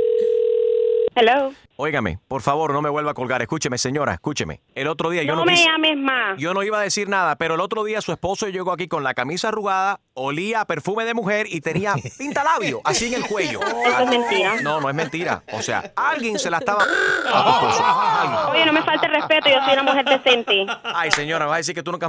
Hello. 1.18 1.50
Óigame, 1.76 2.18
por 2.29 2.42
favor, 2.42 2.72
no 2.74 2.83
me 2.83 2.90
vuelva 2.90 3.12
a 3.12 3.14
colgar. 3.14 3.40
Escúcheme, 3.40 3.79
señora, 3.79 4.12
escúcheme. 4.12 4.61
El 4.74 4.87
otro 4.87 5.09
día 5.11 5.22
yo 5.22 5.33
no 5.33 5.40
no 5.40 5.44
me 5.46 5.52
quise- 5.55 5.64
llames 5.64 5.96
más. 5.96 6.38
Yo 6.38 6.52
no 6.52 6.62
iba 6.62 6.79
a 6.79 6.83
decir 6.83 7.09
nada, 7.09 7.37
pero 7.37 7.55
el 7.55 7.61
otro 7.61 7.85
día 7.85 8.02
su 8.02 8.12
esposo 8.12 8.48
llegó 8.48 8.70
aquí 8.70 8.87
con 8.87 9.02
la 9.02 9.14
camisa 9.14 9.48
arrugada, 9.48 10.00
olía 10.12 10.61
a 10.61 10.66
perfume 10.66 11.07
de 11.07 11.14
mujer 11.14 11.46
y 11.48 11.62
tenía 11.62 11.94
pintalabio 12.18 12.83
así 12.85 13.07
en 13.07 13.14
el 13.14 13.26
cuello. 13.26 13.61
Eso 13.87 14.00
es 14.02 14.09
mentira. 14.11 14.57
No, 14.62 14.79
no 14.81 14.90
es 14.90 14.94
mentira. 14.94 15.42
O 15.52 15.62
sea, 15.62 15.90
alguien 15.96 16.38
se 16.38 16.50
la 16.50 16.59
estaba... 16.59 16.85
a. 17.33 18.48
Oye, 18.50 18.66
no 18.66 18.72
me 18.74 18.83
falte 18.83 19.07
el 19.07 19.12
respeto, 19.14 19.48
yo 19.48 19.57
soy 19.64 19.72
una 19.72 19.83
mujer 19.85 20.05
decente. 20.05 20.66
Ay, 20.85 21.11
señora, 21.12 21.46
me 21.46 21.48
va 21.48 21.55
a 21.55 21.59
decir 21.59 21.74
que 21.74 21.83
tú 21.83 21.92
nunca... 21.92 22.09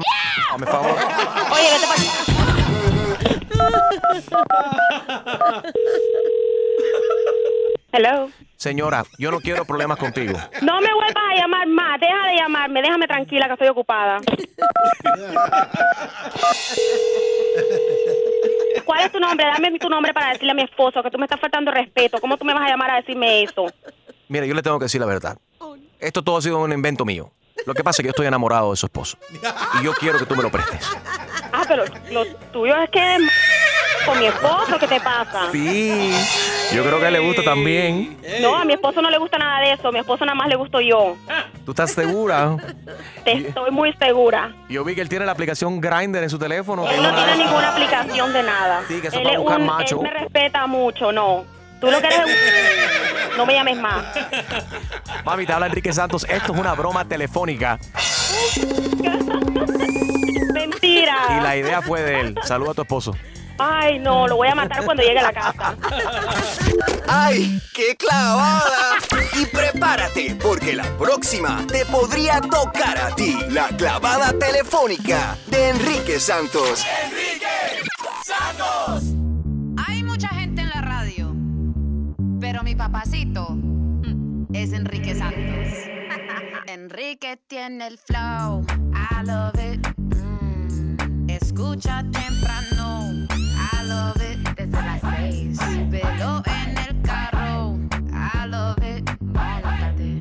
Por 0.58 0.68
favor. 0.68 0.92
Oye, 0.92 1.68
vete 1.74 1.88
para 1.88 1.98
Hello. 7.98 8.30
Señora, 8.58 9.04
yo 9.18 9.32
no 9.32 9.40
quiero 9.40 9.66
problemas 9.66 9.98
contigo. 9.98 10.38
No 10.62 10.80
me 10.82 10.94
vuelvas 10.94 11.16
a 11.16 11.36
llamar 11.36 11.68
más, 11.68 12.00
deja 12.00 12.28
de 12.28 12.38
llamarme, 12.38 12.84
déjame 12.84 13.08
tranquila 13.08 13.48
que 13.48 13.54
estoy 13.54 13.70
ocupada. 13.70 14.20
¿Cuál 18.86 19.00
es 19.02 19.12
tu 19.12 19.20
nombre? 19.20 19.48
Dame 19.48 19.80
tu 19.80 19.90
nombre 19.90 20.14
para 20.14 20.30
decirle 20.30 20.52
a 20.52 20.54
mi 20.54 20.62
esposo 20.62 21.02
que 21.02 21.10
tú 21.10 21.18
me 21.18 21.26
estás 21.26 21.40
faltando 21.40 21.72
respeto. 21.72 22.20
¿Cómo 22.22 22.38
tú 22.38 22.46
me 22.46 22.54
vas 22.54 22.68
a 22.68 22.70
llamar 22.70 22.92
a 22.92 22.96
decirme 22.98 23.42
eso? 23.42 23.66
Mira, 24.28 24.46
yo 24.46 24.54
le 24.54 24.62
tengo 24.62 24.78
que 24.78 24.86
decir 24.86 25.02
la 25.02 25.08
verdad. 25.08 25.36
Esto 26.00 26.22
todo 26.24 26.38
ha 26.38 26.42
sido 26.44 26.60
un 26.60 26.72
invento 26.72 27.04
mío. 27.04 27.32
Lo 27.66 27.74
que 27.74 27.84
pasa 27.84 28.02
es 28.02 28.04
que 28.04 28.10
yo 28.10 28.12
estoy 28.12 28.28
enamorado 28.28 28.70
de 28.70 28.78
su 28.78 28.86
esposo. 28.86 29.18
Y 29.82 29.84
yo 29.84 29.94
quiero 29.94 30.20
que 30.20 30.28
tú 30.28 30.36
me 30.36 30.44
lo 30.44 30.52
prestes. 30.52 30.88
Ah, 31.52 31.64
pero 31.68 31.84
lo 32.12 32.28
tuyo 32.52 32.76
es 32.78 32.92
que 32.92 33.18
con 34.06 34.20
mi 34.20 34.28
esposo, 34.28 34.78
¿qué 34.80 34.88
te 34.88 35.02
pasa? 35.02 35.52
Sí. 35.52 36.14
Yo 36.74 36.84
creo 36.84 37.00
que 37.00 37.12
le 37.12 37.20
gusta 37.20 37.44
también. 37.44 38.18
No, 38.42 38.56
a 38.56 38.66
mi 38.66 38.74
esposo 38.74 39.02
no 39.02 39.10
le 39.10 39.18
gusta 39.18 39.38
nada 39.38 39.62
de 39.62 39.74
eso. 39.74 39.88
A 39.88 39.92
mi 39.92 40.00
esposo 40.00 40.26
nada 40.26 40.36
más 40.36 40.48
le 40.48 40.56
gusto 40.56 40.82
yo. 40.82 41.16
¿Tú 41.66 41.72
estás 41.72 41.92
segura? 41.92 42.56
Te 43.24 43.34
estoy 43.48 43.72
muy 43.72 43.94
segura. 43.94 44.54
Yo 44.70 44.84
vi 44.84 44.96
que 44.96 45.02
él 45.02 45.10
tiene 45.10 45.26
la 45.26 45.32
aplicación 45.32 45.80
Grindr 45.80 46.24
en 46.24 46.30
su 46.30 46.38
teléfono. 46.38 46.88
Él 46.90 47.02
no 47.02 47.14
tiene 47.14 47.38
ninguna 47.38 47.70
aplicación 47.72 48.34
de 48.34 48.44
nada. 48.44 48.82
Sí, 48.88 49.00
que 49.02 49.08
eso 49.08 49.18
él 49.18 49.24
para 49.24 49.36
es 49.36 49.42
buscar 49.42 49.60
un, 49.60 49.66
macho. 49.66 49.98
Él 49.98 50.04
me 50.04 50.20
respeta 50.20 50.68
mucho, 50.68 51.12
no. 51.12 51.46
Tú 51.80 51.92
lo 51.92 52.02
que 52.02 52.08
eres 52.08 52.20
un- 52.20 53.38
No 53.38 53.46
me 53.46 53.54
llames 53.54 53.78
más. 53.78 54.06
Mami, 55.26 55.46
te 55.46 55.54
habla 55.54 55.68
Enrique 55.68 55.94
Santos. 55.94 56.26
Esto 56.28 56.54
es 56.54 56.60
una 56.60 56.74
broma 56.74 57.06
telefónica. 57.06 57.80
Mentira. 60.54 61.16
Y 61.40 61.44
la 61.44 61.56
idea 61.56 61.82
fue 61.82 62.02
de 62.02 62.20
él. 62.20 62.36
Saluda 62.44 62.72
a 62.72 62.74
tu 62.74 62.82
esposo. 62.82 63.14
Ay, 63.60 64.00
no, 64.00 64.28
lo 64.28 64.36
voy 64.38 64.48
a 64.50 64.56
matar 64.56 64.84
cuando 64.86 65.02
llegue 65.04 65.20
a 65.20 65.24
la 65.24 65.34
casa. 65.34 65.76
¡Ay, 67.08 67.60
qué 67.74 67.96
clavada! 67.96 68.98
Y 69.40 69.46
prepárate, 69.46 70.36
porque 70.42 70.74
la 70.76 70.86
próxima 70.98 71.66
te 71.68 71.86
podría 71.86 72.40
tocar 72.42 72.98
a 72.98 73.16
ti. 73.16 73.38
La 73.50 73.70
clavada 73.70 74.32
telefónica 74.34 75.38
de 75.48 75.70
Enrique 75.70 76.20
Santos. 76.20 76.86
Hay 79.88 80.04
mucha 80.04 80.28
gente 80.30 80.62
en 80.62 80.70
la 80.70 80.82
radio, 80.82 81.34
pero 82.40 82.64
mi 82.64 82.76
papacito 82.76 83.58
es 84.54 84.72
Enrique 84.74 85.16
Santos. 85.16 85.74
Enrique 86.68 87.40
tiene 87.48 87.88
el 87.88 87.98
flow, 87.98 88.66
I 88.94 89.26
love 89.26 89.56
it. 89.56 89.88
Mm, 89.98 91.30
Escucha 91.30 92.04
temprano, 92.12 92.16
I 92.52 92.76
love 92.76 92.76
it. 92.76 92.77
Velo 95.90 96.42
en 96.46 96.78
el 96.78 97.02
carro, 97.04 97.78
I 98.12 98.48
love 98.48 98.78
it. 98.84 99.10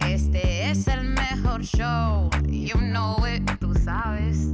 Este 0.04 0.70
es 0.70 0.86
el 0.88 1.04
mejor 1.04 1.62
show, 1.62 2.28
you 2.46 2.78
know 2.78 3.16
it, 3.26 3.42
tú 3.58 3.74
sabes. 3.74 4.52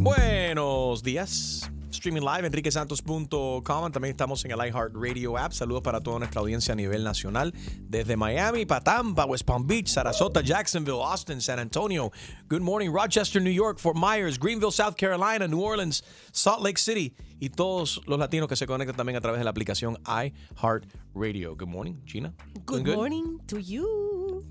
Buenos 0.00 1.02
días. 1.02 1.70
Streaming 2.04 2.20
live, 2.20 2.46
enriquesantos.com. 2.46 3.90
También 3.90 4.10
estamos 4.10 4.44
en 4.44 4.50
el 4.50 4.58
iHeartRadio 4.58 5.38
app. 5.38 5.52
Saludos 5.52 5.80
para 5.80 6.02
toda 6.02 6.18
nuestra 6.18 6.42
audiencia 6.42 6.72
a 6.72 6.76
nivel 6.76 7.02
nacional. 7.02 7.54
Desde 7.80 8.14
Miami, 8.14 8.66
para 8.66 8.82
Tampa, 8.82 9.24
West 9.24 9.46
Palm 9.46 9.66
Beach, 9.66 9.86
Sarasota, 9.86 10.42
Jacksonville, 10.42 11.00
Austin, 11.02 11.40
San 11.40 11.58
Antonio. 11.58 12.12
Good 12.50 12.60
morning, 12.60 12.90
Rochester, 12.90 13.40
New 13.40 13.54
York, 13.54 13.78
Fort 13.78 13.96
Myers, 13.96 14.38
Greenville, 14.38 14.70
South 14.70 14.96
Carolina, 14.96 15.48
New 15.48 15.62
Orleans, 15.62 16.02
Salt 16.30 16.60
Lake 16.60 16.78
City. 16.78 17.14
Y 17.40 17.48
todos 17.48 18.02
los 18.06 18.18
latinos 18.18 18.48
que 18.48 18.56
se 18.56 18.66
conectan 18.66 18.96
también 18.96 19.16
a 19.16 19.22
través 19.22 19.38
de 19.38 19.44
la 19.44 19.50
aplicación 19.50 19.96
iHeartRadio. 20.04 21.56
Good 21.56 21.68
morning, 21.68 22.02
Gina. 22.04 22.34
Good 22.66 22.82
Doing 22.82 22.96
morning 22.96 23.38
to 23.46 23.58
you. 23.58 24.44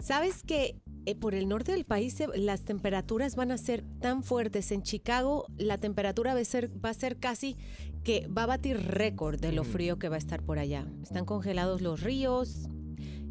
¿Sabes 0.00 0.42
que 0.42 0.80
por 1.20 1.34
el 1.34 1.48
norte 1.48 1.72
del 1.72 1.84
país 1.84 2.16
las 2.34 2.62
temperaturas 2.64 3.34
van 3.36 3.50
a 3.50 3.58
ser 3.58 3.84
tan 4.00 4.22
fuertes? 4.22 4.70
En 4.72 4.82
Chicago 4.82 5.46
la 5.56 5.78
temperatura 5.78 6.34
va 6.34 6.40
a 6.40 6.44
ser, 6.44 6.70
va 6.84 6.90
a 6.90 6.94
ser 6.94 7.16
casi 7.18 7.56
que 8.04 8.26
va 8.28 8.44
a 8.44 8.46
batir 8.46 8.76
récord 8.78 9.40
de 9.40 9.52
lo 9.52 9.64
frío 9.64 9.98
que 9.98 10.08
va 10.08 10.16
a 10.16 10.18
estar 10.18 10.42
por 10.42 10.58
allá. 10.58 10.86
Están 11.02 11.24
congelados 11.24 11.80
los 11.80 12.02
ríos. 12.02 12.68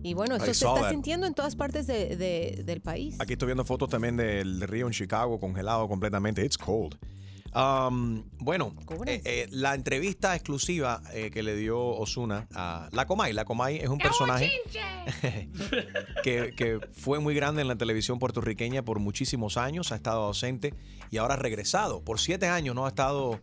Y 0.03 0.13
bueno, 0.13 0.35
I 0.35 0.37
esto 0.37 0.53
se 0.53 0.65
está 0.65 0.81
that. 0.81 0.89
sintiendo 0.91 1.25
en 1.27 1.33
todas 1.33 1.55
partes 1.55 1.87
de- 1.87 2.15
de- 2.15 2.63
del 2.65 2.81
país. 2.81 3.15
Aquí 3.19 3.33
estoy 3.33 3.47
viendo 3.47 3.65
fotos 3.65 3.89
también 3.89 4.15
del 4.15 4.61
río 4.61 4.85
en 4.87 4.93
Chicago 4.93 5.39
congelado 5.39 5.87
completamente. 5.87 6.45
It's 6.45 6.57
cold. 6.57 6.95
Um, 7.57 8.23
bueno, 8.37 8.75
eh, 9.07 9.19
eh, 9.25 9.47
la 9.49 9.73
entrevista 9.73 10.35
exclusiva 10.35 11.01
eh, 11.11 11.31
que 11.31 11.41
le 11.41 11.55
dio 11.55 11.79
Osuna 11.79 12.47
a 12.53 12.87
La 12.91 13.07
Comay. 13.07 13.33
La 13.33 13.45
Comay 13.45 13.77
es 13.77 13.89
un 13.89 13.97
personaje 13.97 14.51
que, 16.23 16.53
que 16.55 16.79
fue 16.93 17.19
muy 17.19 17.33
grande 17.33 17.63
en 17.63 17.67
la 17.67 17.75
televisión 17.75 18.19
puertorriqueña 18.19 18.83
por 18.83 18.99
muchísimos 18.99 19.57
años, 19.57 19.91
ha 19.91 19.95
estado 19.95 20.25
ausente 20.25 20.75
y 21.09 21.17
ahora 21.17 21.33
ha 21.33 21.37
regresado. 21.37 22.03
Por 22.03 22.19
siete 22.19 22.45
años 22.45 22.75
no 22.75 22.85
ha 22.85 22.89
estado 22.89 23.41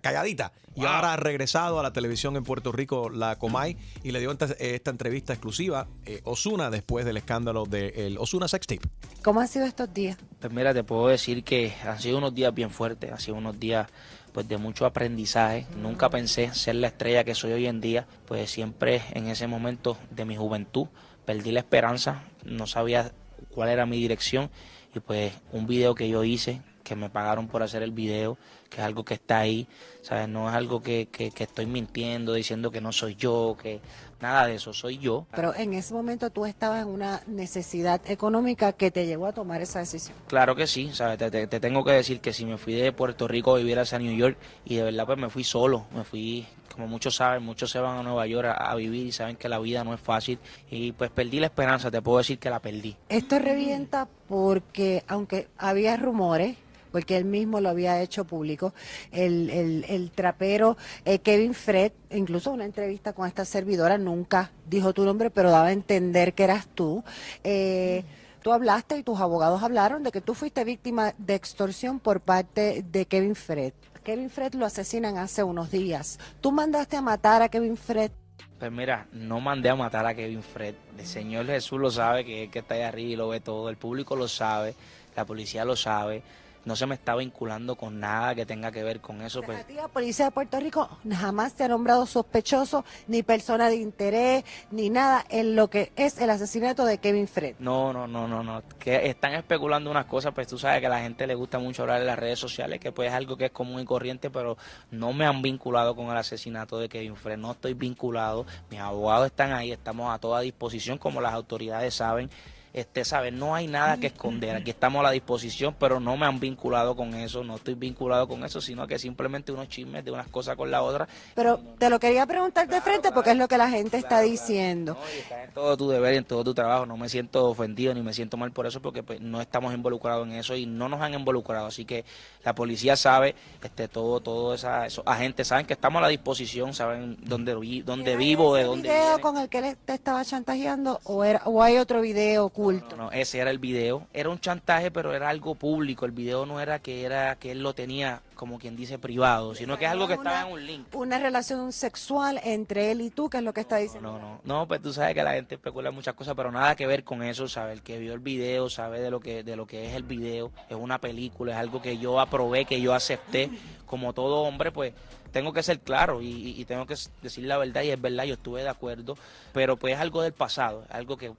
calladita 0.00 0.52
y 0.74 0.84
ahora 0.84 1.14
ha 1.14 1.16
regresado 1.16 1.80
a 1.80 1.82
la 1.82 1.92
televisión 1.92 2.36
en 2.36 2.44
Puerto 2.44 2.72
Rico, 2.72 3.10
La 3.10 3.36
Comay, 3.36 3.76
y 4.02 4.12
le 4.12 4.20
dio 4.20 4.30
esta, 4.30 4.46
esta 4.58 4.90
entrevista 4.90 5.32
exclusiva 5.32 5.88
eh, 6.06 6.20
Osuna 6.24 6.70
después 6.70 7.04
del 7.04 7.16
escándalo 7.16 7.64
del 7.64 8.16
Osuna 8.18 8.48
Sex 8.48 8.66
Tape. 8.66 8.88
¿Cómo 9.22 9.40
han 9.40 9.48
sido 9.48 9.66
estos 9.66 9.92
días? 9.92 10.16
Pues 10.40 10.52
mira, 10.52 10.72
te 10.72 10.84
puedo 10.84 11.08
decir 11.08 11.44
que 11.44 11.74
han 11.84 12.00
sido 12.00 12.18
unos 12.18 12.34
días 12.34 12.54
bien 12.54 12.70
fuertes, 12.70 13.10
han 13.10 13.20
sido 13.20 13.36
unos 13.36 13.58
días 13.58 13.88
pues 14.32 14.48
de 14.48 14.58
mucho 14.58 14.86
aprendizaje. 14.86 15.66
Nunca 15.76 16.08
pensé 16.08 16.54
ser 16.54 16.76
la 16.76 16.88
estrella 16.88 17.24
que 17.24 17.34
soy 17.34 17.52
hoy 17.52 17.66
en 17.66 17.80
día, 17.80 18.06
pues 18.26 18.50
siempre 18.50 19.02
en 19.12 19.26
ese 19.28 19.46
momento 19.46 19.98
de 20.10 20.24
mi 20.24 20.36
juventud 20.36 20.88
perdí 21.24 21.52
la 21.52 21.60
esperanza, 21.60 22.24
no 22.44 22.66
sabía 22.66 23.12
cuál 23.50 23.68
era 23.68 23.86
mi 23.86 23.98
dirección 23.98 24.50
y 24.94 25.00
pues 25.00 25.32
un 25.52 25.66
video 25.66 25.94
que 25.94 26.08
yo 26.08 26.24
hice, 26.24 26.62
que 26.90 26.96
me 26.96 27.08
pagaron 27.08 27.46
por 27.46 27.62
hacer 27.62 27.84
el 27.84 27.92
video, 27.92 28.36
que 28.68 28.78
es 28.78 28.82
algo 28.82 29.04
que 29.04 29.14
está 29.14 29.38
ahí, 29.38 29.68
¿sabes? 30.02 30.28
No 30.28 30.48
es 30.48 30.56
algo 30.56 30.82
que, 30.82 31.06
que, 31.12 31.30
que 31.30 31.44
estoy 31.44 31.66
mintiendo, 31.66 32.32
diciendo 32.32 32.72
que 32.72 32.80
no 32.80 32.90
soy 32.90 33.14
yo, 33.14 33.56
que 33.62 33.80
nada 34.20 34.48
de 34.48 34.56
eso, 34.56 34.72
soy 34.72 34.98
yo. 34.98 35.24
Pero 35.30 35.54
en 35.54 35.72
ese 35.72 35.94
momento 35.94 36.30
tú 36.30 36.46
estabas 36.46 36.82
en 36.82 36.88
una 36.88 37.22
necesidad 37.28 38.00
económica 38.10 38.72
que 38.72 38.90
te 38.90 39.06
llevó 39.06 39.26
a 39.26 39.32
tomar 39.32 39.62
esa 39.62 39.78
decisión. 39.78 40.16
Claro 40.26 40.56
que 40.56 40.66
sí, 40.66 40.90
¿sabes? 40.92 41.16
Te, 41.18 41.30
te- 41.30 41.46
te 41.46 41.60
tengo 41.60 41.84
que 41.84 41.92
decir 41.92 42.20
que 42.20 42.32
si 42.32 42.44
me 42.44 42.58
fui 42.58 42.74
de 42.74 42.90
Puerto 42.90 43.28
Rico 43.28 43.54
a 43.54 43.58
vivir 43.58 43.78
hacia 43.78 44.00
New 44.00 44.16
York 44.16 44.36
y 44.64 44.74
de 44.74 44.82
verdad 44.82 45.06
pues 45.06 45.16
me 45.18 45.30
fui 45.30 45.44
solo, 45.44 45.86
me 45.94 46.02
fui, 46.02 46.44
como 46.74 46.88
muchos 46.88 47.14
saben, 47.14 47.44
muchos 47.44 47.70
se 47.70 47.78
van 47.78 47.98
a 47.98 48.02
Nueva 48.02 48.26
York 48.26 48.48
a, 48.48 48.72
a 48.72 48.74
vivir 48.74 49.06
y 49.06 49.12
saben 49.12 49.36
que 49.36 49.48
la 49.48 49.60
vida 49.60 49.84
no 49.84 49.94
es 49.94 50.00
fácil 50.00 50.40
y 50.72 50.90
pues 50.90 51.10
perdí 51.12 51.38
la 51.38 51.46
esperanza, 51.46 51.88
te 51.88 52.02
puedo 52.02 52.18
decir 52.18 52.40
que 52.40 52.50
la 52.50 52.58
perdí. 52.58 52.96
Esto 53.08 53.38
revienta 53.38 54.08
porque, 54.28 55.04
aunque 55.06 55.46
había 55.56 55.96
rumores, 55.96 56.56
porque 56.90 57.16
él 57.16 57.24
mismo 57.24 57.60
lo 57.60 57.68
había 57.68 58.00
hecho 58.02 58.24
público, 58.24 58.74
el, 59.12 59.50
el- 59.50 59.84
el 59.88 60.10
trapero 60.10 60.76
eh, 61.04 61.18
Kevin 61.20 61.54
Fred, 61.54 61.92
incluso 62.10 62.50
una 62.52 62.64
entrevista 62.64 63.12
con 63.12 63.26
esta 63.26 63.44
servidora, 63.44 63.98
nunca 63.98 64.50
dijo 64.66 64.92
tu 64.92 65.04
nombre, 65.04 65.30
pero 65.30 65.50
daba 65.50 65.68
a 65.68 65.72
entender 65.72 66.34
que 66.34 66.44
eras 66.44 66.66
tú. 66.74 67.02
Eh, 67.44 68.04
Tú 68.42 68.54
hablaste 68.54 68.96
y 68.96 69.02
tus 69.02 69.20
abogados 69.20 69.62
hablaron 69.62 70.02
de 70.02 70.10
que 70.10 70.22
tú 70.22 70.32
fuiste 70.32 70.64
víctima 70.64 71.12
de 71.18 71.34
extorsión 71.34 72.00
por 72.00 72.22
parte 72.22 72.82
de 72.90 73.04
Kevin 73.04 73.34
Fred. 73.34 73.74
Kevin 74.02 74.30
Fred 74.30 74.54
lo 74.54 74.64
asesinan 74.64 75.18
hace 75.18 75.42
unos 75.44 75.70
días. 75.70 76.18
¿Tú 76.40 76.50
mandaste 76.50 76.96
a 76.96 77.02
matar 77.02 77.42
a 77.42 77.50
Kevin 77.50 77.76
Fred? 77.76 78.10
Pues 78.58 78.72
mira, 78.72 79.06
no 79.12 79.40
mandé 79.40 79.68
a 79.68 79.74
matar 79.76 80.06
a 80.06 80.14
Kevin 80.14 80.42
Fred, 80.42 80.74
el 80.98 81.06
Señor 81.06 81.44
Jesús 81.48 81.78
lo 81.78 81.90
sabe, 81.90 82.24
que 82.24 82.48
que 82.48 82.60
está 82.60 82.76
ahí 82.76 82.80
arriba 82.82 83.10
y 83.10 83.16
lo 83.16 83.28
ve 83.28 83.40
todo, 83.40 83.68
el 83.68 83.76
público 83.76 84.16
lo 84.16 84.26
sabe, 84.26 84.74
la 85.14 85.26
policía 85.26 85.66
lo 85.66 85.76
sabe, 85.76 86.22
no 86.64 86.76
se 86.76 86.86
me 86.86 86.94
está 86.94 87.14
vinculando 87.16 87.76
con 87.76 88.00
nada 88.00 88.34
que 88.34 88.46
tenga 88.46 88.70
que 88.70 88.82
ver 88.82 89.00
con 89.00 89.22
eso, 89.22 89.42
pues 89.42 89.64
la 89.74 89.88
policía 89.88 90.26
de 90.26 90.30
Puerto 90.30 90.60
Rico 90.60 90.88
jamás 91.10 91.54
te 91.54 91.64
ha 91.64 91.68
nombrado 91.68 92.06
sospechoso, 92.06 92.84
ni 93.08 93.22
persona 93.22 93.68
de 93.68 93.76
interés, 93.76 94.44
ni 94.70 94.90
nada 94.90 95.24
en 95.28 95.56
lo 95.56 95.68
que 95.68 95.92
es 95.96 96.18
el 96.18 96.30
asesinato 96.30 96.84
de 96.84 96.98
Kevin 96.98 97.28
Fred. 97.28 97.56
No, 97.58 97.92
no, 97.92 98.06
no, 98.06 98.28
no, 98.28 98.42
no. 98.42 98.62
Que 98.78 99.08
están 99.08 99.34
especulando 99.34 99.90
unas 99.90 100.06
cosas, 100.06 100.32
pues 100.34 100.46
tú 100.48 100.58
sabes 100.58 100.80
que 100.80 100.86
a 100.86 100.90
la 100.90 101.00
gente 101.00 101.26
le 101.26 101.34
gusta 101.34 101.58
mucho 101.58 101.82
hablar 101.82 102.00
en 102.00 102.06
las 102.06 102.18
redes 102.18 102.38
sociales, 102.38 102.80
que 102.80 102.92
pues 102.92 103.08
es 103.08 103.14
algo 103.14 103.36
que 103.36 103.46
es 103.46 103.52
común 103.52 103.80
y 103.80 103.84
corriente, 103.84 104.30
pero 104.30 104.56
no 104.90 105.12
me 105.12 105.26
han 105.26 105.42
vinculado 105.42 105.94
con 105.94 106.06
el 106.06 106.16
asesinato 106.16 106.78
de 106.78 106.88
Kevin 106.88 107.16
Fred. 107.16 107.38
No 107.38 107.52
estoy 107.52 107.74
vinculado. 107.74 108.46
Mis 108.70 108.80
abogados 108.80 109.26
están 109.26 109.52
ahí, 109.52 109.72
estamos 109.72 110.12
a 110.12 110.18
toda 110.18 110.40
disposición, 110.40 110.98
como 110.98 111.20
las 111.20 111.32
autoridades 111.32 111.94
saben. 111.94 112.30
Este, 112.72 113.04
saben, 113.04 113.38
no 113.38 113.54
hay 113.54 113.66
nada 113.66 113.96
que 113.98 114.06
esconder. 114.06 114.54
Aquí 114.54 114.70
estamos 114.70 115.00
a 115.00 115.02
la 115.04 115.10
disposición, 115.10 115.74
pero 115.78 115.98
no 115.98 116.16
me 116.16 116.26
han 116.26 116.38
vinculado 116.38 116.94
con 116.94 117.14
eso, 117.14 117.42
no 117.42 117.56
estoy 117.56 117.74
vinculado 117.74 118.28
con 118.28 118.44
eso, 118.44 118.60
sino 118.60 118.86
que 118.86 118.98
simplemente 118.98 119.50
unos 119.50 119.68
chismes 119.68 120.04
de 120.04 120.12
unas 120.12 120.28
cosas 120.28 120.56
con 120.56 120.70
la 120.70 120.82
otra. 120.82 121.08
Pero 121.34 121.58
te 121.78 121.90
lo 121.90 121.98
quería 121.98 122.26
preguntar 122.26 122.68
de 122.68 122.80
frente 122.80 123.10
porque 123.10 123.30
es 123.30 123.36
lo 123.36 123.48
que 123.48 123.58
la 123.58 123.68
gente 123.68 123.96
está 123.96 124.20
diciendo. 124.20 124.96
en 125.30 125.50
todo 125.52 125.76
tu 125.76 125.88
deber 125.88 126.14
y 126.14 126.18
en 126.18 126.24
todo 126.24 126.44
tu 126.44 126.54
trabajo. 126.54 126.86
No 126.86 126.96
me 126.96 127.08
siento 127.08 127.46
ofendido 127.46 127.92
ni 127.92 128.02
me 128.02 128.14
siento 128.14 128.36
mal 128.36 128.52
por 128.52 128.66
eso 128.66 128.80
porque 128.80 129.02
pues, 129.02 129.20
no 129.20 129.40
estamos 129.40 129.74
involucrados 129.74 130.26
en 130.28 130.34
eso 130.34 130.54
y 130.54 130.66
no 130.66 130.88
nos 130.88 131.00
han 131.00 131.14
involucrado. 131.14 131.66
Así 131.66 131.84
que 131.84 132.04
la 132.44 132.54
policía 132.54 132.94
sabe, 132.94 133.34
este, 133.64 133.88
todo, 133.88 134.20
todo 134.20 134.54
esa, 134.54 134.86
esos 134.86 135.04
agentes 135.06 135.48
saben 135.48 135.66
que 135.66 135.72
estamos 135.72 135.98
a 135.98 136.02
la 136.02 136.08
disposición, 136.08 136.72
saben 136.72 137.16
dónde, 137.22 137.82
dónde 137.84 138.16
vivo, 138.16 138.54
de 138.54 138.60
¿Ese 138.60 138.68
dónde 138.68 138.88
video 138.88 139.20
con 139.20 139.38
el 139.38 139.48
que 139.48 139.76
te 139.84 139.94
estaba 139.94 140.24
chantajeando 140.24 141.00
o, 141.04 141.24
era, 141.24 141.42
o 141.46 141.62
hay 141.62 141.78
otro 141.78 142.00
video 142.00 142.48
oculto? 142.60 142.96
No, 142.96 143.10
ese 143.12 143.38
era 143.38 143.50
el 143.50 143.58
video. 143.58 144.06
Era 144.12 144.28
un 144.28 144.38
chantaje, 144.40 144.90
pero 144.90 145.14
era 145.14 145.28
algo 145.28 145.54
público. 145.54 146.04
El 146.06 146.12
video 146.12 146.46
no 146.46 146.60
era 146.60 146.78
que 146.78 147.04
era 147.04 147.36
que 147.36 147.52
él 147.52 147.62
lo 147.62 147.74
tenía, 147.74 148.22
como 148.34 148.58
quien 148.58 148.76
dice, 148.76 148.98
privado, 148.98 149.54
sino 149.54 149.78
que 149.78 149.84
es 149.86 149.90
algo 149.90 150.06
que 150.06 150.14
estaba 150.14 150.42
en 150.46 150.52
un 150.52 150.66
link. 150.66 150.86
Una 150.94 151.18
relación 151.18 151.72
sexual 151.72 152.40
entre 152.44 152.90
él 152.90 153.00
y 153.00 153.10
tú, 153.10 153.28
que 153.30 153.38
es 153.38 153.42
lo 153.42 153.52
que 153.52 153.60
está 153.60 153.76
diciendo. 153.76 154.12
No, 154.12 154.18
no, 154.18 154.40
no, 154.44 154.66
pues 154.68 154.80
tú 154.82 154.92
sabes 154.92 155.14
que 155.14 155.22
la 155.22 155.32
gente 155.34 155.54
especula 155.56 155.90
muchas 155.90 156.14
cosas, 156.14 156.34
pero 156.36 156.50
nada 156.52 156.76
que 156.76 156.86
ver 156.86 157.04
con 157.04 157.22
eso, 157.22 157.48
sabe, 157.48 157.72
el 157.72 157.82
que 157.82 157.98
vio 157.98 158.12
el 158.14 158.20
video, 158.20 158.68
sabe 158.70 159.00
de 159.00 159.10
lo 159.10 159.20
que 159.20 159.42
de 159.42 159.56
lo 159.56 159.66
que 159.66 159.88
es 159.88 159.94
el 159.94 160.02
video, 160.04 160.50
es 160.68 160.76
una 160.76 160.98
película, 160.98 161.52
es 161.52 161.58
algo 161.58 161.80
que 161.82 161.98
yo 161.98 162.20
aprobé, 162.20 162.64
que 162.64 162.80
yo 162.80 162.94
acepté, 162.94 163.50
como 163.86 164.12
todo 164.12 164.42
hombre, 164.42 164.70
pues 164.72 164.92
tengo 165.32 165.52
que 165.52 165.62
ser 165.62 165.78
claro 165.80 166.20
y, 166.22 166.26
y- 166.60 166.64
tengo 166.64 166.86
que 166.86 166.96
decir 167.22 167.44
la 167.44 167.56
verdad 167.56 167.82
y 167.82 167.90
es 167.90 168.00
verdad, 168.00 168.24
yo 168.24 168.34
estuve 168.34 168.62
de 168.62 168.68
acuerdo, 168.68 169.16
pero 169.52 169.76
pues 169.76 169.94
es 169.94 170.00
algo 170.00 170.22
del 170.22 170.32
pasado, 170.32 170.84
algo 170.90 171.16
que 171.16 171.32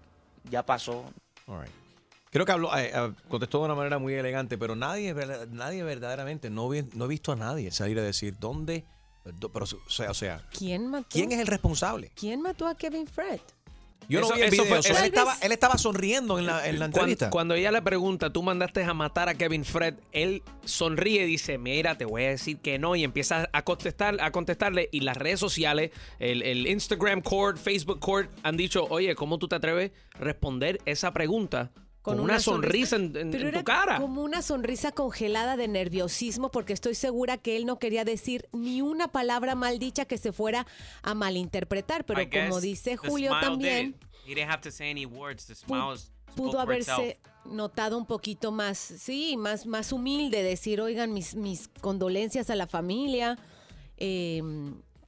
ya 0.50 0.66
pasó. 0.66 1.06
All 1.48 1.62
right. 1.62 1.72
Creo 2.32 2.46
que 2.46 2.52
habló, 2.54 2.74
eh, 2.78 2.92
eh, 2.94 3.14
contestó 3.30 3.60
de 3.60 3.66
una 3.66 3.76
manera 3.76 4.00
muy 4.00 4.14
elegante, 4.14 4.58
pero 4.58 4.76
nadie, 4.76 5.14
nadie 5.50 5.84
verdaderamente, 5.84 6.50
no, 6.50 6.70
vi- 6.70 6.88
no 6.94 7.06
he 7.06 7.08
visto 7.10 7.34
a 7.34 7.36
nadie 7.36 7.72
salir 7.72 8.00
a 8.00 8.04
decir 8.04 8.38
dónde, 8.39 8.86
do- 9.26 9.52
pero, 9.52 9.66
o 9.66 9.89
sea, 9.89 10.10
o 10.12 10.14
sea, 10.14 10.42
¿Quién 10.58 10.88
mató? 10.88 11.08
¿quién 11.10 11.32
es 11.34 11.39
el 11.39 11.48
responsable? 11.48 12.12
¿Quién 12.16 12.42
mató 12.42 12.68
a 12.68 12.76
Kevin 12.76 13.06
Fred? 13.06 13.42
Yo 14.10 14.20
no 14.20 14.32
vi 14.34 14.41
el 14.41 14.54
eso 14.54 14.64
video, 14.64 14.82
fue- 14.82 14.91
él, 14.91 15.06
estaba, 15.06 15.38
él 15.41 15.52
estaba 15.54 15.78
sonriendo 15.78 16.38
en 16.38 16.45
la, 16.45 16.68
en 16.68 16.80
la 16.80 16.86
Cuando, 16.86 16.97
entrevista. 16.99 17.30
cuando 17.30 17.54
ella 17.54 17.72
le 17.72 17.82
pregunta, 17.82 18.32
tú 18.34 18.43
mandaste 18.43 18.84
a 18.84 18.93
matar 18.93 19.30
a 19.30 19.36
Kevin 19.36 19.64
Fred, 19.64 19.95
él 20.12 20.43
sonríe 20.66 21.24
y 21.24 21.28
dice, 21.28 21.58
mira, 21.58 21.97
te 21.97 22.04
voy 22.06 22.24
a 22.26 22.30
decir 22.30 22.58
que 22.58 22.78
no, 22.78 22.95
y 22.97 23.04
empieza 23.06 23.47
a 23.54 23.62
contestar, 23.64 24.18
a 24.20 24.32
contestarle, 24.32 24.89
y 24.91 25.02
las 25.02 25.16
redes 25.16 25.39
sociales, 25.39 25.91
el, 26.20 26.41
el 26.41 26.68
Instagram 26.68 27.22
Court, 27.22 27.58
Facebook 27.58 27.99
Court, 27.99 28.30
han 28.43 28.58
dicho, 28.58 28.86
oye, 28.89 29.16
¿cómo 29.16 29.38
tú 29.39 29.47
te 29.47 29.56
atreves 29.56 29.91
a 30.16 30.20
responder 30.20 30.80
esa 30.86 31.14
pregunta 31.14 31.72
con, 32.02 32.20
una, 32.20 32.39
sonrisa, 32.39 32.95
en, 32.95 33.16
en- 33.16 33.32
Pero 33.32 33.45
en 33.45 33.52
tu 33.52 33.60
era 33.60 33.64
cara? 33.64 33.97
como 33.99 34.24
una 34.24 34.41
sonrisa 34.41 34.91
congelada 34.91 35.56
de 35.58 35.68
nerviosismo 35.68 36.49
porque 36.49 36.74
estoy 36.74 36.95
segura 36.95 37.38
que 37.38 37.56
él 37.58 37.66
no 37.66 37.78
quería 37.80 38.04
decir 38.04 38.47
ni 38.54 38.82
una 38.82 39.08
palabra 39.10 39.54
maldicha 39.56 40.06
que 40.06 40.18
se 40.18 40.32
fuera 40.32 40.66
a 41.04 41.14
malinterpretar, 41.14 42.04
pero 42.06 42.22
I 42.22 42.30
como 42.30 42.60
dice 42.60 42.97
Julio 42.97 43.32
también, 43.39 43.91
did 43.91 43.97
it. 43.97 44.06
He 44.26 44.36
didn't 44.36 44.49
have 44.52 44.62
to 44.62 44.72
say 44.72 44.89
any 44.89 45.06
words. 45.06 45.45
The 45.45 45.56
smile 45.56 45.97
spoke 45.97 46.12
pudo 46.36 46.60
haberse 46.60 47.20
notado 47.45 47.97
un 47.97 48.06
poquito 48.06 48.52
más, 48.52 48.78
sí, 48.78 49.36
más, 49.38 49.66
más 49.66 49.91
humilde, 49.91 50.43
decir, 50.43 50.80
oigan, 50.80 51.12
mis, 51.14 51.36
mis 51.36 51.68
condolencias 51.82 52.49
a 52.49 52.56
la 52.56 52.68
familia. 52.68 53.38
eh, 53.97 54.41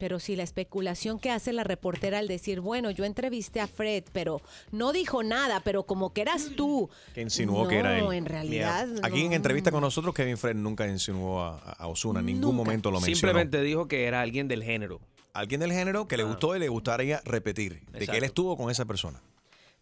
pero 0.03 0.19
sí, 0.19 0.35
la 0.35 0.43
especulación 0.43 1.17
que 1.17 1.31
hace 1.31 1.53
la 1.53 1.63
reportera 1.63 2.19
al 2.19 2.27
decir, 2.27 2.59
bueno, 2.59 2.91
yo 2.91 3.05
entrevisté 3.05 3.61
a 3.61 3.67
Fred, 3.67 4.03
pero 4.11 4.41
no 4.73 4.91
dijo 4.91 5.23
nada, 5.23 5.61
pero 5.61 5.83
como 5.83 6.11
que 6.11 6.19
eras 6.19 6.49
tú. 6.57 6.89
que 7.13 7.21
insinuó 7.21 7.69
que 7.69 7.77
era 7.77 7.97
él. 7.97 8.03
No, 8.03 8.11
en 8.11 8.25
realidad, 8.25 8.85
Mira, 8.85 9.07
Aquí 9.07 9.21
en 9.23 9.31
entrevista 9.31 9.71
con 9.71 9.79
nosotros, 9.79 10.13
Kevin 10.13 10.37
Fred 10.37 10.55
nunca 10.57 10.85
insinuó 10.89 11.41
a, 11.41 11.57
a 11.57 11.87
Osuna, 11.87 12.19
en 12.19 12.25
ningún 12.25 12.53
momento 12.53 12.91
lo 12.91 12.97
mencionó. 12.99 13.15
Simplemente 13.15 13.61
dijo 13.61 13.87
que 13.87 14.03
era 14.03 14.19
alguien 14.19 14.49
del 14.49 14.61
género. 14.61 14.99
Alguien 15.31 15.61
del 15.61 15.71
género 15.71 16.05
que 16.05 16.17
le 16.17 16.23
Ah. 16.23 16.25
gustó 16.25 16.53
y 16.53 16.59
le 16.59 16.67
gustaría 16.67 17.21
repetir, 17.23 17.79
de 17.93 18.05
que 18.05 18.17
él 18.17 18.25
estuvo 18.25 18.57
con 18.57 18.69
esa 18.69 18.83
persona. 18.83 19.21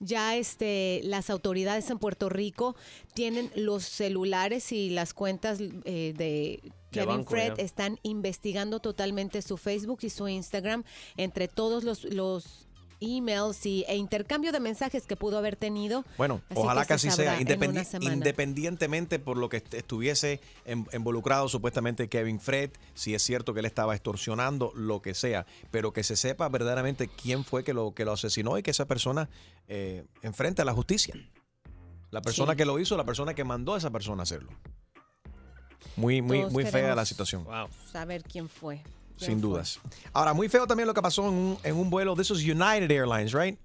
Ya 0.04 0.36
este, 0.36 1.00
las 1.04 1.30
autoridades 1.30 1.90
en 1.92 2.00
Puerto 2.00 2.28
Rico 2.28 2.76
tienen 3.14 3.52
los 3.56 3.84
celulares 3.84 4.72
y 4.72 4.90
las 4.90 5.14
cuentas 5.14 5.60
eh, 5.62 6.14
de 6.18 6.60
Kevin 6.90 7.18
banco, 7.18 7.30
Fred 7.30 7.54
ya. 7.56 7.64
están 7.64 8.00
investigando 8.02 8.80
totalmente 8.80 9.44
su 9.44 9.58
Facebook 9.58 10.00
y 10.02 10.10
su 10.10 10.28
Instagram 10.28 10.84
entre 11.18 11.48
todos 11.48 11.84
los, 11.84 12.04
los 12.06 12.68
emails 13.02 13.66
y, 13.66 13.84
e 13.88 13.96
intercambio 13.98 14.52
de 14.52 14.60
mensajes 14.60 15.06
que 15.08 15.16
pudo 15.18 15.38
haber 15.38 15.56
tenido. 15.58 16.06
Bueno, 16.18 16.42
Así 16.50 16.60
ojalá 16.60 16.86
que 16.86 16.94
así 16.94 17.10
sea, 17.12 17.40
independi- 17.42 18.14
independientemente 18.14 19.20
por 19.20 19.38
lo 19.38 19.50
que 19.50 19.58
est- 19.58 19.74
estuviese 19.74 20.40
en- 20.66 20.88
involucrado 20.94 21.50
supuestamente 21.50 22.08
Kevin 22.08 22.40
Fred, 22.40 22.70
si 22.94 23.14
es 23.16 23.24
cierto 23.24 23.54
que 23.54 23.60
él 23.62 23.66
estaba 23.66 23.96
extorsionando, 23.96 24.72
lo 24.76 25.02
que 25.02 25.14
sea, 25.14 25.46
pero 25.72 25.92
que 25.92 26.04
se 26.04 26.16
sepa 26.16 26.48
verdaderamente 26.48 27.08
quién 27.10 27.44
fue 27.44 27.64
que 27.64 27.74
lo, 27.74 27.94
que 27.94 28.06
lo 28.06 28.14
asesinó 28.14 28.58
y 28.58 28.64
que 28.64 28.72
esa 28.72 28.86
persona 28.86 29.30
eh, 29.68 30.06
enfrente 30.22 30.62
a 30.62 30.66
la 30.66 30.74
justicia. 30.74 31.16
La 32.12 32.22
persona 32.22 32.52
Sí. 32.54 32.58
que 32.58 32.66
lo 32.66 32.78
hizo, 32.78 32.96
la 32.98 33.06
persona 33.06 33.34
que 33.34 33.44
mandó 33.44 33.74
a 33.74 33.78
esa 33.78 33.90
persona 33.90 34.22
a 34.22 34.24
hacerlo. 34.24 34.52
Muy, 35.96 36.22
muy, 36.22 36.40
Todos 36.42 36.54
muy 36.54 36.66
fea 36.66 36.94
la 36.96 37.06
situación. 37.06 37.46
Saber 37.92 38.24
quién 38.24 38.48
fue. 38.48 38.82
Sin 39.26 39.40
fue. 39.40 39.50
dudas. 39.50 39.80
Ahora, 40.14 40.34
muy 40.34 40.48
feo 40.50 40.68
también 40.68 40.88
lo 40.88 40.94
que 40.94 41.02
pasó 41.02 41.28
en 41.28 41.34
un, 41.34 41.58
en 41.64 41.76
un 41.76 41.90
vuelo. 41.90 42.16
This 42.16 42.30
was 42.32 42.42
United 42.44 42.92
Airlines, 42.92 43.34
right? 43.34 43.58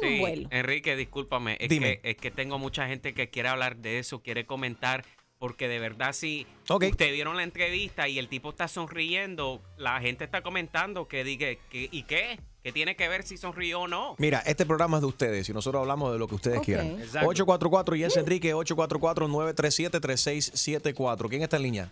Sí, 0.00 0.22
Enrique, 0.50 0.96
discúlpame, 0.96 1.56
es 1.60 1.68
Dime. 1.68 2.00
que, 2.00 2.10
es 2.10 2.16
que 2.16 2.30
tengo 2.30 2.58
mucha 2.58 2.86
gente 2.88 3.12
que 3.14 3.28
quiere 3.30 3.48
hablar 3.50 3.76
de 3.76 3.98
eso, 3.98 4.20
quiere 4.22 4.46
comentar, 4.46 5.04
porque 5.38 5.68
de 5.68 5.78
verdad 5.78 6.12
si 6.14 6.46
Ok. 6.68 6.84
ustedes 6.90 7.12
vieron 7.12 7.36
la 7.36 7.42
entrevista 7.42 8.08
y 8.08 8.18
el 8.18 8.28
tipo 8.28 8.48
está 8.50 8.66
sonriendo, 8.66 9.62
la 9.76 10.00
gente 10.00 10.24
está 10.24 10.42
comentando 10.42 11.06
que 11.06 11.22
diga, 11.22 11.48
que, 11.70 11.88
¿y 11.92 12.04
qué? 12.04 12.40
¿Qué 12.62 12.72
tiene 12.72 12.96
que 12.96 13.08
ver 13.08 13.24
si 13.24 13.36
sonrió 13.36 13.82
o 13.82 13.88
no? 13.88 14.14
Mira, 14.18 14.38
este 14.46 14.64
programa 14.64 14.96
es 14.96 15.02
de 15.02 15.06
ustedes 15.08 15.46
y 15.50 15.52
nosotros 15.52 15.82
hablamos 15.82 16.12
de 16.14 16.18
lo 16.18 16.26
que 16.28 16.34
ustedes 16.36 16.58
Ok. 16.58 16.64
quieran. 16.64 16.92
Exacto. 16.98 17.28
844 17.28 17.96
y 17.96 18.04
es 18.04 18.16
Enrique, 18.16 18.54
844-937-3674. 18.54 21.28
¿Quién 21.28 21.42
está 21.42 21.58
en 21.58 21.62
línea? 21.62 21.90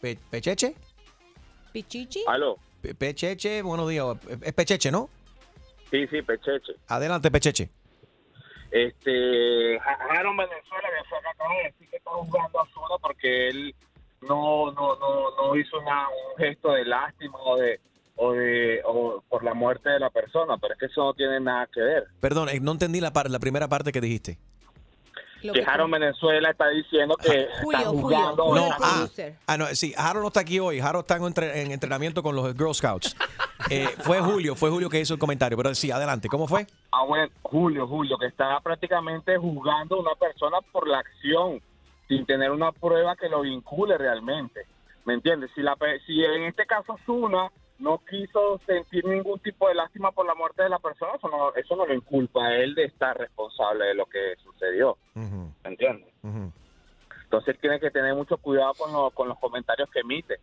Pe- 0.00 0.18
¿Pecheche? 0.30 0.76
¿Pichichi? 1.72 2.24
Aló. 2.26 2.56
Pe- 2.80 2.94
Pecheche, 2.94 3.62
buenos 3.62 3.88
días. 3.88 4.04
Es 4.42 4.52
Pecheche, 4.52 4.90
¿no? 4.90 5.08
Sí, 5.90 6.06
sí, 6.08 6.22
Pecheche. 6.22 6.72
Adelante, 6.88 7.30
Pecheche. 7.30 7.70
Este, 8.70 9.78
Ja- 9.80 9.98
Jaron 10.14 10.36
Venezuela 10.36 10.88
que 10.96 11.08
fue 11.08 11.18
acá 11.18 11.30
acaba 11.30 11.54
de 11.56 11.62
decir 11.64 11.88
que 11.90 11.96
está 11.96 12.10
juzgando 12.10 12.60
a 12.60 12.66
Zuna 12.68 12.98
porque 13.02 13.48
él 13.48 13.74
no, 14.22 14.72
no, 14.72 14.96
no, 14.96 15.36
no 15.36 15.56
hizo 15.56 15.78
una- 15.78 16.08
un 16.08 16.38
gesto 16.38 16.72
de 16.72 16.84
lástima 16.86 17.38
o 17.38 17.56
de 17.58 17.80
o 18.16 18.32
de 18.32 18.80
o 18.84 19.22
por 19.28 19.42
la 19.42 19.52
muerte 19.54 19.88
de 19.90 19.98
la 19.98 20.10
persona, 20.10 20.56
pero 20.58 20.74
es 20.74 20.80
que 20.80 20.86
eso 20.86 21.02
no 21.04 21.14
tiene 21.14 21.40
nada 21.40 21.66
que 21.72 21.80
ver. 21.80 22.04
Perdón, 22.20 22.48
eh, 22.50 22.60
no 22.60 22.72
entendí 22.72 23.00
la, 23.00 23.12
par- 23.12 23.30
la 23.30 23.38
primera 23.38 23.68
parte 23.68 23.90
que 23.92 24.00
dijiste. 24.00 24.38
Que 25.52 25.64
Jaron 25.64 25.90
Venezuela 25.90 26.50
está 26.50 26.68
diciendo 26.68 27.16
que 27.16 27.48
está 27.48 27.78
juzgando 27.86 28.54
No, 28.54 28.70
a 28.72 28.76
ah, 28.80 29.08
ah, 29.46 29.56
no, 29.56 29.66
sí, 29.68 29.92
Jaro 29.96 30.20
no 30.20 30.28
está 30.28 30.40
aquí 30.40 30.60
hoy. 30.60 30.80
Jaro 30.80 31.00
está 31.00 31.16
en, 31.16 31.24
entre- 31.24 31.62
en 31.62 31.72
entrenamiento 31.72 32.22
con 32.22 32.36
los 32.36 32.52
Girl 32.54 32.74
Scouts. 32.74 33.16
Eh, 33.70 33.88
fue 34.00 34.20
Julio, 34.20 34.54
fue 34.54 34.70
Julio 34.70 34.88
que 34.90 35.00
hizo 35.00 35.14
el 35.14 35.20
comentario. 35.20 35.56
Pero 35.56 35.74
sí, 35.74 35.90
adelante, 35.90 36.28
¿cómo 36.28 36.46
fue? 36.46 36.66
Ah, 36.92 37.04
bueno, 37.04 37.28
Julio, 37.42 37.86
Julio, 37.86 38.18
que 38.18 38.26
está 38.26 38.60
prácticamente 38.60 39.36
juzgando 39.38 39.96
a 39.96 40.00
una 40.00 40.14
persona 40.14 40.58
por 40.72 40.86
la 40.88 40.98
acción, 40.98 41.60
sin 42.08 42.26
tener 42.26 42.50
una 42.50 42.72
prueba 42.72 43.16
que 43.16 43.28
lo 43.28 43.40
vincule 43.42 43.96
realmente. 43.98 44.66
¿Me 45.04 45.14
entiendes? 45.14 45.50
Si, 45.54 45.62
la, 45.62 45.74
pe- 45.76 46.00
si 46.06 46.24
en 46.24 46.44
este 46.44 46.64
caso 46.66 46.96
Zuna 47.06 47.50
no 47.82 47.98
quiso 48.08 48.60
sentir 48.64 49.04
ningún 49.04 49.38
tipo 49.40 49.68
de 49.68 49.74
lástima 49.74 50.12
por 50.12 50.24
la 50.24 50.34
muerte 50.34 50.62
de 50.62 50.68
la 50.68 50.78
persona, 50.78 51.12
eso 51.16 51.28
no, 51.28 51.54
eso 51.54 51.74
no 51.76 51.84
lo 51.84 51.94
inculpa 51.94 52.46
a 52.46 52.54
él 52.56 52.74
de 52.74 52.84
estar 52.84 53.16
responsable 53.18 53.86
de 53.86 53.94
lo 53.94 54.06
que 54.06 54.34
sucedió. 54.42 54.96
¿Me 55.14 55.50
entiendes? 55.64 56.08
Entonces 57.24 57.58
tiene 57.60 57.80
que 57.80 57.90
tener 57.90 58.14
mucho 58.14 58.36
cuidado 58.38 58.74
con, 58.74 58.92
lo- 58.92 59.10
con 59.10 59.28
los 59.28 59.38
comentarios 59.38 59.90
que 59.90 60.00
emite. 60.00 60.36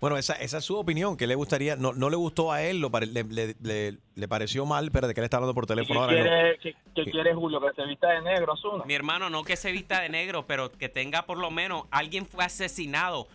Bueno, 0.00 0.16
esa, 0.16 0.34
esa 0.34 0.58
es 0.58 0.64
su 0.64 0.76
opinión, 0.76 1.16
que 1.16 1.28
le 1.28 1.36
gustaría, 1.36 1.76
no, 1.76 1.92
no 1.92 2.10
le 2.10 2.16
gustó 2.16 2.50
a 2.50 2.62
él, 2.62 2.80
lo 2.80 2.90
pare- 2.90 3.06
le, 3.06 3.22
le- 3.22 3.54
le- 3.62 3.98
le 4.16 4.28
pareció 4.28 4.66
mal, 4.66 4.90
pero 4.90 5.06
de 5.06 5.14
que 5.14 5.20
él 5.20 5.24
está 5.26 5.36
hablando 5.36 5.54
por 5.54 5.64
¿Qué 5.66 5.74
teléfono 5.74 6.00
ahora. 6.00 6.16
no. 6.16 6.22
quiere, 6.24 6.58
qué- 6.58 6.74
qué 6.96 7.04
quiere 7.08 7.32
Julio? 7.34 7.60
¿Que 7.60 7.72
se 7.80 7.86
vista 7.86 8.08
de 8.10 8.22
negro, 8.22 8.56
Zuna? 8.56 8.84
Mi 8.84 8.94
hermano, 8.94 9.30
no 9.30 9.44
que 9.44 9.54
se 9.56 9.70
vista 9.70 10.00
de 10.00 10.08
negro, 10.08 10.44
pero 10.48 10.72
que 10.72 10.88
tenga 10.88 11.22
por 11.22 11.38
lo 11.38 11.52
menos 11.52 11.84
alguien 11.92 12.26
fue 12.26 12.44
asesinado, 12.44 13.28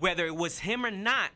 whether 0.00 0.26
it 0.28 0.34
was 0.36 0.64
him 0.64 0.84
or 0.84 0.92
not. 0.92 1.32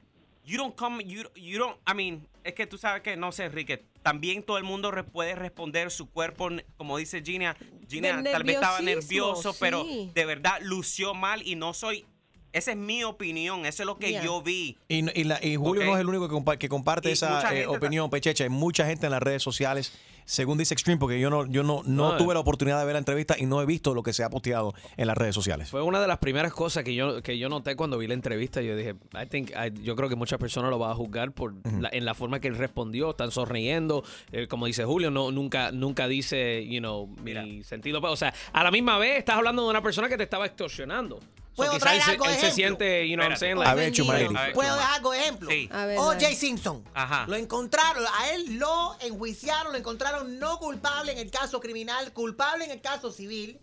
You 0.46 0.56
don't 0.58 0.76
come, 0.76 1.02
you, 1.04 1.24
you 1.34 1.58
don't, 1.58 1.76
I 1.90 1.94
mean, 1.94 2.26
es 2.44 2.54
que 2.54 2.66
tú 2.68 2.78
sabes 2.78 3.02
que, 3.02 3.16
no 3.16 3.32
sé, 3.32 3.44
Enrique, 3.46 3.84
también 4.02 4.44
todo 4.44 4.58
el 4.58 4.64
mundo 4.64 4.92
re- 4.92 5.02
puede 5.02 5.34
responder 5.34 5.90
su 5.90 6.08
cuerpo, 6.08 6.48
como 6.76 6.96
dice 6.98 7.20
Gina, 7.20 7.56
Gina 7.88 8.22
tal 8.22 8.44
vez 8.44 8.54
estaba 8.54 8.80
nervioso, 8.80 9.56
pero 9.58 9.84
de 9.84 10.24
verdad 10.24 10.58
lució 10.62 11.14
mal 11.14 11.42
y 11.44 11.56
no 11.56 11.74
soy, 11.74 12.06
esa 12.52 12.70
es 12.70 12.76
mi 12.76 13.02
opinión, 13.02 13.66
eso 13.66 13.82
es 13.82 13.86
lo 13.88 13.98
que 13.98 14.10
Yeah. 14.12 14.22
yo 14.24 14.40
vi. 14.40 14.78
Y, 14.88 15.20
y 15.20 15.24
la- 15.24 15.44
y 15.44 15.56
Julio 15.56 15.84
no 15.84 15.94
es 15.96 16.00
el 16.00 16.08
único 16.08 16.28
que, 16.28 16.34
compa- 16.36 16.56
que 16.58 16.68
comparte 16.68 17.08
Y 17.08 17.12
esa 17.12 17.52
eh, 17.52 17.66
opinión, 17.66 18.08
Pechecha. 18.08 18.44
Hay 18.44 18.50
mucha 18.50 18.86
gente 18.86 19.06
en 19.06 19.12
las 19.12 19.22
redes 19.22 19.42
sociales, 19.42 19.92
según 20.26 20.58
dice 20.58 20.74
Extreme, 20.74 20.98
porque 20.98 21.18
yo 21.18 21.30
no, 21.30 21.46
yo 21.46 21.62
no, 21.62 21.82
no 21.86 22.12
No, 22.12 22.16
tuve 22.18 22.34
la 22.34 22.40
oportunidad 22.40 22.78
de 22.78 22.84
ver 22.84 22.92
la 22.92 22.98
entrevista 22.98 23.36
y 23.38 23.46
no 23.46 23.62
he 23.62 23.66
visto 23.66 23.94
lo 23.94 24.02
que 24.02 24.12
se 24.12 24.22
ha 24.24 24.28
posteado 24.28 24.74
en 24.98 25.06
las 25.06 25.16
redes 25.16 25.34
sociales. 25.34 25.70
Fue 25.70 25.80
una 25.82 26.00
de 26.00 26.08
las 26.08 26.18
primeras 26.18 26.52
cosas 26.52 26.84
que 26.84 26.94
yo, 26.94 27.22
que 27.22 27.38
yo 27.38 27.48
noté 27.48 27.76
cuando 27.76 27.96
vi 27.96 28.06
la 28.08 28.14
entrevista. 28.14 28.60
Yo 28.60 28.76
dije, 28.76 28.96
I 29.14 29.26
think, 29.28 29.50
I- 29.52 29.82
yo 29.82 29.96
creo 29.96 30.08
que 30.08 30.16
muchas 30.16 30.38
personas 30.38 30.70
lo 30.70 30.78
van 30.78 30.90
a 30.90 30.94
juzgar 30.94 31.32
por 31.32 31.54
la- 31.80 31.88
en 31.92 32.04
la 32.04 32.14
forma 32.14 32.40
que 32.40 32.48
él 32.48 32.56
respondió. 32.56 33.10
Están 33.10 33.30
sonriendo. 33.30 34.02
Eh, 34.32 34.46
como 34.48 34.66
dice 34.66 34.84
Julio, 34.84 35.10
no, 35.10 35.30
nunca, 35.30 35.70
nunca 35.72 36.08
dice, 36.08 36.66
you 36.68 36.80
know, 36.80 37.06
mi 37.22 37.62
sentido. 37.62 38.00
O 38.02 38.16
sea, 38.16 38.34
a 38.52 38.62
la 38.64 38.70
misma 38.70 38.98
vez 38.98 39.18
estás 39.18 39.36
hablando 39.36 39.62
de 39.62 39.70
una 39.70 39.82
persona 39.82 40.08
que 40.08 40.16
te 40.16 40.24
estaba 40.24 40.44
extorsionando. 40.46 41.20
Puedo 41.56 41.72
quizás 41.72 41.82
traer 41.82 42.02
se- 42.02 42.10
algo 42.10 42.24
de 42.26 42.30
él 42.34 42.34
se 42.40 42.46
ejemplo. 42.48 42.54
siente, 42.78 43.08
you 43.08 43.16
know 43.16 43.24
what 43.24 43.30
I'm 43.32 43.38
saying, 43.40 43.56
like- 43.58 43.70
A 43.70 43.74
ver, 43.74 43.92
Chumaleri. 43.92 44.34
Puedo 44.54 44.74
dejar 44.76 44.94
algo 44.94 45.10
de 45.12 45.18
ejemplo. 45.20 45.50
Sí. 45.50 45.68
O.J. 45.72 46.34
Simpson. 46.34 46.84
Ajá. 46.94 47.24
Lo 47.26 47.34
encontraron, 47.36 48.04
a 48.18 48.30
él 48.30 48.58
lo 48.58 48.96
enjuiciaron, 49.00 49.72
lo 49.72 49.78
encontraron 49.78 50.38
no 50.38 50.58
culpable 50.58 51.12
en 51.12 51.18
el 51.18 51.30
caso 51.30 51.58
criminal, 51.60 52.12
culpable 52.12 52.66
en 52.66 52.70
el 52.72 52.80
caso 52.80 53.10
civil. 53.10 53.58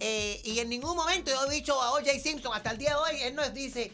Eh, 0.00 0.40
y 0.44 0.58
en 0.58 0.68
ningún 0.68 0.94
momento 0.96 1.30
yo 1.30 1.50
he 1.50 1.54
dicho 1.54 1.80
a 1.80 1.92
O.J. 1.92 2.18
Simpson, 2.18 2.52
hasta 2.52 2.70
el 2.72 2.78
día 2.78 2.90
de 2.90 2.96
hoy, 2.96 3.22
él 3.22 3.34
nos 3.34 3.54
dice, 3.54 3.92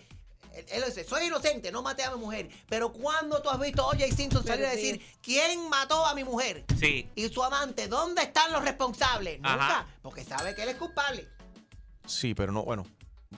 él, 0.71 0.83
dice, 0.87 1.05
soy 1.05 1.27
inocente, 1.27 1.71
no 1.71 1.83
maté 1.83 2.03
a 2.05 2.11
mi 2.11 2.19
mujer. 2.21 2.49
Pero 2.69 2.91
cuando 2.93 3.41
tú 3.43 3.51
has 3.51 3.61
visto 3.61 3.83
a 3.83 3.87
O.J. 3.89 4.07
Simpson 4.17 4.45
salir 4.45 4.65
a 4.67 4.71
decir, 4.71 5.01
¿quién 5.23 5.69
mató 5.69 6.05
a 6.07 6.15
mi 6.15 6.25
mujer? 6.25 6.65
Sí. 6.81 7.09
Y 7.15 7.29
su 7.29 7.43
amante, 7.45 7.87
¿dónde 7.87 8.23
están 8.23 8.51
los 8.51 8.65
responsables? 8.65 9.39
Ajá. 9.43 9.57
Nunca, 9.59 9.87
porque 10.03 10.25
sabe 10.25 10.55
que 10.55 10.63
él 10.63 10.71
es 10.71 10.77
culpable. 10.77 11.29
Sí, 12.07 12.35
pero 12.35 12.51
no, 12.51 12.65
bueno. 12.65 12.85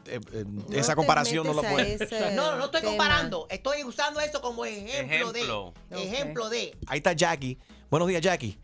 Eh, 0.07 0.21
eh, 0.33 0.45
No 0.47 0.77
esa 0.77 0.95
comparación 0.97 1.47
no 1.47 1.55
la 1.55 1.69
puede. 1.69 1.95
ese 1.95 2.31
No, 2.35 2.57
no 2.57 2.65
estoy 2.67 2.81
tema. 2.81 2.91
comparando. 2.93 3.47
Estoy 3.51 3.85
usando 3.85 4.21
eso 4.21 4.41
como 4.41 4.65
ejemplo, 4.65 5.31
Ejemplo. 5.33 5.73
de. 5.91 6.03
Ejemplo 6.03 6.49
de. 6.49 6.77
Ahí 6.87 6.99
está 6.99 7.13
Jackie. 7.13 7.59
Buenos 7.91 8.09
días, 8.09 8.21
Jackie. 8.23 8.59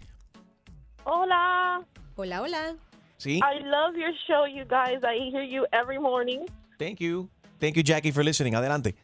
Hola. 1.04 1.82
Hola, 2.16 2.42
hola. 2.42 2.76
Sí. 3.16 3.38
I 3.38 3.60
love 3.64 3.96
your 3.96 4.12
show, 4.26 4.46
you 4.46 4.64
guys. 4.64 5.02
I 5.04 5.30
hear 5.30 5.42
you 5.42 5.66
every 5.72 5.98
morning. 5.98 6.46
Thank 6.78 7.00
you. 7.00 7.28
Thank 7.58 7.76
you, 7.76 7.82
Jackie, 7.82 8.10
for 8.12 8.24
listening. 8.24 8.54
Adelante. 8.54 8.94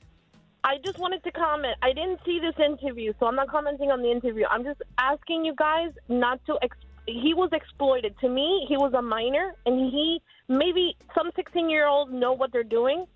I 0.64 0.78
just 0.84 0.98
wanted 0.98 1.22
to 1.22 1.30
comment. 1.32 1.76
I 1.82 1.92
didn't 1.92 2.18
see 2.24 2.40
this 2.40 2.54
interview, 2.58 3.12
so 3.20 3.26
I'm 3.26 3.36
not 3.36 3.48
commenting 3.48 3.90
on 3.92 4.02
the 4.02 4.10
interview. 4.10 4.44
I'm 4.50 4.64
just 4.64 4.82
asking 4.98 5.44
you 5.44 5.54
guys 5.54 5.90
not 6.08 6.40
to. 6.46 6.58
He 7.06 7.34
was 7.34 7.50
exploited. 7.52 8.18
To 8.20 8.28
me, 8.28 8.66
he 8.68 8.76
was 8.76 8.92
a 8.94 9.02
minor, 9.02 9.54
and 9.64 9.78
he 9.92 10.20
maybe 10.48 10.96
some 11.14 11.30
16 11.34 11.70
year 11.70 11.86
olds 11.86 12.12
know 12.12 12.32
what 12.32 12.52
they're 12.52 12.62
doing. 12.62 13.06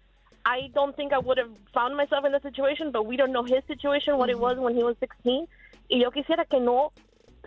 I 0.44 0.70
don't 0.74 0.96
think 0.96 1.12
I 1.12 1.18
would 1.18 1.38
have 1.38 1.50
found 1.74 1.96
myself 1.96 2.24
in 2.24 2.32
the 2.32 2.40
situation, 2.40 2.90
but 2.90 3.06
we 3.06 3.16
don't 3.16 3.32
know 3.32 3.44
his 3.44 3.62
situation, 3.66 4.16
what 4.16 4.30
it 4.30 4.34
mm-hmm. 4.34 4.42
was 4.42 4.58
when 4.58 4.74
he 4.74 4.82
was 4.82 4.96
16. 5.00 5.46
Y 5.90 5.98
yo 5.98 6.10
quisiera 6.10 6.48
que 6.48 6.60
no 6.60 6.92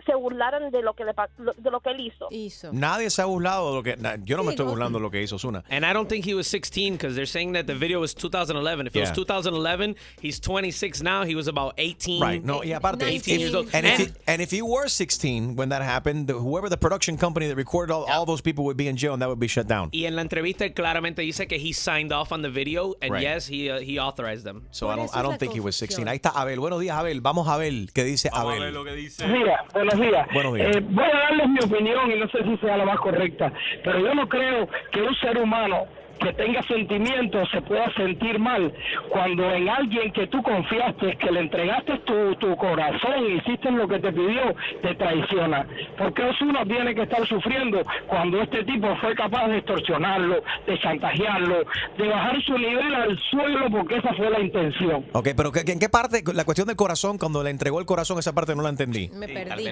se 0.06 0.14
burlaran 0.14 0.70
de 0.70 0.82
lo 0.82 0.94
que 0.94 1.04
le 1.04 1.12
de 1.56 1.70
lo 1.70 1.80
que 1.80 1.90
él 1.90 2.00
hizo. 2.00 2.28
Nadie 2.72 3.10
se 3.10 3.22
ha 3.22 3.24
burlado 3.26 3.70
de 3.70 3.76
lo 3.76 3.82
que. 3.82 3.96
na- 3.96 4.16
Yo 4.24 4.36
no 4.36 4.44
me 4.44 4.50
estoy 4.52 4.66
burlando 4.66 4.98
de 4.98 5.02
lo 5.02 5.10
que 5.10 5.22
hizo 5.22 5.36
Osuna. 5.36 5.64
And 5.70 5.84
I 5.84 5.92
don't 5.92 6.08
think 6.08 6.24
he 6.26 6.34
was 6.34 6.46
16 6.48 6.94
because 6.94 7.14
they're 7.14 7.26
saying 7.26 7.52
that 7.54 7.66
the 7.66 7.74
video 7.74 8.00
was 8.00 8.14
2011. 8.14 8.86
If 8.86 8.96
it 8.96 9.00
was 9.00 9.08
Yeah. 9.10 9.14
2011, 9.14 9.96
he's 10.20 10.40
26 10.40 11.02
now. 11.02 11.24
He 11.24 11.34
was 11.34 11.48
about 11.48 11.74
18. 11.78 12.20
Right. 12.22 12.42
No, 12.44 12.60
y 12.64 12.72
aparte, 12.72 13.02
18 13.06 13.40
years 13.40 13.54
old. 13.54 13.68
And, 13.74 13.86
And- 13.86 14.00
if 14.00 14.08
he, 14.08 14.12
and 14.26 14.40
if 14.42 14.52
you 14.52 14.66
were 14.66 14.88
16 14.88 15.56
when 15.56 15.68
that 15.70 15.82
happened, 15.82 16.26
the- 16.26 16.34
whoever 16.38 16.68
the 16.68 16.76
production 16.76 17.16
company 17.16 17.46
that 17.46 17.56
recorded 17.56 17.92
all, 17.92 18.04
all 18.10 18.26
those 18.26 18.42
people 18.42 18.64
would 18.64 18.76
be 18.76 18.88
in 18.88 18.96
jail 18.96 19.12
and 19.14 19.22
that 19.22 19.28
would 19.28 19.40
be 19.40 19.48
shut 19.48 19.66
down. 19.66 19.90
y 19.92 20.04
en 20.06 20.16
la 20.16 20.22
entrevista 20.22 20.70
claramente 20.72 21.22
dice 21.22 21.46
que 21.46 21.56
he 21.58 21.72
signed 21.72 22.12
off 22.12 22.32
on 22.32 22.42
the 22.42 22.48
video 22.50 22.94
and 23.00 23.12
Right. 23.12 23.22
yes, 23.22 23.46
he 23.48 23.70
uh, 23.70 23.78
he 23.80 23.98
authorized 23.98 24.44
them. 24.44 24.62
So 24.70 24.90
I 24.90 24.96
don't, 24.96 25.10
I 25.14 25.22
don't 25.22 25.38
think 25.38 25.52
he 25.54 25.60
was 25.60 25.76
16. 25.76 26.06
Ahí 26.08 26.16
está 26.16 26.32
Abel. 26.36 26.58
Buenos 26.60 26.80
días, 26.80 26.96
Abel. 26.98 27.20
Vamos 27.20 27.48
a 27.48 27.56
ver 27.56 27.72
qué 27.92 28.04
dice 28.04 28.28
Abel. 28.32 28.58
Buenos 28.74 28.84
días, 28.86 29.60
buenos 29.72 29.93
días. 30.00 30.26
Buenos 30.32 30.54
días. 30.54 30.76
Eh, 30.76 30.80
voy 30.88 31.04
a 31.04 31.18
darles 31.18 31.48
mi 31.48 31.58
opinión 31.60 32.10
y 32.10 32.18
no 32.18 32.28
sé 32.28 32.42
si 32.44 32.56
sea 32.58 32.76
la 32.76 32.84
más 32.84 32.98
correcta, 32.98 33.52
pero 33.82 33.98
yo 34.00 34.14
no 34.14 34.28
creo 34.28 34.68
que 34.90 35.02
un 35.02 35.14
ser 35.16 35.38
humano 35.38 35.86
que 36.24 36.32
tenga 36.32 36.62
sentimientos 36.62 37.48
se 37.50 37.60
pueda 37.62 37.92
sentir 37.94 38.38
mal 38.38 38.72
cuando 39.10 39.50
en 39.52 39.68
alguien 39.68 40.12
que 40.12 40.26
tú 40.26 40.42
confiaste, 40.42 41.16
que 41.18 41.30
le 41.30 41.40
entregaste 41.40 41.98
tu, 41.98 42.34
tu 42.36 42.56
corazón 42.56 43.24
y 43.28 43.32
hiciste 43.34 43.70
lo 43.70 43.86
que 43.86 43.98
te 43.98 44.10
pidió, 44.12 44.54
te 44.82 44.94
traiciona. 44.94 45.66
Porque 45.98 46.22
uno 46.40 46.64
tiene 46.66 46.94
que 46.94 47.02
estar 47.02 47.26
sufriendo 47.26 47.82
cuando 48.06 48.40
este 48.42 48.64
tipo 48.64 48.94
fue 48.96 49.14
capaz 49.14 49.48
de 49.48 49.58
extorsionarlo, 49.58 50.42
de 50.66 50.78
chantajearlo, 50.78 51.64
de 51.98 52.08
bajar 52.08 52.42
su 52.42 52.56
nivel 52.58 52.94
al 52.94 53.18
suelo 53.30 53.66
porque 53.70 53.96
esa 53.96 54.14
fue 54.14 54.30
la 54.30 54.40
intención. 54.40 55.04
Ok, 55.12 55.28
pero 55.36 55.52
¿qué- 55.52 55.70
¿en 55.70 55.78
qué 55.78 55.88
parte? 55.88 56.22
La 56.32 56.44
cuestión 56.44 56.66
del 56.66 56.76
corazón, 56.76 57.18
cuando 57.18 57.42
le 57.42 57.50
entregó 57.50 57.80
el 57.80 57.86
corazón, 57.86 58.18
esa 58.18 58.32
parte 58.34 58.54
no 58.56 58.62
la 58.62 58.70
entendí. 58.70 59.08
Me 59.12 59.28
perdí. 59.28 59.68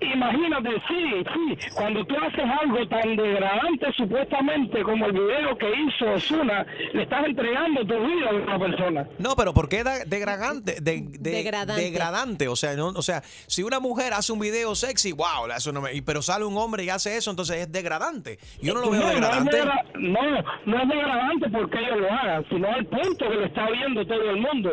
Imagínate, 0.00 0.70
sí, 0.88 1.24
sí, 1.34 1.70
cuando 1.74 2.04
tú 2.06 2.14
haces 2.16 2.44
algo 2.60 2.86
tan 2.88 3.16
degradante 3.16 3.92
supuestamente 3.96 4.82
como 4.82 5.06
el 5.06 5.12
video 5.12 5.57
que 5.58 5.66
hizo 5.70 6.12
Osuna, 6.12 6.64
le 6.92 7.02
estás 7.02 7.26
entregando 7.26 7.80
tu 7.86 7.94
vida 8.06 8.30
a 8.30 8.34
una 8.34 8.58
persona. 8.58 9.08
No, 9.18 9.36
pero 9.36 9.52
¿por 9.54 9.68
qué 9.68 9.82
da- 9.84 10.04
degradante? 10.04 10.80
De, 10.80 11.02
de- 11.02 11.30
Degradante. 11.30 11.82
degradante. 11.82 12.48
O 12.48 12.56
sea, 12.56 12.74
no, 12.74 12.88
o 12.88 13.02
sea, 13.02 13.22
si 13.46 13.62
una 13.62 13.80
mujer 13.80 14.14
hace 14.14 14.32
un 14.32 14.38
video 14.38 14.74
sexy, 14.74 15.12
wow, 15.12 15.46
eso 15.56 15.72
no 15.72 15.80
me- 15.82 15.92
y- 15.94 16.00
pero 16.00 16.22
sale 16.22 16.44
un 16.44 16.56
hombre 16.56 16.84
y 16.84 16.90
hace 16.90 17.16
eso, 17.16 17.30
entonces 17.30 17.56
es 17.56 17.72
degradante. 17.72 18.38
Yo 18.62 18.74
no 18.74 18.80
lo 18.80 18.90
veo 18.90 19.00
No, 19.02 19.08
degradante. 19.08 19.56
degra- 19.56 19.84
No, 19.94 20.20
no 20.66 20.82
es 20.82 20.88
degradante 20.88 21.50
porque 21.50 21.78
ellos 21.78 21.98
lo 22.00 22.12
hagan, 22.12 22.44
sino 22.48 22.68
el 22.76 22.86
punto 22.86 23.28
que 23.28 23.34
lo 23.34 23.44
está 23.46 23.68
viendo 23.70 24.06
todo 24.06 24.22
el 24.30 24.40
mundo, 24.40 24.70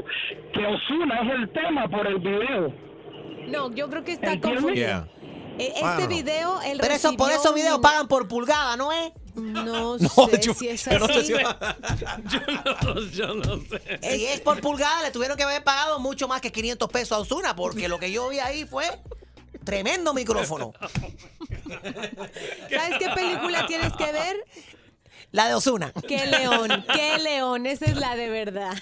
que 0.53 0.65
Osuna 0.65 1.19
es 1.23 1.33
el 1.39 1.49
tema 1.51 1.87
por 1.87 2.05
el 2.07 2.19
video. 2.19 2.73
No, 3.47 3.73
yo 3.73 3.89
creo 3.89 4.03
que 4.03 4.13
está 4.13 4.39
confundido. 4.39 4.73
Yeah. 4.75 5.07
E- 5.57 5.71
Este 5.75 6.07
video, 6.07 6.59
él 6.63 6.79
Pero 6.81 6.93
eso, 6.93 7.15
por 7.15 7.31
esos 7.31 7.53
videos 7.55 7.75
un- 7.77 7.81
pagan 7.81 8.07
por 8.07 8.27
pulgada, 8.27 8.75
¿no 8.75 8.91
es? 8.91 9.11
No, 9.35 9.97
No, 9.99 10.09
sé 10.29 10.39
yo- 10.41 10.53
si 10.53 10.69
es 10.69 10.85
yo 10.85 10.99
no 10.99 11.07
sé 11.07 11.13
así. 11.13 11.25
si- 11.27 11.33
yo 13.17 13.27
no 13.35 13.57
sé. 13.57 13.99
Si 14.01 14.25
es 14.27 14.39
por 14.41 14.61
pulgada, 14.61 15.03
le 15.03 15.11
tuvieron 15.11 15.37
que 15.37 15.43
haber 15.43 15.63
pagado 15.63 15.99
mucho 15.99 16.27
más 16.27 16.41
que 16.41 16.51
500 16.51 16.89
pesos 16.89 17.11
a 17.17 17.19
Osuna, 17.19 17.55
porque 17.55 17.87
lo 17.87 17.99
que 17.99 18.11
yo 18.11 18.29
vi 18.29 18.39
ahí 18.39 18.65
fue 18.65 18.85
tremendo 19.63 20.13
micrófono. 20.13 20.73
¿Sabes 22.69 22.97
qué 22.99 23.09
película 23.15 23.65
tienes 23.67 23.93
que 23.93 24.11
ver? 24.11 24.37
La 25.31 25.47
de 25.47 25.55
Osuna. 25.55 25.91
¡Qué 26.07 26.25
león! 26.27 26.85
¡Qué 26.93 27.17
león! 27.17 27.65
Esa 27.65 27.85
es 27.85 27.97
la 27.97 28.15
de 28.15 28.29
verdad. 28.29 28.73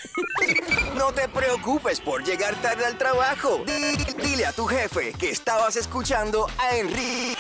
No 0.95 1.11
te 1.11 1.27
preocupes 1.27 1.99
por 1.99 2.23
llegar 2.23 2.53
tarde 2.61 2.85
al 2.85 2.95
trabajo. 2.97 3.63
Di- 3.65 4.21
Dile 4.21 4.45
a 4.45 4.51
tu 4.51 4.65
jefe 4.65 5.13
que 5.13 5.31
estabas 5.31 5.77
escuchando 5.77 6.45
a 6.59 6.75
Enrique. 6.77 7.37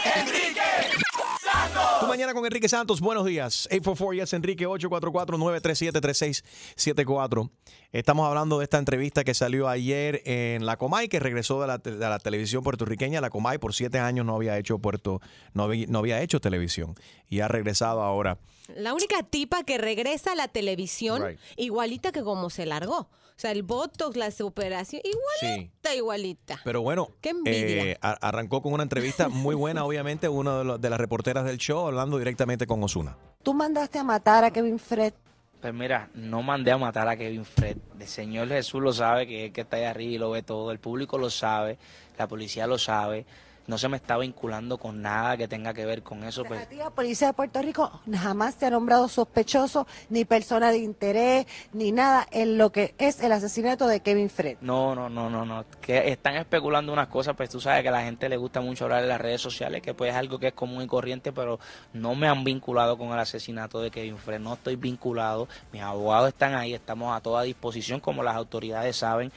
Tu 1.99 2.05
mañana 2.07 2.33
con 2.33 2.45
Enrique 2.45 2.69
Santos, 2.69 3.01
buenos 3.01 3.25
días. 3.25 3.67
844 3.71 4.13
yes 4.13 4.33
Enrique 4.33 4.67
844-937-3674. 4.67 7.49
Estamos 7.91 8.27
hablando 8.27 8.59
de 8.59 8.63
esta 8.65 8.77
entrevista 8.77 9.23
que 9.23 9.33
salió 9.33 9.67
ayer 9.67 10.21
en 10.25 10.65
la 10.67 10.77
Comay, 10.77 11.07
que 11.07 11.19
regresó 11.19 11.59
de 11.61 11.67
la, 11.67 11.77
de 11.79 11.91
la 11.97 12.19
televisión 12.19 12.63
puertorriqueña. 12.63 13.21
La 13.21 13.29
Comay 13.29 13.57
por 13.57 13.73
siete 13.73 13.99
años 13.99 14.25
no 14.25 14.35
había 14.35 14.57
hecho 14.57 14.77
puerto, 14.79 15.21
no 15.53 15.63
había, 15.63 15.87
no 15.87 15.99
había 15.99 16.21
hecho 16.21 16.39
televisión 16.39 16.95
y 17.29 17.39
ha 17.39 17.47
regresado 17.47 18.01
ahora. 18.03 18.37
La 18.75 18.93
única 18.93 19.23
tipa 19.23 19.63
que 19.63 19.77
regresa 19.77 20.31
a 20.33 20.35
la 20.35 20.47
televisión, 20.47 21.23
Right. 21.25 21.39
igualita 21.57 22.11
que 22.11 22.23
como 22.23 22.49
se 22.49 22.65
largó. 22.65 23.09
O 23.35 23.39
sea, 23.43 23.51
el 23.51 23.63
Botox, 23.63 24.15
la 24.15 24.29
operación, 24.43 25.01
igualita, 25.03 25.95
igualita. 25.95 26.59
Pero 26.63 26.81
bueno, 26.81 27.09
Qué 27.21 27.33
eh, 27.45 27.97
arrancó 28.01 28.61
con 28.61 28.73
una 28.73 28.83
entrevista 28.83 29.27
muy 29.29 29.55
buena, 29.55 29.83
obviamente, 29.85 30.29
una 30.29 30.59
de, 30.59 30.63
los- 30.63 30.81
de 30.81 30.89
las 30.89 30.99
reporteras 30.99 31.43
del 31.45 31.57
show 31.57 31.87
hablando 31.87 32.17
directamente 32.17 32.67
con 32.67 32.81
Osuna. 32.83 33.17
Tú 33.41 33.53
mandaste 33.53 33.99
a 33.99 34.03
matar 34.03 34.43
a 34.43 34.51
Kevin 34.51 34.79
Fred. 34.79 35.13
Pues 35.59 35.73
mira, 35.73 36.09
no 36.13 36.41
mandé 36.43 36.71
a 36.71 36.77
matar 36.77 37.07
a 37.07 37.15
Kevin 37.15 37.45
Fred. 37.45 37.77
El 37.99 38.07
Señor 38.07 38.49
Jesús 38.49 38.81
lo 38.81 38.91
sabe, 38.93 39.25
que 39.25 39.43
es 39.43 39.47
el 39.47 39.53
que 39.53 39.61
está 39.61 39.77
ahí 39.77 39.83
arriba 39.85 40.13
y 40.13 40.17
lo 40.17 40.31
ve 40.31 40.43
todo. 40.43 40.71
El 40.71 40.79
público 40.79 41.17
lo 41.17 41.29
sabe, 41.29 41.77
la 42.17 42.27
policía 42.27 42.67
lo 42.67 42.77
sabe. 42.77 43.25
No 43.67 43.77
se 43.77 43.87
me 43.87 43.97
está 43.97 44.17
vinculando 44.17 44.77
con 44.77 45.01
nada 45.01 45.37
que 45.37 45.47
tenga 45.47 45.73
que 45.73 45.85
ver 45.85 46.03
con 46.03 46.23
eso. 46.23 46.43
Pues, 46.43 46.67
la 46.75 46.89
policía 46.89 47.27
de 47.27 47.33
Puerto 47.33 47.61
Rico 47.61 48.01
jamás 48.13 48.55
te 48.55 48.65
ha 48.65 48.69
nombrado 48.69 49.07
sospechoso, 49.07 49.87
ni 50.09 50.25
persona 50.25 50.71
de 50.71 50.79
interés, 50.79 51.45
ni 51.71 51.91
nada 51.91 52.27
en 52.31 52.57
lo 52.57 52.71
que 52.71 52.93
es 52.97 53.21
el 53.21 53.31
asesinato 53.31 53.87
de 53.87 54.01
Kevin 54.01 54.29
Fred. 54.29 54.57
no, 54.61 54.93
no, 54.95 55.09
no, 55.09 55.29
no, 55.29 55.45
no. 55.45 55.65
Que 55.81 56.09
están 56.09 56.35
especulando 56.35 56.91
unas 56.91 57.07
cosas, 57.07 57.35
pues 57.35 57.49
tú 57.49 57.61
sabes 57.61 57.81
que 57.83 57.89
a 57.89 57.91
la 57.91 58.03
gente 58.03 58.27
le 58.29 58.37
gusta 58.37 58.61
mucho 58.61 58.85
hablar 58.85 59.03
en 59.03 59.09
las 59.09 59.21
redes 59.21 59.41
sociales, 59.41 59.81
que 59.81 59.93
pues 59.93 60.11
es 60.11 60.17
algo 60.17 60.39
que 60.39 60.47
es 60.47 60.53
común 60.53 60.83
y 60.83 60.87
corriente, 60.87 61.31
pero 61.31 61.59
no 61.93 62.15
me 62.15 62.27
han 62.27 62.43
vinculado 62.43 62.97
con 62.97 63.09
el 63.09 63.19
asesinato 63.19 63.79
de 63.81 63.91
Kevin 63.91 64.17
Fred. 64.17 64.39
No 64.39 64.53
estoy 64.53 64.75
vinculado. 64.75 65.47
Mis 65.71 65.81
abogados 65.81 66.29
están 66.29 66.53
ahí, 66.55 66.73
estamos 66.73 67.15
a 67.15 67.21
toda 67.21 67.43
disposición, 67.43 67.99
como 67.99 68.23
las 68.23 68.35
autoridades 68.35 68.97
saben. 68.97 69.31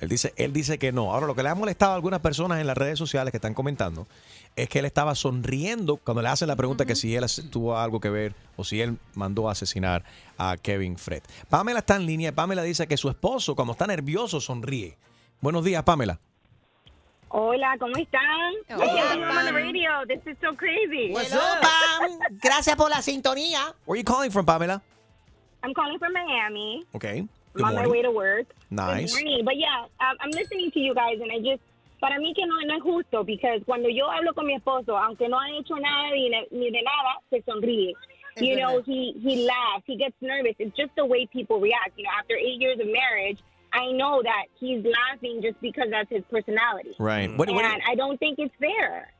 Él 0.00 0.08
dice, 0.08 0.32
él 0.36 0.52
dice 0.52 0.78
que 0.78 0.92
no. 0.92 1.12
Ahora, 1.12 1.26
lo 1.26 1.34
que 1.34 1.42
le 1.42 1.48
ha 1.48 1.54
molestado 1.54 1.92
a 1.92 1.94
algunas 1.94 2.20
personas 2.20 2.60
en 2.60 2.66
las 2.66 2.76
redes 2.76 2.98
sociales 2.98 3.30
que 3.30 3.38
están 3.38 3.54
comentando 3.54 4.06
es 4.56 4.68
que 4.68 4.78
él 4.78 4.84
estaba 4.84 5.14
sonriendo 5.14 5.96
cuando 5.96 6.22
le 6.22 6.28
hacen 6.28 6.48
la 6.48 6.56
pregunta 6.56 6.86
que 6.86 6.94
si 6.94 7.14
él 7.14 7.24
tuvo 7.50 7.76
algo 7.76 8.00
que 8.00 8.10
ver 8.10 8.34
o 8.56 8.64
si 8.64 8.80
él 8.80 8.98
mandó 9.14 9.48
a 9.48 9.52
asesinar 9.52 10.04
a 10.38 10.56
Kevin 10.56 10.96
Fred. 10.98 11.22
Pamela 11.48 11.80
está 11.80 11.96
en 11.96 12.06
línea. 12.06 12.32
Pamela 12.32 12.62
dice 12.62 12.86
que 12.86 12.96
su 12.96 13.08
esposo, 13.08 13.54
cuando 13.54 13.72
está 13.72 13.86
nervioso, 13.86 14.40
sonríe. 14.40 14.96
Buenos 15.40 15.64
días, 15.64 15.82
Pamela. 15.82 16.18
Hola, 17.28 17.76
¿cómo 17.78 17.96
están? 17.96 18.54
Hola, 18.70 19.52
radio. 19.52 19.90
This 20.08 20.26
is 20.26 20.38
so 20.40 20.56
crazy. 20.56 21.12
What's 21.12 21.34
up, 21.34 21.60
Pam? 21.60 22.18
Gracias 22.40 22.76
por 22.76 22.88
la 22.88 23.02
sintonía. 23.02 23.74
Where 23.84 23.98
are 23.98 23.98
you 23.98 24.04
calling 24.04 24.30
from, 24.30 24.46
Pamela? 24.46 24.82
I'm 25.62 25.74
calling 25.74 25.98
from 25.98 26.12
Miami. 26.12 26.86
Okay. 26.94 27.26
I'm 27.64 27.72
Good 27.72 27.78
on 27.78 27.84
my 27.84 27.86
way 27.88 28.02
to 28.02 28.10
work. 28.10 28.46
Nice. 28.70 29.14
Good 29.14 29.24
morning. 29.24 29.44
But 29.44 29.56
yeah, 29.56 29.84
um, 30.00 30.16
I'm 30.20 30.30
listening 30.30 30.70
to 30.72 30.80
you 30.80 30.94
guys 30.94 31.16
and 31.20 31.30
I 31.32 31.38
just, 31.38 31.62
para 32.00 32.18
mí 32.20 32.34
que 32.34 32.44
no, 32.46 32.56
no 32.66 32.76
es 32.76 32.82
justo, 32.82 33.24
because 33.24 33.62
cuando 33.64 33.88
yo 33.88 34.06
hablo 34.06 34.34
con 34.34 34.46
mi 34.46 34.54
esposo, 34.56 34.96
aunque 34.96 35.28
no 35.28 35.38
ha 35.38 35.48
hecho 35.58 35.74
nada 35.76 36.10
ni, 36.12 36.28
de- 36.30 36.48
ni 36.56 36.70
de 36.70 36.82
nada, 36.82 37.20
se 37.30 37.42
sonríe. 37.48 37.92
You 38.38 38.52
Es 38.52 38.58
know, 38.58 38.76
verdad. 38.76 38.84
he 38.86 39.14
he 39.22 39.46
laughs, 39.46 39.84
he 39.86 39.96
gets 39.96 40.14
nervous. 40.20 40.54
It's 40.58 40.76
just 40.76 40.90
the 40.94 41.06
way 41.06 41.24
people 41.32 41.58
react. 41.58 41.96
You 41.96 42.04
know, 42.04 42.10
after 42.18 42.36
eight 42.36 42.60
years 42.60 42.78
of 42.78 42.86
marriage, 42.86 43.38
I 43.72 43.92
know 43.92 44.20
that 44.22 44.44
he's 44.60 44.84
laughing 44.84 45.40
just 45.40 45.58
because 45.62 45.86
that's 45.90 46.10
his 46.10 46.22
personality. 46.30 46.94
Right. 46.98 47.30
What- 47.34 47.48
what- 47.50 47.64
and 47.64 47.80
I 47.88 47.94
don't 47.94 48.18
think 48.20 48.38
it's 48.38 48.54
fair. 48.60 49.10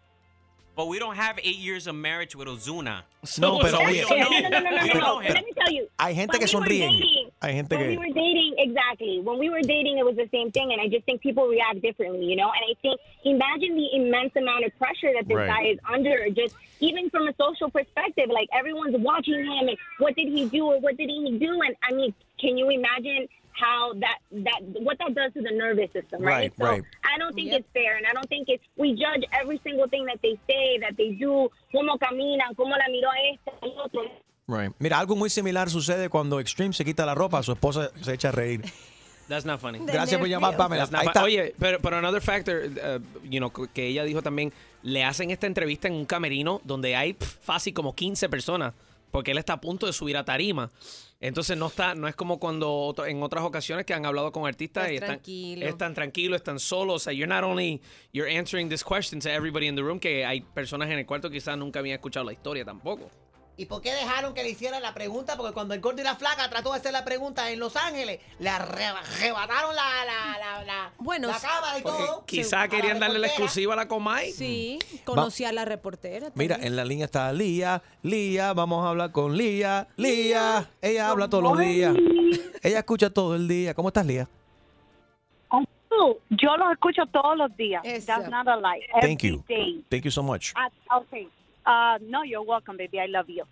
But 0.77 0.89
we 0.89 0.99
don't 0.99 1.17
have 1.17 1.39
eight 1.43 1.57
years 1.57 1.87
of 1.87 1.95
marriage 1.95 2.37
with 2.37 2.49
Ozuna. 2.49 3.01
No, 3.41 3.59
pero 3.61 3.79
oye, 3.81 4.05
no, 4.09 4.15
no, 4.15 4.29
no, 4.29 4.49
no, 4.61 4.71
no, 4.77 4.83
We 4.83 4.89
don't 4.91 5.01
know 5.01 5.19
him. 5.21 5.33
Let 5.35 5.45
me 5.45 5.53
tell 5.59 5.73
you. 5.73 5.89
hay 5.99 6.15
gente 6.15 6.33
when 6.39 6.47
que 6.47 6.47
we 6.47 6.61
were 6.61 6.67
sonríen. 6.67 6.91
dating- 7.01 7.31
Hay 7.43 7.53
gente 7.55 7.77
when 7.77 7.89
we 7.89 7.97
were 7.97 8.13
dating, 8.15 8.55
exactly. 8.59 9.21
When 9.21 9.39
we 9.39 9.49
were 9.51 9.63
dating, 9.63 9.97
it 9.99 10.05
was 10.05 10.17
the 10.17 10.29
same 10.31 10.51
thing, 10.53 10.73
and 10.73 10.81
I 10.81 10.89
just 10.89 11.05
think 11.07 11.23
people 11.23 11.47
react 11.49 11.81
differently, 11.81 12.27
you 12.27 12.37
know. 12.37 12.51
And 12.53 12.63
I 12.71 12.75
think, 12.83 13.01
imagine 13.25 13.75
the 13.75 13.89
immense 13.97 14.37
amount 14.37 14.65
of 14.67 14.77
pressure 14.79 15.13
that 15.15 15.27
this 15.27 15.35
Right. 15.37 15.49
guy 15.49 15.63
is 15.73 15.79
under, 15.91 16.29
just 16.31 16.55
even 16.81 17.09
from 17.11 17.27
a 17.27 17.35
social 17.41 17.71
perspective. 17.71 18.29
Like 18.29 18.49
everyone's 18.53 18.97
watching 18.99 19.45
him, 19.45 19.69
and 19.69 19.79
what 19.99 20.15
did 20.15 20.29
he 20.29 20.45
do, 20.47 20.67
or 20.67 20.79
what 20.81 20.97
did 20.99 21.09
he 21.09 21.39
do? 21.39 21.61
And 21.63 21.75
I 21.83 21.93
mean, 21.93 22.15
can 22.41 22.57
you 22.57 22.71
imagine 22.71 23.29
how 23.53 23.95
that 23.95 24.19
that 24.31 24.61
what 24.83 24.99
that 24.99 25.15
does 25.15 25.33
to 25.33 25.41
the 25.43 25.51
nervous 25.53 25.91
system, 25.93 26.21
Right, 26.23 26.33
right? 26.33 26.53
so 26.59 26.65
right. 26.65 26.85
I 27.05 27.19
don't 27.19 27.35
think 27.35 27.53
it's 27.53 27.67
fair, 27.73 27.97
and 27.97 28.07
I 28.07 28.13
don't 28.13 28.29
think 28.29 28.49
it's 28.49 28.63
we 28.77 28.93
judge 28.93 29.25
every 29.33 29.61
single 29.65 29.89
thing 29.89 30.05
that 30.07 30.21
they 30.23 30.39
say, 30.47 30.79
that 30.81 30.97
they 30.97 31.13
do, 31.13 31.51
cómo 31.73 31.99
caminan, 31.99 32.55
cómo 32.55 32.77
la 32.77 32.89
miró 32.91 33.09
a 33.11 33.21
este, 33.33 33.53
al 33.63 33.73
otro. 33.83 34.03
Right. 34.49 34.73
Mira, 34.79 34.99
algo 34.99 35.17
muy 35.17 35.31
similar 35.31 35.71
sucede 35.71 36.09
cuando 36.09 36.39
Extreme 36.39 36.73
se 36.73 36.85
quita 36.85 37.05
la 37.05 37.15
ropa, 37.15 37.43
su 37.43 37.53
esposa 37.53 37.91
se 38.01 38.13
echa 38.13 38.29
a 38.29 38.33
reír. 38.33 38.63
That's 39.29 39.45
not 39.45 39.61
funny. 39.61 39.81
Gracias 39.81 40.21
por 40.21 40.29
llamar, 40.29 40.57
Pamela. 40.57 40.89
Oye, 41.23 41.53
pero, 41.59 41.81
pero 41.81 41.97
another 41.97 42.23
factor, 42.23 42.67
uh, 42.67 43.01
you 43.29 43.41
know, 43.41 43.51
que 43.51 43.87
ella 43.89 44.05
dijo 44.05 44.23
también, 44.23 44.53
le 44.83 45.03
hacen 45.03 45.33
esta 45.33 45.49
entrevista 45.49 45.89
en 45.89 45.95
un 45.95 46.07
camerino 46.07 46.61
donde 46.63 46.95
hay 46.95 47.15
pf, 47.15 47.39
fácil 47.43 47.75
como 47.75 47.93
15 47.95 48.29
personas, 48.29 48.73
porque 49.11 49.33
él 49.33 49.39
está 49.39 49.55
a 49.55 49.61
punto 49.61 49.87
de 49.87 49.93
subir 49.93 50.17
a 50.17 50.25
tarima. 50.25 50.71
Entonces 51.19 51.57
no 51.57 51.69
está, 51.69 51.95
no 51.95 52.09
es 52.09 52.15
como 52.15 52.39
cuando 52.39 52.73
otro- 52.75 53.07
en 53.07 53.23
otras 53.23 53.43
ocasiones 53.45 53.87
que 53.87 53.95
han 53.95 54.05
hablado 54.05 54.31
con 54.33 54.47
artistas 54.47 54.91
y 54.91 54.95
están 54.97 55.09
tranquilo. 55.09 55.67
están 55.67 55.95
tranquilos, 55.95 56.37
están 56.37 56.59
solos. 56.59 56.97
O 56.97 56.99
sea, 56.99 57.13
you're 57.15 57.27
not 57.27 57.43
only 57.43 57.81
you're 58.13 58.31
answering 58.39 58.69
this 58.69 58.85
question 58.85 59.19
to 59.21 59.29
everybody 59.31 59.67
in 59.67 59.75
the 59.77 59.83
room, 59.83 59.99
que 59.99 60.25
hay 60.27 60.43
personas 60.43 60.91
en 60.91 60.99
el 60.99 61.07
cuarto 61.07 61.31
que 61.31 61.37
quizás 61.39 61.57
nunca 61.57 61.79
habían 61.79 61.95
escuchado 61.95 62.27
la 62.27 62.33
historia 62.33 62.65
tampoco. 62.65 63.11
¿Y 63.59 63.65
por 63.65 63.81
qué 63.81 63.91
dejaron 63.95 64.35
que 64.35 64.43
le 64.43 64.51
hicieran 64.51 64.83
la 64.83 64.93
pregunta? 64.93 65.35
Porque 65.39 65.55
cuando 65.55 65.73
el 65.73 65.81
gordo 65.81 66.01
y 66.03 66.05
la 66.05 66.15
flaca 66.17 66.47
trató 66.51 66.73
de 66.73 66.79
hacer 66.79 66.93
la 66.93 67.07
pregunta 67.07 67.51
en 67.51 67.59
Los 67.59 67.75
Ángeles, 67.77 68.21
le 68.39 68.51
arreba- 68.51 69.01
arrebataron 69.01 69.75
la, 69.75 69.83
la, 70.05 70.39
la, 70.39 70.65
la, 70.65 70.93
Bueno, 70.99 71.29
la 71.29 71.41
cámara 71.41 71.79
y 71.79 71.83
todo. 71.83 72.25
Quizás 72.27 72.69
querían 72.69 72.99
darle 73.01 73.19
la 73.19 73.29
exclusiva 73.29 73.73
a 73.73 73.77
la 73.77 73.89
Comay. 73.89 74.33
Sí, 74.33 74.79
conocí 75.05 75.45
a 75.47 75.53
la 75.53 75.65
reportera. 75.65 76.29
Mira, 76.35 76.57
en 76.61 76.77
la 76.77 76.85
línea 76.85 77.07
está 77.07 77.33
Lía. 77.33 77.83
Lía, 78.03 78.53
vamos 78.53 78.85
a 78.85 78.91
hablar 78.91 79.11
con 79.13 79.35
Lía. 79.37 79.89
Lía, 79.97 80.69
ella 80.83 81.09
habla 81.09 81.29
todos 81.31 81.45
los 81.45 81.59
días. 81.59 81.95
Ella 82.63 82.79
escucha 82.81 83.09
todo 83.09 83.35
el 83.37 83.49
día. 83.49 83.73
¿Cómo 83.73 83.89
estás, 83.89 84.05
Lía? 84.05 84.29
Oh, 85.99 86.19
Yo 86.29 86.57
los 86.59 86.73
escucho 86.73 87.07
todos 87.07 87.39
los 87.39 87.57
días. 87.57 87.83
That's 88.05 88.29
not 88.29 88.47
a 88.49 88.57
lie. 88.57 88.87
Thank 89.01 89.23
you. 89.23 89.43
day. 89.49 89.83
Thank 89.89 90.05
you 90.05 90.11
so 90.11 90.23
much. 90.23 90.53
Ah, 90.57 90.69
okay. 90.99 91.27
Uh, 91.67 91.99
no, 92.03 92.23
you're 92.23 92.45
welcome, 92.47 92.77
baby. 92.77 93.01
I 93.01 93.07
love 93.07 93.29
you. 93.29 93.45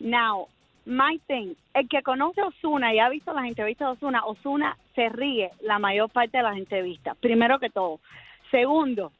Now, 0.00 0.48
my 0.86 1.20
thing, 1.28 1.54
el 1.74 1.88
que 1.88 2.02
conoce 2.02 2.40
a 2.40 2.46
Osuna 2.46 2.92
y 2.92 2.98
ha 2.98 3.08
visto 3.08 3.32
las 3.32 3.46
entrevistas 3.46 3.88
de 3.88 3.92
Osuna, 3.92 4.24
Osuna 4.26 4.76
se 4.94 5.08
ríe 5.08 5.50
la 5.62 5.78
mayor 5.78 6.10
parte 6.10 6.38
de 6.38 6.42
las 6.42 6.56
entrevistas, 6.56 7.16
primero 7.18 7.58
que 7.58 7.70
todo. 7.70 8.00
Segundo, 8.50 9.12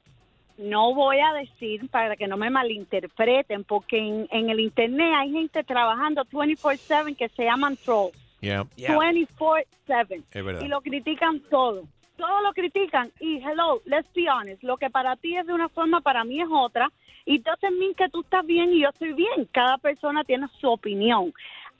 no 0.59 0.95
voy 0.95 1.19
a 1.21 1.33
decir 1.33 1.89
para 1.91 2.17
que 2.17 2.27
no 2.27 2.37
me 2.37 2.51
malinterpreten, 2.51 3.65
porque 3.65 3.99
en, 3.99 4.29
en 4.31 4.51
el 4.51 4.61
internet 4.61 5.13
hay 5.17 5.31
gente 5.31 5.63
trabajando 5.65 6.25
24/7 6.25 7.17
que 7.17 7.29
se 7.29 7.45
llaman 7.45 7.77
trolls. 7.77 8.17
Yeah. 8.41 8.65
24/7. 8.77 10.23
Es 10.33 10.45
verdad. 10.45 10.63
Y 10.63 10.69
lo 10.69 10.81
critican 10.81 11.41
todo. 11.51 11.85
Todo 12.17 12.43
lo 12.43 12.53
critican. 12.53 13.11
Y 13.21 13.37
hello, 13.37 13.81
let's 13.87 14.13
be 14.15 14.29
honest. 14.29 14.63
Lo 14.63 14.77
que 14.77 14.91
para 14.91 15.17
ti 15.17 15.37
es 15.37 15.47
de 15.47 15.53
una 15.53 15.69
forma, 15.69 16.01
para 16.01 16.25
mí 16.25 16.41
es 16.41 16.49
otra. 16.51 16.91
Y 17.31 17.39
doesn't 17.39 17.79
mean 17.79 17.95
que 17.95 18.09
tú 18.09 18.23
estás 18.23 18.45
bien 18.45 18.73
y 18.73 18.81
yo 18.81 18.89
estoy 18.89 19.13
bien. 19.13 19.49
Cada 19.53 19.79
persona 19.79 20.25
tiene 20.25 20.49
su 20.61 20.69
opinión. 20.69 21.33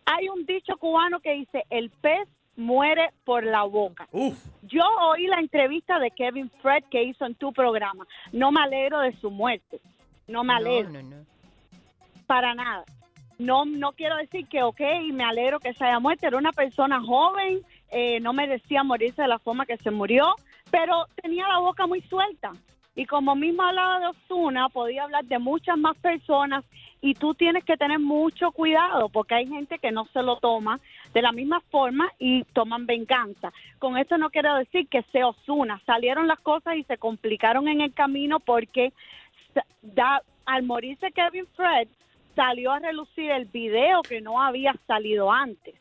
Hay 0.05 0.29
un 0.29 0.47
dicho 0.47 0.77
cubano 0.77 1.19
que 1.19 1.33
dice, 1.33 1.65
el 1.71 1.91
pez 1.91 2.29
muere 2.55 3.11
por 3.25 3.43
la 3.43 3.65
boca. 3.65 4.09
Yo 4.63 4.85
oí 5.09 5.27
la 5.27 5.41
entrevista 5.41 5.99
de 5.99 6.13
Kevin 6.13 6.53
Fred 6.63 6.85
que 6.89 7.03
hizo 7.03 7.27
en 7.27 7.35
tu 7.35 7.53
programa. 7.53 8.07
No 8.31 8.53
me 8.53 8.61
alegro 8.61 9.01
de 9.01 9.13
su 9.17 9.29
muerte. 9.29 9.81
No 10.29 10.45
me 10.45 10.55
alegro. 10.55 10.93
Para 12.29 12.55
nada. 12.55 12.85
No, 13.41 13.65
no 13.65 13.91
quiero 13.91 14.19
decir 14.19 14.47
que, 14.47 14.63
ok, 14.63 14.81
me 15.13 15.25
alegro 15.25 15.59
que 15.59 15.75
se 15.75 15.85
haya 15.85 15.99
muerto. 15.99 16.29
Era 16.29 16.39
una 16.39 16.53
persona 16.53 17.01
joven, 17.01 17.63
eh, 17.91 18.21
no 18.21 18.33
merecía 18.33 18.85
morirse 18.85 19.23
de 19.23 19.27
la 19.27 19.41
forma 19.41 19.67
que 19.67 19.79
se 19.79 19.91
murió, 19.91 20.37
pero 20.71 21.09
tenía 21.21 21.49
la 21.49 21.59
boca 21.59 21.89
muy 21.89 22.03
suelta. 22.03 22.53
Y 22.95 23.07
como 23.07 23.37
mismo 23.37 23.63
hablaba 23.63 24.01
de 24.01 24.07
Osuna, 24.09 24.69
podía 24.69 25.05
hablar 25.05 25.25
de 25.25 25.39
muchas 25.39 25.79
más 25.79 25.97
personas 25.99 26.65
y 27.01 27.15
tú 27.15 27.35
tienes 27.35 27.65
que 27.65 27.77
tener 27.77 27.99
mucho 27.99 28.51
cuidado 28.53 29.09
porque 29.09 29.35
hay 29.35 29.47
gente 29.47 29.79
que 29.79 29.91
no 29.91 30.07
se 30.13 30.23
lo 30.23 30.37
toma 30.37 30.81
de 31.15 31.23
la 31.23 31.33
misma 31.33 31.61
forma 31.71 32.13
y 32.19 32.45
toman 32.53 32.87
venganza. 32.87 33.53
Con 33.79 33.97
esto 33.97 34.19
no 34.19 34.31
quiero 34.31 34.55
decir 34.57 34.89
que 34.89 35.03
sea 35.13 35.29
Osuna. 35.29 35.81
Salieron 35.87 36.29
las 36.29 36.41
cosas 36.41 36.77
y 36.77 36.85
se 36.85 36.99
complicaron 36.99 37.69
en 37.69 37.81
el 37.81 37.95
camino 37.95 38.41
porque 38.41 38.93
al 40.45 40.63
morirse 40.65 41.13
Kevin 41.13 41.47
Fred 41.55 41.89
salió 42.35 42.73
a 42.73 42.81
relucir 42.81 43.31
el 43.31 43.47
video 43.47 44.03
que 44.03 44.21
no 44.21 44.41
había 44.43 44.75
salido 44.87 45.31
antes. 45.33 45.75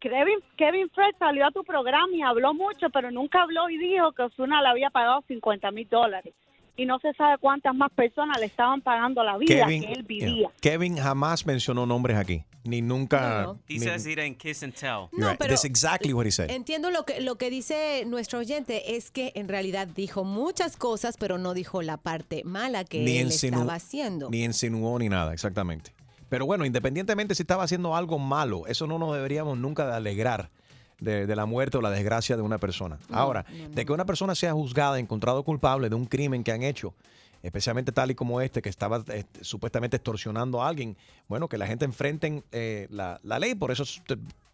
Kevin, 0.00 0.38
Kevin 0.56 0.90
Fred 0.90 1.14
salió 1.18 1.46
a 1.46 1.50
tu 1.50 1.64
programa 1.64 2.08
y 2.14 2.22
habló 2.22 2.52
mucho, 2.54 2.90
pero 2.92 3.10
nunca 3.10 3.42
habló 3.42 3.68
y 3.70 3.78
dijo 3.78 4.12
que 4.12 4.22
Osuna 4.24 4.60
le 4.62 4.68
había 4.68 4.90
pagado 4.90 5.22
50 5.28 5.70
mil 5.70 5.88
dólares. 5.88 6.34
Y 6.76 6.86
no 6.86 6.98
se 6.98 7.12
sabe 7.14 7.36
cuántas 7.38 7.74
más 7.74 7.90
personas 7.92 8.38
le 8.40 8.46
estaban 8.46 8.80
pagando 8.80 9.22
la 9.22 9.36
vida 9.36 9.66
que 9.66 9.92
él 9.92 10.02
vivía. 10.04 10.34
yeah. 10.34 10.50
Kevin 10.60 10.96
jamás 10.96 11.44
mencionó 11.44 11.84
nombres 11.84 12.16
aquí. 12.16 12.44
Ni 12.64 12.80
nunca. 12.82 13.54
He 13.68 13.74
ni- 13.74 13.80
says 13.80 14.04
he 14.06 14.14
didn't 14.14 14.36
kiss 14.38 14.62
and 14.62 14.74
tell. 14.74 15.08
Right. 15.12 15.38
That's 15.38 15.64
exactly 15.64 16.12
what 16.12 16.26
he 16.26 16.30
said. 16.30 16.50
Entiendo 16.50 16.90
lo 16.90 17.04
que, 17.04 17.20
lo 17.22 17.36
que 17.36 17.48
dice 17.50 18.04
nuestro 18.06 18.38
oyente, 18.38 18.96
es 18.96 19.10
que 19.10 19.32
en 19.34 19.48
realidad 19.48 19.88
dijo 19.88 20.24
muchas 20.24 20.76
cosas, 20.76 21.16
pero 21.18 21.38
no 21.38 21.54
dijo 21.54 21.80
la 21.82 21.96
parte 21.96 22.42
mala 22.44 22.84
que 22.84 23.00
Ni 23.00 23.16
él 23.18 23.28
insinu- 23.28 23.54
estaba 23.54 23.74
haciendo. 23.74 24.28
Ni 24.30 24.44
insinuó 24.44 24.98
ni 24.98 25.08
nada, 25.08 25.32
exactamente. 25.32 25.92
Pero 26.30 26.46
bueno, 26.46 26.64
independientemente 26.64 27.34
si 27.34 27.42
estaba 27.42 27.64
haciendo 27.64 27.94
algo 27.94 28.18
malo, 28.18 28.66
eso 28.66 28.86
no 28.86 28.98
nos 28.98 29.12
deberíamos 29.12 29.58
nunca 29.58 29.86
de 29.86 29.94
alegrar 29.94 30.48
de, 31.00 31.26
de 31.26 31.36
la 31.36 31.44
muerte 31.44 31.76
o 31.76 31.82
la 31.82 31.90
desgracia 31.90 32.36
de 32.36 32.42
una 32.42 32.56
persona. 32.58 32.98
Ahora, 33.10 33.44
de 33.74 33.84
que 33.84 33.92
una 33.92 34.06
persona 34.06 34.34
sea 34.34 34.52
juzgada, 34.52 34.98
encontrado 34.98 35.42
culpable 35.42 35.88
de 35.88 35.96
un 35.96 36.06
crimen 36.06 36.44
que 36.44 36.52
han 36.52 36.62
hecho, 36.62 36.94
especialmente 37.42 37.90
tal 37.90 38.10
y 38.10 38.14
como 38.14 38.40
este, 38.40 38.62
que 38.62 38.68
estaba 38.68 39.02
eh, 39.08 39.24
supuestamente 39.40 39.96
extorsionando 39.96 40.62
a 40.62 40.68
alguien, 40.68 40.96
bueno, 41.28 41.48
que 41.48 41.58
la 41.58 41.66
gente 41.66 41.84
enfrenten 41.84 42.44
eh, 42.52 42.86
la, 42.90 43.18
la 43.24 43.38
ley, 43.38 43.54
por 43.54 43.70
eso 43.72 43.84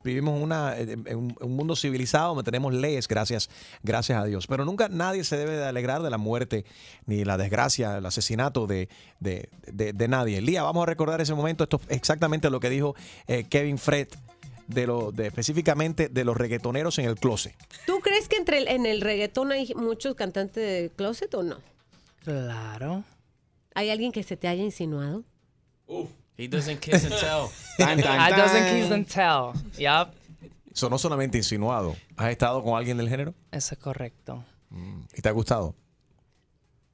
vivimos 0.04 0.40
una, 0.40 0.76
eh, 0.78 0.92
en 0.92 1.16
un, 1.16 1.36
un 1.40 1.56
mundo 1.56 1.74
civilizado 1.76 2.28
donde 2.34 2.44
tenemos 2.44 2.72
leyes, 2.72 3.08
gracias, 3.08 3.50
gracias 3.82 4.18
a 4.20 4.24
Dios. 4.24 4.46
Pero 4.46 4.64
nunca 4.64 4.88
nadie 4.88 5.24
se 5.24 5.36
debe 5.36 5.56
de 5.56 5.64
alegrar 5.64 6.02
de 6.02 6.10
la 6.10 6.18
muerte, 6.18 6.64
ni 7.06 7.24
la 7.24 7.36
desgracia, 7.36 7.98
el 7.98 8.06
asesinato 8.06 8.66
de, 8.66 8.88
de, 9.20 9.48
de- 9.66 9.92
de 9.92 10.08
nadie. 10.08 10.40
Lía, 10.40 10.62
vamos 10.62 10.82
a 10.84 10.86
recordar 10.86 11.20
ese 11.20 11.34
momento, 11.34 11.64
esto 11.64 11.80
es 11.88 11.96
exactamente 11.96 12.50
lo 12.50 12.60
que 12.60 12.70
dijo 12.70 12.94
eh, 13.26 13.44
Kevin 13.48 13.78
Fred, 13.78 14.08
de 14.68 14.86
lo, 14.86 15.12
de, 15.12 15.28
específicamente 15.28 16.08
de 16.08 16.24
los 16.24 16.36
reggaetoneros 16.36 16.98
en 16.98 17.04
el 17.04 17.14
closet. 17.16 17.54
¿Tú 17.86 18.00
crees 18.00 18.28
que 18.28 18.36
entre 18.36 18.58
el- 18.58 18.68
en 18.68 18.84
el 18.86 19.00
reggaetón 19.00 19.52
hay 19.52 19.72
muchos 19.76 20.14
cantantes 20.16 20.54
de 20.82 20.90
closet 20.96 21.32
o 21.34 21.42
no? 21.42 21.58
Claro. 22.24 23.04
¿Hay 23.74 23.90
alguien 23.90 24.10
que 24.10 24.22
se 24.24 24.36
te 24.36 24.48
haya 24.48 24.62
insinuado? 24.64 25.22
He 26.38 26.48
doesn't 26.48 26.80
kiss 26.80 27.04
and 27.04 27.14
tell. 27.18 27.50
Tan, 27.78 27.98
tan, 28.00 28.20
I 28.20 28.30
doesn't 28.36 28.68
kiss 28.68 28.90
and 28.90 29.08
tell. 29.08 29.54
Yup. 29.78 30.14
Eso 30.70 30.90
no 30.90 30.98
solamente 30.98 31.38
insinuado. 31.38 31.96
¿Has 32.16 32.30
estado 32.30 32.62
con 32.62 32.76
alguien 32.76 32.98
del 32.98 33.08
género? 33.08 33.34
Eso 33.50 33.74
es 33.74 33.80
correcto. 33.80 34.44
¿Y 35.14 35.22
te 35.22 35.30
ha 35.30 35.32
gustado? 35.32 35.74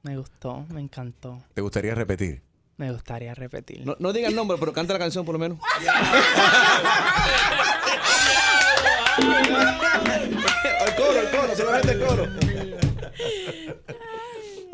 Me 0.03 0.15
gustó, 0.17 0.65
me 0.69 0.79
encantó. 0.79 1.43
¿Te 1.53 1.59
gustaría 1.61 1.93
repetir? 1.93 2.41
Me 2.77 2.89
gustaría 2.91 3.35
repetir. 3.35 3.85
No, 3.85 3.97
no 3.99 4.13
diga 4.13 4.29
el 4.29 4.35
nombre, 4.35 4.55
pero 4.57 4.71
canta 4.71 4.93
la 4.93 4.99
canción 4.99 5.25
por 5.25 5.33
lo 5.33 5.39
menos. 5.39 5.59
el 10.87 10.95
coro, 10.95 11.19
el 11.19 11.29
coro, 11.29 11.53
solamente 11.55 11.91
el 11.91 11.99
coro. 11.99 12.27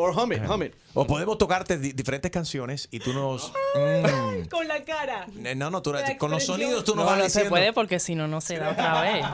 Or 0.02 0.14
hum 0.18 0.32
it, 0.32 0.40
hum 0.48 0.64
it. 0.64 0.74
O 0.94 1.06
podemos 1.06 1.38
tocarte 1.38 1.78
di- 1.78 1.92
diferentes 1.92 2.32
canciones 2.32 2.88
y 2.92 3.00
tú 3.00 3.12
nos... 3.14 3.52
Mm. 3.76 4.48
Con 4.50 4.68
la 4.68 4.84
cara. 4.84 5.28
Eh, 5.44 5.54
No, 5.56 5.70
no, 5.70 5.82
tú, 5.82 5.92
La 5.94 6.00
con 6.18 6.32
los 6.32 6.42
expresión. 6.44 6.60
sonidos 6.60 6.84
tú 6.86 6.96
nos 6.96 7.06
No, 7.06 7.12
vas 7.12 7.18
no 7.20 7.24
se 7.26 7.28
diciendo. 7.28 7.50
puede 7.52 7.74
porque 7.74 8.00
si 8.00 8.16
no, 8.16 8.28
no 8.28 8.42
se 8.42 8.58
da 8.58 8.72
otra 8.72 9.02
vez. 9.02 9.26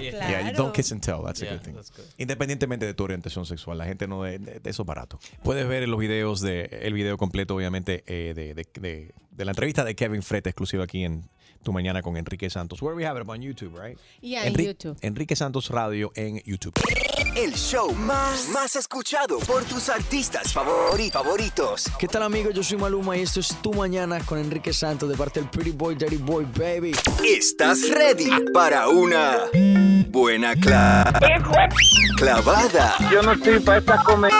Yeah, 0.00 0.50
you 0.50 0.56
don't 0.56 0.74
kiss 0.74 0.90
and 0.92 1.00
tell. 1.02 1.22
That's 1.24 1.42
a 1.42 1.46
good 1.50 1.60
thing. 1.60 1.74
Independientemente 2.18 2.84
de 2.86 2.94
tu 2.94 3.04
orientación 3.04 3.46
sexual, 3.46 3.78
la 3.78 3.84
gente 3.84 4.06
no 4.08 4.22
de, 4.22 4.38
de- 4.38 4.60
de 4.60 4.70
eso 4.70 4.82
es 4.82 4.86
barato. 4.86 5.18
Puedes 5.42 5.66
ver 5.68 5.82
en 5.82 5.90
los 5.90 6.00
videos 6.00 6.40
de 6.40 6.64
el 6.82 6.92
video 6.94 7.16
completo, 7.16 7.54
obviamente, 7.54 8.02
eh, 8.06 8.32
de, 8.34 8.54
de- 8.54 8.66
de 8.80 9.12
de 9.30 9.44
la 9.44 9.50
entrevista 9.52 9.82
de 9.84 9.94
Kevin 9.96 10.22
Fred 10.22 10.46
exclusiva 10.46 10.84
aquí 10.84 11.04
en 11.04 11.28
Tu 11.64 11.72
Mañana 11.72 12.02
con 12.02 12.16
Enrique 12.16 12.48
Santos. 12.50 12.80
Where 12.80 12.94
we 12.94 13.04
have 13.04 13.20
it 13.20 13.28
on 13.28 13.40
YouTube, 13.40 13.72
right? 13.76 13.98
Yeah, 14.20 14.46
Enri- 14.46 14.66
YouTube. 14.66 14.96
Enrique 15.02 15.34
Santos 15.34 15.70
Radio 15.70 16.12
en 16.14 16.40
YouTube. 16.44 16.74
El 17.36 17.52
show 17.54 17.92
más, 17.94 18.48
más 18.50 18.76
escuchado 18.76 19.38
por 19.40 19.64
tus 19.64 19.88
artistas 19.88 20.54
favori- 20.54 21.10
favoritos. 21.10 21.86
¿Qué 21.98 22.06
tal 22.06 22.22
amigos? 22.22 22.54
Yo 22.54 22.62
soy 22.62 22.78
Maluma 22.78 23.16
y 23.16 23.22
esto 23.22 23.40
es 23.40 23.48
Tu 23.60 23.72
Mañana 23.72 24.20
con 24.24 24.38
Enrique 24.38 24.72
Santos 24.72 25.08
de 25.08 25.16
parte 25.16 25.40
del 25.40 25.48
Pretty 25.50 25.72
Boy, 25.72 25.96
Dirty 25.96 26.18
Boy, 26.18 26.44
baby. 26.56 26.92
¿Estás 27.26 27.88
ready 27.90 28.30
para 28.52 28.88
una 28.88 29.38
buena 30.10 30.54
cla- 30.54 31.10
clavada? 32.18 32.94
Yo 33.10 33.22
no 33.22 33.32
estoy 33.32 33.58
para 33.60 33.78
esta 33.78 34.02
comedia. 34.04 34.36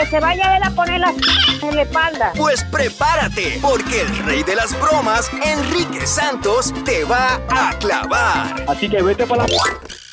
Que 0.00 0.06
se 0.06 0.18
vaya 0.18 0.56
él 0.56 0.62
a 0.62 0.70
poner 0.70 0.98
la 0.98 1.10
en 1.10 1.76
la 1.76 1.82
espalda. 1.82 2.32
Pues 2.34 2.64
prepárate, 2.64 3.58
porque 3.60 4.00
el 4.00 4.16
rey 4.24 4.42
de 4.42 4.56
las 4.56 4.72
bromas, 4.80 5.30
Enrique 5.44 6.06
Santos, 6.06 6.72
te 6.86 7.04
va 7.04 7.38
a 7.50 7.78
clavar. 7.78 8.64
Así 8.66 8.88
que 8.88 9.02
vete 9.02 9.26
para 9.26 9.46
la... 9.46 9.54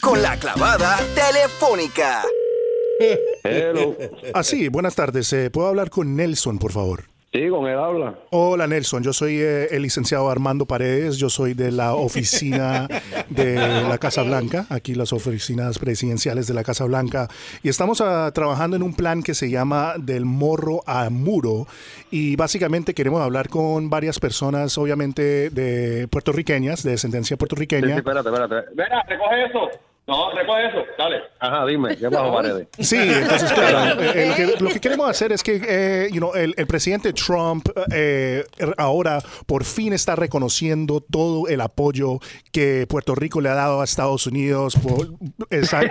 Con 0.02 0.22
la 0.22 0.36
clavada 0.36 1.00
telefónica. 1.16 2.22
Hello. 3.46 3.96
Ah, 4.34 4.44
sí, 4.44 4.68
buenas 4.68 4.94
tardes. 4.94 5.32
Eh, 5.32 5.50
¿Puedo 5.52 5.70
hablar 5.70 5.90
con 5.90 6.18
Nelson, 6.18 6.60
por 6.60 6.74
favor? 6.74 7.06
Sí, 7.38 7.50
con 7.50 7.68
él 7.68 7.78
habla. 7.78 8.16
Hola, 8.32 8.66
Nelson. 8.66 9.04
Yo 9.04 9.14
soy 9.14 9.40
eh, 9.40 9.68
el 9.70 9.84
licenciado 9.84 10.28
Armando 10.28 10.66
Paredes. 10.66 11.18
Yo 11.18 11.30
soy 11.30 11.54
de 11.54 11.72
la 11.72 11.94
oficina 11.94 12.88
de 13.30 13.56
la 13.84 14.00
Casa 14.00 14.24
Blanca, 14.24 14.66
aquí 14.70 14.96
las 14.96 15.14
oficinas 15.14 15.78
presidenciales 15.78 16.48
de 16.48 16.56
la 16.56 16.64
Casa 16.64 16.86
Blanca. 16.86 17.28
Y 17.62 17.70
estamos 17.70 18.02
ah, 18.02 18.32
trabajando 18.34 18.76
en 18.76 18.82
un 18.82 18.96
plan 18.96 19.22
que 19.22 19.36
se 19.36 19.52
llama 19.52 19.94
Del 20.00 20.26
Morro 20.26 20.82
a 20.88 21.12
Muro. 21.12 21.68
Y 22.10 22.36
básicamente 22.38 22.96
queremos 22.96 23.22
hablar 23.22 23.50
con 23.50 23.92
varias 23.92 24.20
personas, 24.20 24.76
obviamente 24.80 25.52
de 25.52 26.08
puertorriqueñas, 26.08 26.82
de 26.82 26.92
descendencia 26.92 27.28
Sí, 27.28 27.36
sí, 27.36 27.38
puertorriqueña. 27.38 27.98
espérate, 27.98 28.30
espérate. 28.30 28.70
Mira, 28.72 29.04
recoge 29.08 29.46
eso. 29.46 29.70
No, 30.08 30.32
recoge 30.32 30.68
eso. 30.68 30.78
Dale. 30.98 31.22
Ajá, 31.40 31.66
dime. 31.66 31.98
¿Qué 31.98 32.08
bajo 32.08 32.34
paredes? 32.34 32.68
Sí, 32.80 32.96
entonces, 32.98 33.52
claro, 33.54 34.02
eh, 34.02 34.12
eh, 34.16 34.26
lo, 34.30 34.36
que, 34.36 34.64
lo 34.64 34.70
que 34.70 34.80
queremos 34.82 35.10
hacer 35.10 35.34
es 35.34 35.44
que 35.44 35.60
eh, 35.68 36.08
you 36.14 36.20
know, 36.20 36.34
el, 36.34 36.54
el 36.56 36.66
presidente 36.66 37.12
Trump 37.12 37.68
eh, 37.94 38.46
ahora 38.78 39.20
por 39.46 39.66
fin 39.66 39.92
está 39.92 40.16
reconociendo 40.16 41.02
todo 41.02 41.50
el 41.50 41.60
apoyo 41.60 42.20
que 42.54 42.86
Puerto 42.88 43.16
Rico 43.16 43.42
le 43.42 43.50
ha 43.50 43.54
dado 43.56 43.82
a 43.82 43.84
Estados 43.84 44.26
Unidos. 44.28 44.76
Por, 44.78 45.08
esa- 45.50 45.82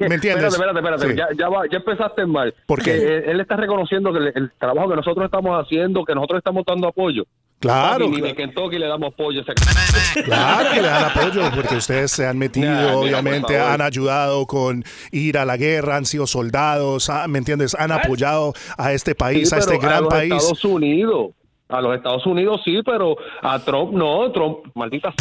¿Me 0.00 0.14
entiendes? 0.14 0.54
Espérate, 0.54 0.78
espérate, 0.78 0.78
espérate. 0.78 1.08
Sí. 1.10 1.14
Ya, 1.16 1.26
ya, 1.38 1.48
va- 1.50 1.66
ya 1.70 1.76
empezaste 1.76 2.24
mal. 2.24 2.54
¿Por 2.66 2.78
qué? 2.82 2.92
Que, 2.92 3.16
eh, 3.18 3.22
él 3.32 3.40
está 3.40 3.56
reconociendo 3.56 4.12
que 4.12 4.18
el, 4.18 4.32
el 4.34 4.52
trabajo 4.58 4.88
que 4.88 4.96
nosotros 4.96 5.26
estamos 5.26 5.62
haciendo, 5.62 6.04
que 6.06 6.14
nosotros 6.14 6.38
estamos 6.38 6.64
dando 6.66 6.88
apoyo. 6.88 7.24
Claro, 7.60 8.06
Papi, 8.06 8.10
ni 8.10 8.18
claro. 8.18 8.26
de 8.28 8.34
Kentucky 8.34 8.78
le 8.78 8.86
damos 8.86 9.12
apoyo 9.12 9.40
a 9.40 9.42
ese... 9.42 9.54
Claro 10.24 10.70
que 10.72 10.82
le 10.82 10.88
dan 10.88 11.04
apoyo 11.04 11.50
porque 11.54 11.76
ustedes 11.76 12.12
se 12.12 12.26
han 12.26 12.38
metido, 12.38 12.68
Nah, 12.70 12.94
obviamente, 12.94 13.58
han 13.58 13.80
ayudado 13.80 14.46
con 14.46 14.84
ir 15.10 15.38
a 15.38 15.44
la 15.44 15.56
guerra, 15.56 15.96
han 15.96 16.06
sido 16.06 16.26
soldados, 16.26 17.10
ah, 17.10 17.26
¿me 17.28 17.38
entiendes? 17.38 17.74
Han 17.74 17.92
apoyado 17.92 18.54
a 18.76 18.92
este 18.92 19.14
país, 19.14 19.48
Sí, 19.48 19.54
a 19.54 19.58
este 19.58 19.78
gran 19.78 20.04
los 20.04 20.12
país. 20.12 20.32
Estados 20.32 20.64
Unidos. 20.64 21.30
A 21.68 21.82
los 21.82 21.94
Estados 21.94 22.24
Unidos 22.24 22.62
sí, 22.64 22.80
pero 22.82 23.14
a 23.42 23.58
Trump 23.58 23.92
no. 23.92 24.32
Trump, 24.32 24.58
maldita. 24.74 25.12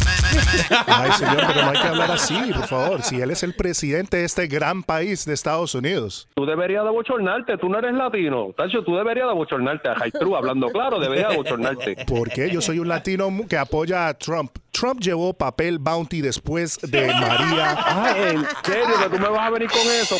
Ay, 0.87 1.11
señor, 1.11 1.43
pero 1.45 1.61
no 1.61 1.71
hay 1.71 1.77
que 1.81 1.87
hablar 1.87 2.11
así, 2.11 2.39
por 2.53 2.67
favor. 2.67 3.01
Si 3.01 3.19
él 3.19 3.31
es 3.31 3.43
el 3.43 3.53
presidente 3.53 4.17
de 4.17 4.23
este 4.23 4.47
gran 4.47 4.81
país 4.83 5.25
de 5.25 5.33
Estados 5.33 5.75
Unidos. 5.75 6.29
Tú 6.35 6.45
deberías 6.45 6.85
de 6.85 6.89
bochornarte, 6.89 7.57
tú 7.57 7.67
no 7.67 7.79
eres 7.79 7.93
latino. 7.93 8.53
Tacho, 8.55 8.81
tú 8.83 8.95
deberías 8.95 9.27
de 9.27 9.33
bochornarte. 9.33 9.89
High 9.95 10.11
True, 10.11 10.37
hablando 10.37 10.69
claro, 10.69 10.99
deberías 10.99 11.31
de 11.31 11.37
bochornarte. 11.37 12.05
¿Por 12.05 12.29
qué? 12.29 12.49
Yo 12.49 12.61
soy 12.61 12.79
un 12.79 12.87
latino 12.87 13.29
que 13.49 13.57
apoya 13.57 14.07
a 14.07 14.13
Trump. 14.13 14.51
Trump 14.71 15.01
llevó 15.01 15.33
papel 15.33 15.79
bounty 15.79 16.21
después 16.21 16.79
de 16.81 17.07
María. 17.07 17.75
Ay, 17.85 18.21
en 18.35 18.45
serio, 18.63 18.95
que 19.03 19.09
tú 19.09 19.21
me 19.21 19.29
vas 19.29 19.47
a 19.47 19.49
venir 19.49 19.69
con 19.69 19.81
eso. 19.81 20.15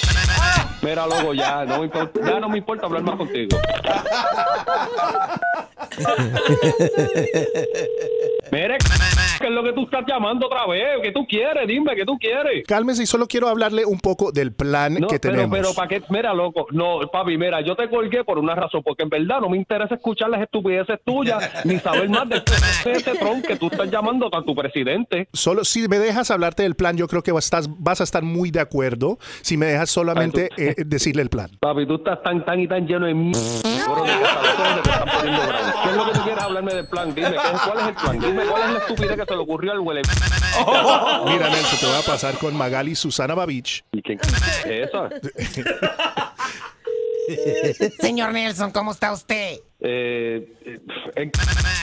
Mira, 0.81 1.05
loco, 1.07 1.33
ya 1.33 1.65
no 1.65 1.79
me 1.79 1.85
importa, 1.85 2.19
ya 2.23 2.39
no 2.39 2.49
me 2.49 2.59
importa 2.59 2.85
hablar 2.85 3.01
más 3.03 3.15
contigo. 3.15 3.57
Mire, 8.51 8.77
¿qué 9.39 9.47
es 9.47 9.51
lo 9.53 9.63
que 9.63 9.73
tú 9.73 9.83
estás 9.83 10.03
llamando 10.07 10.47
otra 10.47 10.65
vez? 10.67 10.83
¿Qué 11.03 11.11
tú 11.11 11.25
quieres? 11.27 11.67
Dime, 11.67 11.95
¿qué 11.95 12.05
tú 12.05 12.17
quieres? 12.17 12.63
Cálmese 12.67 13.03
y 13.03 13.05
solo 13.05 13.27
quiero 13.27 13.47
hablarle 13.47 13.85
un 13.85 13.99
poco 13.99 14.31
del 14.31 14.53
plan 14.53 14.95
No, 14.95 15.07
que 15.07 15.19
pero, 15.19 15.33
tenemos. 15.35 15.57
pero, 15.57 15.73
¿para 15.73 15.87
qué? 15.87 16.01
Mira, 16.09 16.33
loco, 16.33 16.67
no, 16.71 16.99
papi, 17.11 17.37
mira, 17.37 17.61
yo 17.61 17.75
te 17.75 17.89
colgué 17.89 18.23
por 18.23 18.37
una 18.39 18.55
razón, 18.55 18.81
porque 18.83 19.03
en 19.03 19.09
verdad 19.09 19.41
no 19.41 19.49
me 19.49 19.57
interesa 19.57 19.95
escuchar 19.95 20.29
las 20.29 20.41
estupideces 20.41 20.99
tuyas, 21.05 21.43
ni 21.65 21.79
saber 21.79 22.09
más 22.09 22.27
de 22.29 22.41
ese 22.85 23.15
tron 23.15 23.41
que 23.41 23.55
tú 23.55 23.67
estás 23.71 23.89
llamando 23.91 24.29
a 24.33 24.43
tu 24.43 24.55
presidente. 24.55 25.27
Solo 25.33 25.63
si 25.63 25.87
me 25.87 25.99
dejas 25.99 26.31
hablarte 26.31 26.63
del 26.63 26.75
plan, 26.75 26.97
yo 26.97 27.07
creo 27.07 27.23
que 27.23 27.31
vas, 27.31 27.45
estás- 27.45 27.69
vas 27.79 28.01
a 28.01 28.03
estar 28.03 28.23
muy 28.23 28.51
de 28.51 28.59
acuerdo. 28.59 29.17
Si 29.41 29.57
me 29.57 29.67
dejas 29.67 29.89
solamente 29.89 30.49
eh, 30.57 30.75
decirle 30.85 31.21
el 31.21 31.29
plan. 31.29 31.49
Papi, 31.59 31.85
tú 31.85 31.95
estás 31.95 32.21
tan, 32.23 32.43
tan 32.45 32.59
y 32.59 32.67
tan 32.67 32.85
lleno 32.87 33.05
de 33.05 33.11
m... 33.11 33.31
bro, 33.31 34.03
que 34.03 34.11
hasta 34.11 34.41
los 34.41 34.59
ojos 34.59 34.67
se 34.67 34.81
te 34.81 34.89
están 34.89 35.09
poniendo 35.17 35.47
bravos. 35.47 35.73
¿Qué 35.83 35.89
es 35.89 35.95
lo 35.95 36.05
que 36.05 36.11
tú 36.11 36.19
quieres 36.23 36.43
hablarme 36.43 36.73
del 36.73 36.87
plan? 36.87 37.15
Dime, 37.15 37.29
¿qué 37.29 37.35
es- 37.35 37.61
¿cuál 37.61 37.77
es 37.79 37.87
el 37.87 37.93
plan? 37.95 38.19
Dime, 38.19 38.43
¿cuál 38.45 38.63
es 38.63 38.69
la 38.73 38.79
estupidez 38.79 39.15
que 39.15 39.25
se 39.27 39.35
le 39.35 39.41
ocurrió 39.41 39.71
al 39.71 39.79
huele? 39.79 40.01
Mira, 41.25 41.49
Nelson, 41.49 41.79
te 41.79 41.85
voy 41.85 41.95
a 41.99 42.01
pasar 42.05 42.37
con 42.37 42.55
Magali 42.55 42.95
Susana 42.95 43.35
Babich. 43.35 43.83
¿Y 43.91 44.01
quién 44.01 44.19
es 44.19 44.65
esa? 44.65 45.09
Señor 47.99 48.31
Nelson, 48.33 48.71
¿cómo 48.71 48.91
está 48.91 49.11
usted? 49.11 49.59
Eh, 49.81 50.53
eh, 50.65 50.79
¿en- 51.15 51.31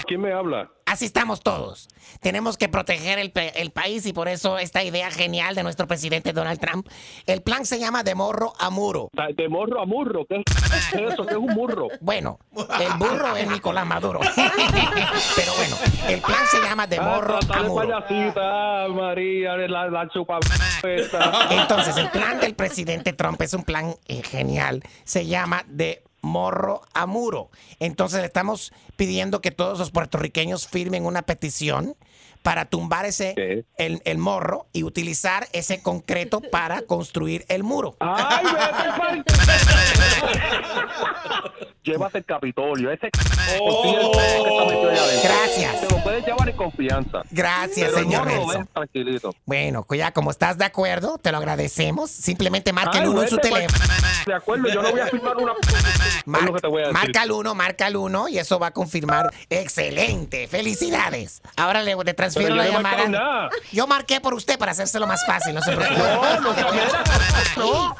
¿Quién 0.07 0.21
me 0.23 0.33
habla? 0.33 0.71
Así 0.95 1.07
estamos 1.07 1.41
todos. 1.41 1.89
Tenemos 2.21 2.57
que 2.57 2.69
proteger 2.69 3.19
el, 3.19 3.33
país 3.73 4.07
y 4.07 4.13
por 4.13 4.29
eso 4.29 4.59
esta 4.61 4.85
idea 4.85 5.11
genial 5.11 5.57
de 5.57 5.65
nuestro 5.65 5.89
presidente 5.89 6.33
Donald 6.33 6.61
Trump. 6.61 6.87
El 7.27 7.43
plan 7.43 7.67
se 7.67 7.81
llama 7.81 8.05
de 8.05 8.15
morro 8.15 8.53
a 8.61 8.71
muro. 8.71 9.11
De 9.37 9.49
morro 9.49 9.83
a 9.83 9.87
murro, 9.87 10.25
¿qué 10.25 10.37
es 10.37 10.93
eso? 10.93 11.27
¿Qué 11.27 11.33
es 11.33 11.37
un 11.37 11.53
burro? 11.53 11.89
Bueno, 12.01 12.39
el 12.57 12.93
burro 12.97 13.35
es 13.37 13.51
Nicolás 13.51 13.85
Maduro. 13.85 14.21
Pero 15.35 15.53
bueno, 15.57 15.77
el 16.07 16.21
plan 16.21 16.47
se 16.49 16.61
llama 16.61 16.87
de 16.87 17.01
morro 17.01 17.41
Ah, 17.43 17.59
a 17.59 17.63
de 17.65 17.69
muro. 17.69 17.89
payasita, 17.89 18.87
María, 18.91 19.57
la, 19.57 19.89
la 19.89 20.09
chupa. 20.11 20.39
Entonces, 21.51 21.97
el 21.97 22.09
plan 22.11 22.39
del 22.39 22.55
presidente 22.55 23.13
Trump 23.15 23.43
es 23.43 23.53
un 23.53 23.65
plan 23.65 23.97
eh, 24.07 24.23
genial. 24.23 24.81
Se 25.03 25.27
llama 25.27 25.65
de 25.67 26.04
morro 26.25 26.83
a 26.93 27.07
muro. 27.07 27.51
Entonces, 27.79 28.21
le 28.21 28.27
estamos 28.27 28.73
pidiendo 28.97 29.41
que 29.41 29.51
todos 29.51 29.79
los 29.79 29.91
puertorriqueños 29.91 30.67
firmen 30.67 31.07
una 31.07 31.23
petición 31.23 31.97
para 32.43 32.67
tumbar 32.67 33.07
ese 33.07 33.65
el, 33.79 34.03
el 34.05 34.19
morro 34.19 34.67
y 34.73 34.83
utilizar 34.83 35.49
ese 35.53 35.83
concreto 35.83 36.41
para 36.41 36.83
construir 36.83 37.45
el 37.49 37.63
muro. 37.63 37.97
¡Ay, 38.01 38.45
Llévate 41.85 42.19
el 42.19 42.25
Capitolio, 42.25 42.91
ese 42.91 43.11
Oh. 43.61 44.11
Gracias. 45.23 45.81
Te 45.83 45.89
lo 45.95 46.03
puedes 46.03 46.25
llevar 46.27 46.49
en 46.49 46.57
confianza. 46.57 47.23
Gracias, 47.31 47.91
Pero 47.91 47.99
señor 47.99 48.25
morro 48.27 48.41
lo 48.41 48.59
ves 48.59 48.69
tranquilito. 48.73 49.35
Bueno, 49.45 49.83
pues 49.85 49.99
ya 49.99 50.13
como 50.13 50.31
estás 50.31 50.57
de 50.57 50.65
acuerdo, 50.65 51.19
te 51.19 51.31
lo 51.31 51.37
agradecemos. 51.39 52.11
Simplemente 52.11 52.73
marca 52.73 52.99
el 52.99 53.05
Ay, 53.05 53.09
uno 53.11 53.23
en 53.23 53.29
su 53.29 53.37
teléfono. 53.37 53.85
pues, 53.87 54.25
De 54.27 54.35
acuerdo, 54.35 54.69
yo 54.69 54.83
no 54.83 54.91
voy 54.91 55.01
a 55.01 55.07
firmar 55.09 55.37
una... 55.37 55.53
Es 55.53 56.45
lo 56.45 56.55
que 56.55 56.61
te 56.61 56.67
voy 56.69 56.83
a 56.83 56.87
decir. 56.87 56.95
Marca 56.95 57.23
el 57.25 57.33
uno, 57.33 57.55
marca 57.55 57.87
el 57.87 57.97
uno 57.97 58.29
y 58.29 58.39
eso 58.39 58.59
va 58.59 58.69
a 58.69 58.71
confirmar. 58.71 59.31
Excelente, 59.51 60.49
felicidades. 60.49 61.43
Ahora 61.57 61.83
le, 61.83 61.95
le 62.03 62.15
transfiero 62.15 62.55
Pero 62.55 62.57
la 62.57 62.65
no 62.65 62.73
llamada. 62.73 63.09
nada. 63.09 63.51
Yo 63.73 63.87
marqué 63.87 64.21
por 64.23 64.33
usted 64.33 64.59
para 64.59 64.73
hacérselo 64.73 65.07
más 65.07 65.25
fácil, 65.27 65.55
no 65.55 65.61
se 65.61 65.73
preocupe. 65.77 66.01
No, 66.01 66.41
no, 66.41 66.55
no. 67.57 67.97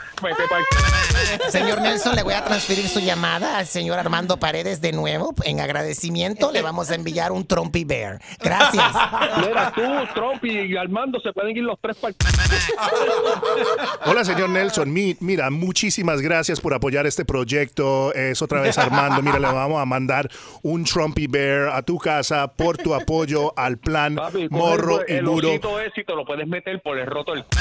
Señor 1.51 1.81
Nelson, 1.83 2.17
le 2.17 2.23
voy 2.23 2.35
a 2.35 2.45
transferir 2.45 2.89
su 2.89 3.01
llamada 3.01 3.59
al 3.59 3.67
señor 3.75 3.99
Armando 3.99 4.39
Paredes 4.39 4.81
de 4.81 4.93
nuevo. 4.93 5.35
En 5.45 5.61
agradecimiento 5.61 6.53
le 6.53 6.63
vamos 6.63 6.91
a 6.91 6.95
enviar 6.95 7.33
un 7.33 7.45
Trumpy 7.45 7.83
Bear. 7.85 8.21
Gracias. 8.41 8.85
Mira, 9.47 9.73
tú, 9.75 9.83
Trump 10.15 10.45
y 10.45 10.77
Armando 10.77 11.19
se 11.21 11.33
pueden 11.33 11.57
ir 11.57 11.65
los 11.65 11.77
tres 11.81 11.97
para 11.97 12.15
Hola, 14.07 14.25
señor 14.25 14.49
Nelson. 14.51 14.93
Mi- 14.93 15.17
mira, 15.21 15.51
muchísimas 15.51 16.21
gracias 16.21 16.61
por 16.61 16.73
apoyar 16.73 17.05
este 17.07 17.25
proyecto. 17.25 18.15
Es 18.15 18.41
otra 18.43 18.61
vez 18.61 18.79
Armando. 18.79 19.21
Mira, 19.23 19.41
le 19.41 19.49
vamos 19.49 19.83
a 19.83 19.85
mandar 19.85 20.31
un 20.63 20.85
Trumpy 20.85 21.27
Bear 21.27 21.71
a 21.71 21.83
tu 21.83 21.99
casa 21.99 22.47
por 22.47 22.79
tu 22.79 22.95
apoyo 22.95 23.53
al 23.59 23.79
plan 23.79 24.15
Papi, 24.15 24.47
Morro 24.51 25.05
el, 25.05 25.15
y 25.15 25.19
el 25.19 25.25
Muro. 25.25 25.49
osito 25.51 25.81
ese 25.81 26.03
y 26.03 26.05
te 26.05 26.15
lo 26.15 26.25
puedes 26.25 26.47
meter 26.47 26.81
por 26.81 26.97
el 26.97 27.07
roto 27.07 27.33
del... 27.35 27.45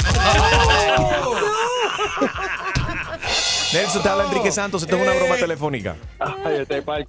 Nelson, 3.73 4.03
te 4.03 4.09
habla 4.09 4.25
Enrique 4.25 4.51
Santos. 4.51 4.83
Esto 4.83 4.95
es 4.95 5.01
una 5.01 5.13
broma 5.13 5.35
telefónica. 5.35 5.95
Ay, 6.19 6.57
este 6.61 6.81
pal... 6.81 7.07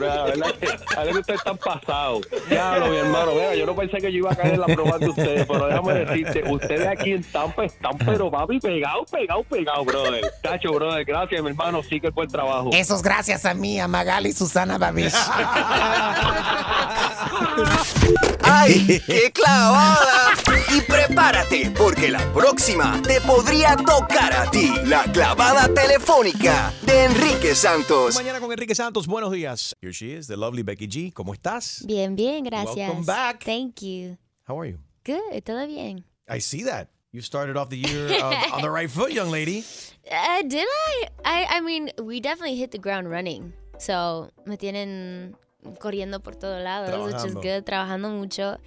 La 0.00 0.24
verdad 0.24 0.54
que 0.58 0.66
a 0.96 1.04
ver, 1.04 1.16
ustedes 1.16 1.38
están 1.38 1.56
pasados. 1.56 2.26
Diablo, 2.48 2.88
mi 2.88 2.96
hermano. 2.96 3.32
Mira, 3.32 3.54
yo 3.54 3.64
no 3.64 3.76
pensé 3.76 3.98
que 3.98 4.10
yo 4.10 4.18
iba 4.18 4.32
a 4.32 4.34
caer 4.34 4.54
en 4.54 4.60
la 4.60 4.66
prueba 4.66 4.98
de 4.98 5.08
ustedes, 5.08 5.46
pero 5.46 5.66
déjame 5.66 5.94
decirte, 5.94 6.42
ustedes 6.50 6.86
aquí 6.86 7.12
en 7.12 7.22
Tampa 7.22 7.64
están, 7.64 7.96
pero 7.98 8.30
papi, 8.30 8.58
pegados, 8.58 9.08
pegados, 9.10 9.46
pegados, 9.46 9.86
brother. 9.86 10.32
Cacho, 10.42 10.72
brother, 10.72 11.04
gracias, 11.04 11.42
mi 11.42 11.50
hermano. 11.50 11.82
Sí 11.82 12.00
que 12.00 12.08
el 12.08 12.12
buen 12.12 12.28
trabajo. 12.28 12.70
Eso 12.72 12.96
es 12.96 13.02
gracias 13.02 13.44
a 13.44 13.54
mí, 13.54 13.78
a 13.78 13.86
Magali 13.86 14.30
y 14.30 14.32
Susana 14.32 14.78
Babish. 14.78 15.14
¡Ay, 18.56 19.02
qué 19.04 19.32
clavada! 19.32 20.32
Y 20.72 20.80
prepárate, 20.82 21.72
porque 21.76 22.08
la 22.08 22.32
próxima 22.32 23.02
te 23.02 23.20
podría 23.20 23.74
tocar 23.76 24.32
a 24.32 24.48
ti. 24.48 24.70
La 24.86 25.02
clavada 25.12 25.68
telefónica 25.74 26.72
de 26.82 27.04
Enrique 27.06 27.56
Santos. 27.56 28.14
Mañana 28.14 28.38
con 28.38 28.52
Enrique 28.52 28.76
Santos, 28.76 29.08
buenos 29.08 29.32
días. 29.32 29.74
Here 29.82 29.92
she 29.92 30.12
is, 30.16 30.28
the 30.28 30.36
lovely 30.36 30.62
Becky 30.62 30.86
G. 30.86 31.12
¿Cómo 31.12 31.34
estás? 31.34 31.82
Bien, 31.84 32.14
bien, 32.14 32.44
gracias. 32.44 32.76
Welcome 32.76 33.04
back. 33.04 33.44
Thank 33.44 33.80
you. 33.82 34.16
How 34.46 34.60
are 34.60 34.70
you? 34.70 34.78
Good, 35.04 35.42
todo 35.42 35.66
bien. 35.66 36.04
I 36.28 36.38
see 36.40 36.62
that. 36.64 36.90
You 37.10 37.22
started 37.22 37.56
off 37.56 37.70
the 37.70 37.78
year 37.78 38.08
uh, 38.08 38.54
on 38.54 38.62
the 38.62 38.70
right 38.70 38.90
foot, 38.90 39.12
young 39.12 39.30
lady. 39.30 39.64
Uh, 40.04 40.42
did 40.42 40.68
I? 40.68 41.06
I? 41.24 41.46
I 41.48 41.60
mean, 41.62 41.90
we 42.02 42.20
definitely 42.20 42.56
hit 42.56 42.72
the 42.72 42.78
ground 42.78 43.08
running. 43.08 43.54
So, 43.78 44.28
me 44.44 44.58
tienen 44.58 45.34
corriendo 45.80 46.20
por 46.20 46.36
todos 46.36 46.62
lados, 46.62 46.90
which 47.06 47.14
is 47.16 47.32
Trabajando. 47.32 47.40
good, 47.40 47.64
trabajando 47.64 48.08
mucho. 48.10 48.58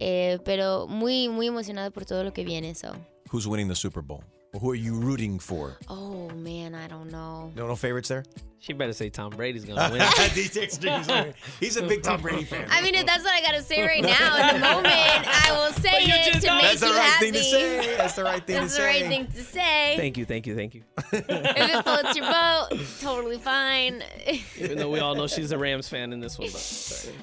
Eh, 0.00 0.38
pero 0.44 0.86
muy, 0.88 1.28
muy 1.28 1.46
emocionado 1.46 1.90
por 1.92 2.04
todo 2.04 2.24
lo 2.24 2.32
que 2.32 2.44
viene, 2.44 2.74
so. 2.74 2.92
Who's 3.32 3.46
winning 3.46 3.68
the 3.68 3.74
Super 3.76 4.02
Bowl? 4.02 4.22
Or 4.54 4.60
who 4.60 4.70
are 4.70 4.76
you 4.76 4.94
rooting 4.94 5.40
for? 5.40 5.76
Oh, 5.88 6.30
man, 6.30 6.76
I 6.76 6.86
don't 6.86 7.10
know. 7.10 7.52
No, 7.56 7.66
no 7.66 7.74
favorites 7.74 8.08
there? 8.08 8.24
She 8.60 8.72
better 8.72 8.92
say 8.92 9.10
Tom 9.10 9.30
Brady's 9.30 9.64
gonna 9.64 9.90
win. 9.90 10.00
DJ 10.30 10.62
Extremes. 10.62 11.34
He's 11.60 11.76
a 11.76 11.82
big 11.82 12.02
Tom 12.02 12.22
Brady 12.22 12.44
fan. 12.44 12.66
I 12.70 12.80
mean, 12.80 12.94
if 12.94 13.04
that's 13.04 13.22
what 13.22 13.34
I 13.34 13.42
gotta 13.42 13.60
say 13.62 13.84
right 13.86 14.00
now 14.00 14.48
in 14.48 14.54
the 14.54 14.66
moment, 14.66 14.86
I 14.88 15.50
will 15.52 15.72
say 15.72 16.02
you 16.04 16.14
it 16.14 16.32
to 16.34 16.40
don't. 16.40 16.56
make 16.56 16.78
That's 16.78 16.80
the 16.80 16.86
you 16.86 16.92
right 16.94 17.02
happy. 17.02 17.24
thing 17.26 17.32
to 17.34 17.42
say. 17.42 17.96
That's 17.98 18.14
the 18.14 18.24
right 18.24 18.46
thing 18.46 18.56
That's 18.56 18.74
to 18.76 18.80
the 18.80 18.88
say. 18.88 19.02
right 19.02 19.10
thing 19.10 19.26
to 19.26 19.42
say. 19.42 19.94
Thank 19.98 20.16
you, 20.16 20.24
thank 20.24 20.46
you, 20.46 20.54
thank 20.54 20.74
you. 20.74 20.82
if 21.12 21.28
it 21.28 21.82
floats 21.82 22.16
your 22.16 22.24
boat, 22.24 22.68
totally 23.00 23.38
fine. 23.38 24.02
Even 24.56 24.78
though 24.78 24.88
we 24.88 25.00
all 25.00 25.14
know 25.14 25.26
she's 25.26 25.52
a 25.52 25.58
Rams 25.58 25.88
fan 25.88 26.12
in 26.12 26.20
this 26.20 26.38
one, 26.38 26.48
but 26.50 26.60
sorry. 26.60 27.14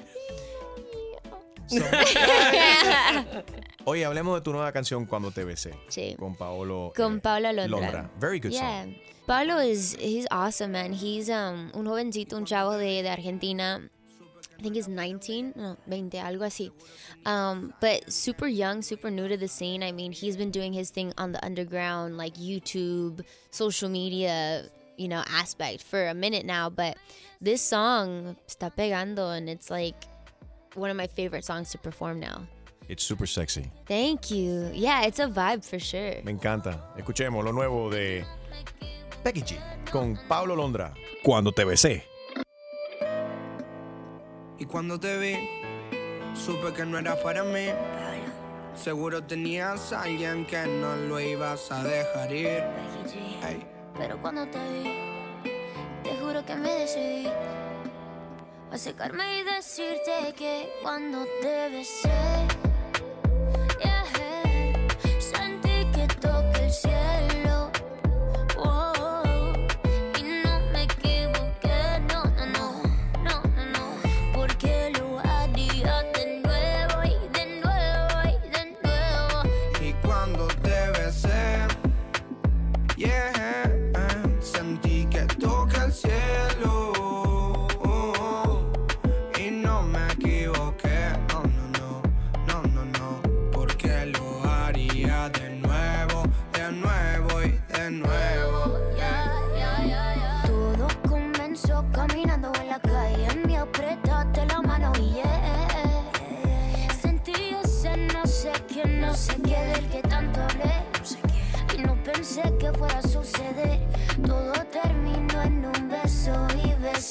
Oye, 3.84 4.04
hablemos 4.04 4.36
de 4.36 4.42
tu 4.42 4.52
nueva 4.52 4.72
canción 4.72 5.06
Cuando 5.06 5.30
te 5.30 5.44
besé. 5.44 5.74
Sí. 5.88 6.14
Con 6.18 6.36
Paolo 6.36 6.92
Con 6.94 7.16
eh, 7.16 7.20
Pablo 7.20 7.52
Londra. 7.52 7.80
Londra. 7.80 8.10
Very 8.20 8.38
good 8.38 8.52
yeah. 8.52 8.84
song. 8.84 8.94
Pablo 9.26 9.58
is 9.58 9.96
he's 10.00 10.26
awesome, 10.30 10.72
man. 10.72 10.92
He's 10.92 11.28
um 11.28 11.70
un 11.74 11.86
jovencito, 11.86 12.36
un 12.36 12.44
chavo 12.44 12.76
de, 12.76 13.02
de 13.02 13.08
Argentina. 13.08 13.80
I 14.58 14.62
think 14.62 14.76
he's 14.76 14.86
19, 14.86 15.54
no, 15.56 15.76
20, 15.88 16.18
algo 16.18 16.44
así. 16.44 16.70
Um, 17.26 17.74
but 17.80 18.12
super 18.12 18.46
young, 18.46 18.80
super 18.82 19.10
new 19.10 19.26
to 19.26 19.36
the 19.36 19.48
scene. 19.48 19.82
I 19.82 19.90
mean, 19.90 20.12
he's 20.12 20.36
been 20.36 20.52
doing 20.52 20.72
his 20.72 20.90
thing 20.90 21.12
on 21.18 21.32
the 21.32 21.44
underground, 21.44 22.16
like 22.16 22.34
YouTube, 22.34 23.24
social 23.50 23.88
media, 23.88 24.66
you 24.96 25.08
know, 25.08 25.24
aspect 25.28 25.82
for 25.82 26.06
a 26.06 26.14
minute 26.14 26.46
now. 26.46 26.70
But 26.70 26.96
this 27.40 27.60
song 27.60 28.36
está 28.46 28.70
pegando, 28.72 29.36
and 29.36 29.50
it's 29.50 29.68
like 29.68 29.96
one 30.74 30.90
of 30.90 30.96
my 30.96 31.08
favorite 31.08 31.44
songs 31.44 31.72
to 31.72 31.78
perform 31.78 32.20
now. 32.20 32.46
It's 32.88 33.02
super 33.02 33.26
sexy. 33.26 33.70
Thank 33.86 34.30
you. 34.30 34.70
Yeah, 34.74 35.04
it's 35.06 35.18
a 35.18 35.26
vibe 35.26 35.64
for 35.64 35.78
sure. 35.78 36.22
Me 36.24 36.32
encanta. 36.32 36.92
Escuchemos 36.96 37.44
lo 37.44 37.52
nuevo 37.52 37.90
de 37.90 38.24
Becky 39.24 39.42
G 39.42 39.58
con 39.90 40.18
Pablo 40.28 40.56
Londra. 40.56 40.92
Cuando 41.22 41.52
te 41.52 41.64
besé. 41.64 42.04
Y 44.58 44.64
cuando 44.64 44.98
te 44.98 45.18
vi, 45.18 45.48
supe 46.34 46.72
que 46.72 46.84
no 46.84 46.98
eras 46.98 47.18
para 47.18 47.42
mí. 47.42 47.68
Seguro 48.74 49.22
tenías 49.22 49.92
a 49.92 50.02
alguien 50.02 50.46
que 50.46 50.66
no 50.66 50.96
lo 50.96 51.20
ibas 51.20 51.70
a 51.70 51.82
dejar 51.84 52.32
ir. 52.32 52.62
Ey. 53.46 53.66
Pero 53.98 54.20
cuando 54.20 54.46
te 54.46 54.58
vi, 54.58 55.50
te 56.02 56.16
juro 56.16 56.44
que 56.44 56.54
me 56.56 56.70
decidí 56.70 57.28
a 58.70 58.78
secarme 58.78 59.40
y 59.40 59.44
decirte 59.44 60.32
que 60.36 60.72
cuando 60.82 61.24
te 61.42 61.68
besé, 61.68 62.10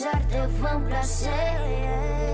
besarte 0.01 0.47
fue 0.59 0.75
un 0.75 0.83
placer. 0.85 2.30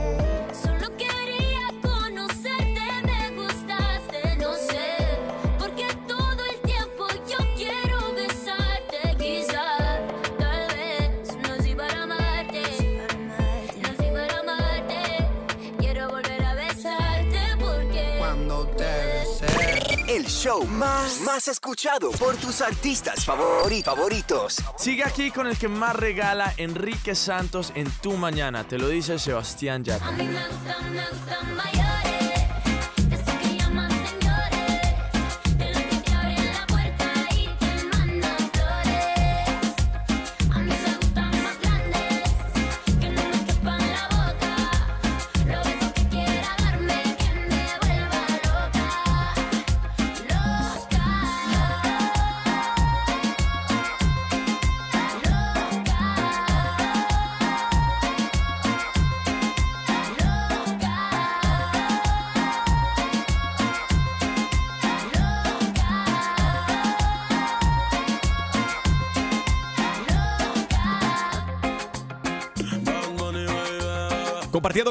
Show 20.27 20.65
más, 20.65 21.21
más 21.21 21.47
escuchado 21.47 22.11
por 22.11 22.35
tus 22.37 22.61
artistas 22.61 23.27
favori- 23.27 23.83
favoritos. 23.83 24.57
Sigue 24.77 25.03
aquí 25.03 25.31
con 25.31 25.47
el 25.47 25.57
que 25.57 25.67
más 25.67 25.95
regala 25.95 26.53
Enrique 26.57 27.15
Santos 27.15 27.71
en 27.75 27.89
tu 28.01 28.13
mañana. 28.17 28.63
Te 28.67 28.77
lo 28.77 28.87
dice 28.89 29.17
Sebastián 29.19 29.83
Yatra. 29.83 30.11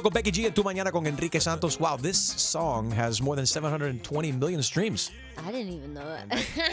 Con 0.07 0.13
Becky 0.13 0.31
G 0.31 0.47
en 0.47 0.55
tu 0.55 0.63
mañana 0.63 0.93
con 0.93 1.05
Enrique 1.05 1.41
Santos. 1.41 1.81
Wow, 1.81 1.97
this 1.97 2.17
song 2.17 2.93
has 2.93 3.21
more 3.21 3.35
than 3.35 3.45
720 3.45 4.31
million 4.39 4.63
streams. 4.63 5.11
I 5.37 5.51
didn't 5.51 5.73
even 5.73 5.95
know 5.95 6.05
that. 6.05 6.27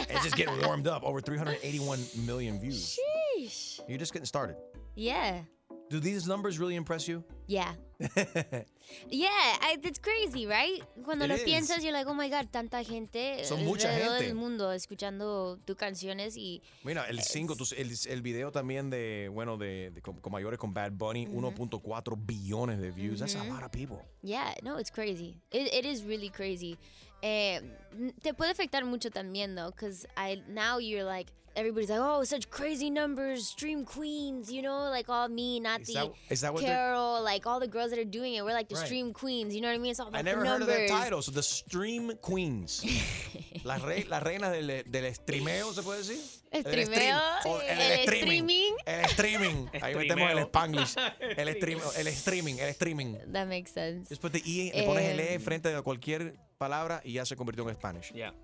It's 0.08 0.22
just 0.22 0.36
getting 0.36 0.56
warmed 0.64 0.86
up. 0.86 1.02
Over 1.02 1.20
381 1.20 1.98
million 2.24 2.60
views. 2.60 2.96
Sheesh. 2.96 3.80
You're 3.88 3.98
just 3.98 4.12
getting 4.12 4.26
started. 4.26 4.54
Yeah. 4.94 5.40
Do 5.94 6.00
these 6.00 6.26
numbers 6.26 6.58
really 6.58 6.74
impress 6.74 7.06
you? 7.06 7.22
Yeah. 7.46 7.72
Yeah, 9.08 9.28
I, 9.30 9.76
it's 9.82 9.98
crazy, 10.00 10.46
right? 10.46 10.82
Cuando 11.04 11.24
It 11.24 11.28
lo 11.30 11.34
is. 11.36 11.44
piensas, 11.44 11.82
you're 11.82 11.92
like, 11.92 12.06
oh 12.08 12.14
my 12.14 12.28
god, 12.28 12.48
tanta 12.50 12.82
gente 12.82 13.44
Son 13.44 13.64
mucha 13.64 13.88
gente. 13.88 14.24
del 14.24 14.34
mundo 14.34 14.72
escuchando 14.72 15.58
tus 15.64 15.76
canciones 15.76 16.36
y 16.36 16.62
Mira, 16.84 17.06
el 17.08 17.20
single, 17.22 17.56
tus- 17.56 17.72
el, 17.72 17.90
el 18.08 18.22
video 18.22 18.50
también 18.50 18.90
de, 18.90 19.28
bueno, 19.32 19.56
de, 19.56 19.90
de 19.90 20.02
con, 20.02 20.20
con 20.20 20.32
mayores 20.32 20.58
con 20.58 20.74
Bad 20.74 20.92
Bunny, 20.92 21.26
1.4 21.26 22.16
billones 22.26 22.80
de 22.80 22.90
views. 22.90 23.20
That's 23.20 23.36
a 23.36 23.44
lot 23.44 23.62
of 23.62 23.70
people. 23.70 23.98
yeah, 24.22 24.52
no, 24.62 24.76
it's 24.78 24.90
crazy. 24.90 25.40
It, 25.52 25.72
it 25.72 25.84
is 25.86 26.02
really 26.04 26.28
crazy. 26.30 26.76
Eh, 27.22 27.60
te 28.22 28.34
puede 28.34 28.50
afectar 28.50 28.84
mucho 28.84 29.10
también, 29.10 29.54
though, 29.54 29.70
because 29.70 30.06
I 30.16 30.42
now 30.48 30.78
you're 30.78 31.04
like, 31.04 31.32
everybody's 31.56 31.90
like, 31.90 32.00
oh, 32.02 32.24
such 32.24 32.48
crazy 32.50 32.90
numbers, 32.90 33.46
stream 33.48 33.84
queens, 33.84 34.50
you 34.50 34.62
know, 34.62 34.90
like 34.90 35.08
all 35.08 35.28
me, 35.28 35.60
not 35.60 35.80
Is 35.82 35.86
the 35.88 35.92
that- 35.94 36.12
is 36.30 36.40
that 36.42 36.52
what 36.54 36.62
Carol, 36.62 37.22
like 37.22 37.46
all 37.46 37.60
the 37.60 37.68
girls 37.68 37.90
that 37.90 37.98
are 37.98 38.04
doing 38.04 38.34
it. 38.34 38.44
We're 38.44 38.52
like 38.52 38.68
the 38.68 38.74
Right. 38.76 38.86
stream 38.86 39.12
queens, 39.12 39.54
you 39.54 39.60
know 39.60 39.68
what 39.68 39.74
I 39.74 39.78
mean? 39.78 39.90
It's 39.92 40.00
all 40.00 40.08
about 40.08 40.18
I 40.18 40.22
never 40.22 40.44
heard 40.44 40.62
of 40.62 40.68
that 40.68 40.88
title. 40.88 41.22
So 41.22 41.30
the 41.32 41.42
Stream 41.42 42.12
Queens. 42.20 42.82
Las 43.64 43.80
re- 43.80 44.04
las 44.08 44.22
reinas 44.22 44.52
del, 44.52 44.84
del 44.86 45.14
streameo, 45.14 45.72
¿se 45.72 45.82
puede 45.82 45.98
decir? 46.02 46.20
El 46.50 46.62
Streameo, 46.64 47.18
stream- 47.40 47.46
o 47.46 47.60
el 47.62 47.80
streaming. 48.00 48.44
streaming. 48.44 48.74
El 48.86 49.04
streaming. 49.06 49.66
Ahí 49.82 49.94
metemos 49.94 50.30
el 50.30 50.38
spanglish. 50.40 50.94
El, 51.20 51.54
stream, 51.56 51.80
el 51.96 52.06
streaming. 52.08 52.58
El 52.58 52.68
streaming. 52.68 53.14
That 53.32 53.46
makes 53.48 53.70
sense. 53.72 54.08
Después 54.10 54.32
de 54.34 54.40
I, 54.44 54.70
le 54.74 54.82
pones 54.82 55.04
el 55.06 55.18
E 55.20 55.32
Em. 55.34 55.40
frente 55.40 55.74
a 55.74 55.80
cualquier 55.82 56.36
palabra 56.58 57.00
y 57.04 57.14
ya 57.14 57.24
se 57.24 57.36
convirtió 57.36 57.66
en 57.68 57.74
Spanish. 57.74 58.12
Yeah. 58.12 58.34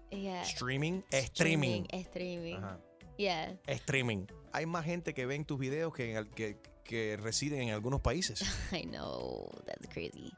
Streaming, 0.42 1.02
streaming. 1.10 1.84
Streaming. 1.92 2.56
Ajá. 2.56 2.80
Yeah. 3.20 3.58
Streaming. 3.66 4.26
Hay 4.52 4.64
más 4.64 4.86
gente 4.86 5.12
que 5.12 5.26
ve 5.26 5.34
en 5.34 5.44
tus 5.44 5.58
videos 5.58 5.92
que, 5.92 6.10
en 6.10 6.16
el- 6.16 6.30
que, 6.30 6.56
que 6.84 7.18
residen 7.18 7.60
en 7.60 7.70
algunos 7.70 8.00
países. 8.00 8.40
I 8.72 8.84
know, 8.86 9.46
that's 9.66 9.86
crazy. 9.88 10.32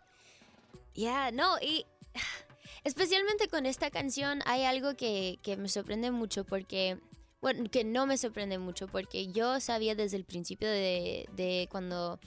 Yeah, 0.94 1.30
no, 1.30 1.58
y 1.60 1.86
especialmente 2.84 3.46
con 3.46 3.66
esta 3.66 3.90
canción 3.90 4.40
hay 4.46 4.64
algo 4.64 4.96
que, 4.96 5.38
que 5.42 5.56
me 5.56 5.68
sorprende 5.68 6.10
mucho 6.10 6.44
porque, 6.44 6.98
bueno, 7.40 7.70
que 7.70 7.84
no 7.84 8.04
me 8.06 8.18
sorprende 8.18 8.58
mucho 8.58 8.88
porque 8.88 9.28
yo 9.28 9.60
sabía 9.60 9.94
desde 9.94 10.16
el 10.16 10.24
principio 10.24 10.68
de, 10.68 11.28
de 11.36 11.68
cuando 11.70 12.18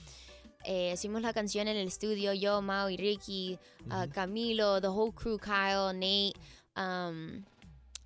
eh, 0.64 0.92
hicimos 0.94 1.20
la 1.20 1.34
canción 1.34 1.68
en 1.68 1.76
el 1.76 1.88
estudio, 1.88 2.32
yo, 2.32 2.62
Mao 2.62 2.88
y 2.88 2.96
Ricky, 2.96 3.58
uh, 3.90 4.08
Camilo, 4.10 4.80
the 4.80 4.88
whole 4.88 5.12
crew, 5.12 5.38
Kyle, 5.38 5.92
Nate, 5.92 6.32
um, 6.76 7.44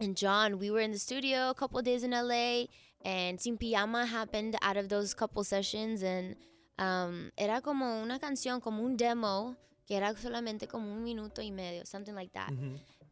and 0.01 0.17
John, 0.17 0.59
we 0.59 0.71
were 0.71 0.81
in 0.81 0.93
the 0.93 0.99
studio 0.99 1.51
a 1.51 1.55
couple 1.55 1.79
of 1.79 1.85
days 1.85 2.03
in 2.03 2.11
LA, 2.13 2.65
and 3.05 3.41
Sin 3.41 3.57
Pijama 3.59 4.07
happened 4.07 4.57
out 4.63 4.77
of 4.77 4.89
those 4.89 5.15
couple 5.15 5.45
sessions, 5.45 6.03
and 6.03 6.37
um, 6.79 7.31
era 7.39 7.61
como 7.61 8.03
una 8.03 8.19
canción, 8.19 8.61
como 8.63 8.83
un 8.83 8.97
demo, 8.97 9.57
que 9.87 9.97
era 9.97 10.15
solamente 10.15 10.69
como 10.69 10.91
un 10.93 11.05
minuto 11.05 11.41
y 11.43 11.51
medio, 11.51 11.85
something 11.85 12.15
like 12.15 12.33
that. 12.33 12.51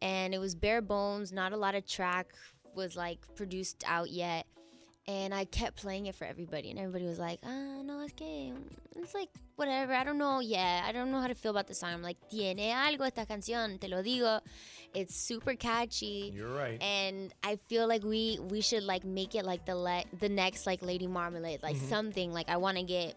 And 0.01 0.32
it 0.34 0.39
was 0.39 0.55
bare 0.55 0.80
bones, 0.80 1.32
not 1.32 1.53
a 1.53 1.57
lot 1.57 1.74
of 1.74 1.86
track 1.86 2.26
was 2.74 2.97
like 2.97 3.18
produced 3.34 3.82
out 3.86 4.11
yet. 4.11 4.47
And 5.09 5.32
I 5.34 5.46
kept 5.46 5.76
playing 5.78 6.04
it 6.06 6.14
for 6.14 6.26
everybody, 6.26 6.68
and 6.70 6.78
everybody 6.78 7.06
was 7.06 7.18
like, 7.18 7.40
ah, 7.42 7.82
no, 7.82 8.00
es 8.04 8.12
que 8.12 8.52
it's 8.94 9.14
like 9.14 9.30
whatever. 9.56 9.94
I 9.94 10.04
don't 10.04 10.18
know. 10.18 10.40
Yeah, 10.40 10.84
I 10.86 10.92
don't 10.92 11.11
know 11.11 11.18
how 11.20 11.28
to 11.28 11.34
feel 11.34 11.50
about 11.50 11.66
the 11.66 11.74
song. 11.74 11.94
I'm 11.94 12.02
like, 12.02 12.18
tiene 12.28 12.59
algo 12.74 13.06
esta 13.06 13.24
canción, 13.24 13.80
te 13.80 13.88
lo 13.88 14.02
digo. 14.02 14.40
It's 14.94 15.16
super 15.16 15.54
catchy. 15.54 16.30
You're 16.34 16.52
right. 16.52 16.80
And 16.82 17.32
I 17.42 17.56
feel 17.68 17.88
like 17.88 18.04
we 18.04 18.38
we 18.50 18.61
should 18.61 18.82
like 18.84 19.02
make 19.04 19.34
it 19.34 19.46
like 19.46 19.64
the 19.64 19.76
le- 19.76 20.04
the 20.20 20.28
next 20.28 20.66
like 20.66 20.82
Lady 20.82 21.06
Marmalade, 21.06 21.62
like 21.62 21.76
Mhm. 21.76 21.88
something 21.88 22.32
like 22.32 22.50
I 22.50 22.59
want 22.59 22.76
to 22.76 22.82
get 22.82 23.14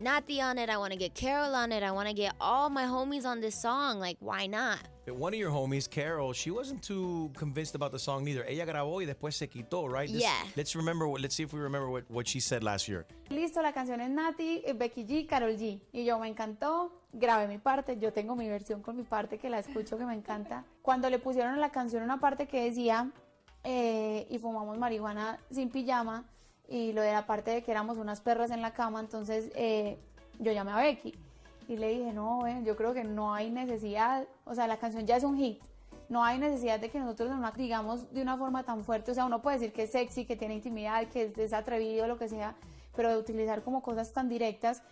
Nati 0.00 0.40
on 0.40 0.58
it. 0.58 0.70
I 0.70 0.76
want 0.76 0.92
to 0.92 0.98
get 0.98 1.14
Carol 1.14 1.54
on 1.54 1.72
it. 1.72 1.82
I 1.82 1.90
want 1.90 2.06
to 2.08 2.14
get 2.14 2.32
all 2.40 2.70
my 2.70 2.84
homies 2.84 3.24
on 3.24 3.40
this 3.40 3.54
song. 3.60 3.98
Like, 3.98 4.16
why 4.20 4.46
not? 4.46 4.78
But 5.04 5.16
one 5.16 5.32
of 5.34 5.40
your 5.40 5.50
homies, 5.50 5.88
Carol, 5.90 6.32
she 6.32 6.50
wasn't 6.52 6.82
too 6.82 7.30
convinced 7.34 7.74
about 7.74 7.90
the 7.90 7.98
song 7.98 8.24
neither. 8.24 8.44
Ella 8.46 8.64
grabó 8.64 9.00
y 9.02 9.06
después 9.06 9.34
se 9.34 9.48
quitó, 9.48 9.88
right? 9.90 10.08
This- 10.08 10.20
Yeah. 10.22 10.34
Let's 10.54 10.76
remember. 10.76 11.06
what- 11.08 11.20
Let's 11.20 11.34
see 11.34 11.42
if 11.42 11.52
we 11.52 11.58
remember 11.60 11.88
what, 11.90 12.04
what 12.10 12.26
she 12.28 12.38
said 12.40 12.62
last 12.62 12.86
year. 12.88 13.06
Listo, 13.30 13.60
la 13.60 13.72
canción 13.72 14.00
es 14.00 14.10
Nati, 14.10 14.62
eh, 14.64 14.72
Becky 14.72 15.04
G, 15.04 15.26
Carol 15.26 15.56
G. 15.56 15.80
Y 15.92 16.04
yo 16.04 16.18
me 16.20 16.28
encantó, 16.28 16.92
grabé 17.12 17.48
mi 17.48 17.58
parte, 17.58 17.98
yo 17.98 18.12
tengo 18.12 18.36
mi 18.36 18.48
versión 18.48 18.82
con 18.82 18.96
mi 18.96 19.02
parte 19.02 19.38
que 19.38 19.48
la 19.50 19.58
escucho 19.58 19.98
que 19.98 20.04
me 20.04 20.14
encanta. 20.14 20.64
Cuando 20.82 21.10
le 21.10 21.18
pusieron 21.18 21.54
a 21.54 21.56
la 21.56 21.70
canción 21.72 22.02
una 22.04 22.20
parte 22.20 22.46
que 22.46 22.64
decía, 22.64 23.10
eh, 23.64 24.26
y 24.30 24.38
fumamos 24.38 24.78
marihuana 24.78 25.40
sin 25.50 25.70
pijama, 25.70 26.24
y 26.68 26.92
lo 26.92 27.00
de 27.02 27.12
la 27.12 27.26
parte 27.26 27.50
de 27.50 27.62
que 27.62 27.70
éramos 27.70 27.96
unas 27.98 28.20
perras 28.20 28.50
en 28.50 28.60
la 28.62 28.72
cama, 28.74 29.00
entonces 29.00 29.50
eh, 29.54 29.98
yo 30.38 30.52
llamé 30.52 30.72
a 30.72 30.76
Becky 30.76 31.14
y 31.66 31.76
le 31.76 31.88
dije, 31.88 32.12
no, 32.12 32.40
yo 32.62 32.76
creo 32.76 32.92
que 32.94 33.04
no 33.04 33.34
hay 33.34 33.50
necesidad, 33.50 34.26
o 34.44 34.54
sea, 34.54 34.66
la 34.66 34.76
canción 34.78 35.06
ya 35.06 35.16
es 35.16 35.24
un 35.24 35.36
hit. 35.36 35.60
No 36.08 36.24
hay 36.24 36.38
necesidad 36.38 36.80
de 36.80 36.88
que 36.90 36.98
nosotros 36.98 37.28
nos 37.38 37.54
digamos 37.54 38.10
de 38.14 38.22
una 38.22 38.38
forma 38.38 38.62
tan 38.62 38.82
fuerte. 38.82 39.10
O 39.10 39.14
sea, 39.14 39.26
uno 39.26 39.42
puede 39.42 39.58
decir 39.58 39.74
que 39.74 39.82
es 39.82 39.90
sexy, 39.92 40.24
que 40.24 40.36
tiene 40.36 40.54
intimidad, 40.54 41.06
que 41.08 41.30
es- 41.36 41.52
atrevido, 41.52 42.06
lo 42.06 42.16
que 42.16 42.28
sea, 42.30 42.54
pero 42.96 43.10
de 43.10 43.18
utilizar 43.18 43.62
como 43.62 43.82
cosas 43.82 44.10
tan 44.14 44.26
directas. 44.28 44.82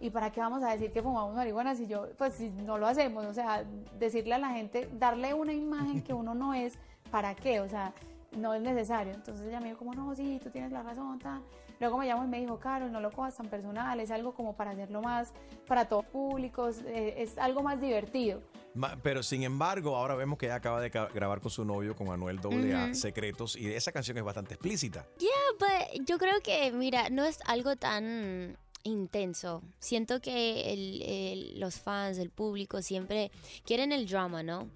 ¿Y 0.00 0.10
para 0.10 0.30
qué 0.30 0.40
vamos 0.40 0.62
a 0.62 0.70
decir 0.70 0.92
que 0.92 1.02
fumamos 1.02 1.34
marihuana 1.34 1.74
si 1.74 1.88
yo, 1.88 2.06
pues 2.16 2.34
si 2.34 2.48
no 2.50 2.78
lo 2.78 2.86
hacemos? 2.86 3.24
O 3.26 3.34
sea, 3.34 3.64
decirle 3.98 4.34
a 4.34 4.38
la 4.38 4.50
gente, 4.50 4.88
darle 4.92 5.34
una 5.34 5.52
imagen 5.52 6.00
que 6.02 6.14
uno 6.14 6.32
no 6.32 6.54
es, 6.54 6.74
¿para 7.10 7.34
qué? 7.34 7.58
O 7.60 7.68
sea, 7.68 7.92
no 8.36 8.54
es 8.54 8.62
necesario. 8.62 9.12
Entonces 9.12 9.46
ella 9.46 9.60
me 9.60 9.66
dijo 9.68 9.78
como, 9.78 9.94
no, 9.94 10.14
sí, 10.14 10.40
tú 10.42 10.50
tienes 10.50 10.72
la 10.72 10.82
razón, 10.82 11.18
tal. 11.18 11.42
Luego 11.80 11.98
me 11.98 12.06
llamó 12.06 12.24
y 12.24 12.28
me 12.28 12.40
dijo, 12.40 12.58
Carol, 12.60 12.92
no 12.92 13.00
lo 13.00 13.10
cojas 13.10 13.36
tan 13.36 13.48
personal, 13.48 13.98
es 13.98 14.10
algo 14.12 14.34
como 14.34 14.54
para 14.54 14.70
hacerlo 14.70 15.02
más 15.02 15.32
para 15.66 15.86
todos 15.88 16.04
públicos, 16.06 16.76
eh, 16.86 17.14
es 17.18 17.36
algo 17.38 17.62
más 17.62 17.80
divertido. 17.80 18.40
Ma- 18.74 18.96
Pero 19.02 19.22
sin 19.22 19.42
embargo, 19.42 19.96
ahora 19.96 20.14
vemos 20.14 20.38
que 20.38 20.46
ella 20.46 20.54
acaba 20.56 20.80
de 20.80 20.90
grabar 20.90 21.40
con 21.40 21.50
su 21.50 21.64
novio, 21.64 21.96
con 21.96 22.08
Anuel 22.10 22.38
AA, 22.38 22.84
Ujú. 22.86 22.94
Secretos, 22.94 23.56
y 23.56 23.66
esa 23.72 23.90
canción 23.90 24.16
es 24.16 24.22
bastante 24.24 24.54
explícita. 24.54 25.06
Yeah, 25.18 25.30
but 25.58 26.06
yo 26.06 26.18
creo 26.18 26.40
que, 26.40 26.70
mira, 26.72 27.10
no 27.10 27.24
es 27.24 27.38
algo 27.46 27.74
tan 27.76 28.56
intenso. 28.84 29.62
Siento 29.78 30.20
que 30.20 30.72
el- 30.72 31.02
el- 31.02 31.60
los 31.60 31.80
fans, 31.80 32.18
el 32.18 32.30
público 32.30 32.82
siempre 32.82 33.30
quieren 33.64 33.92
el 33.92 34.08
drama, 34.08 34.42
¿no? 34.42 34.68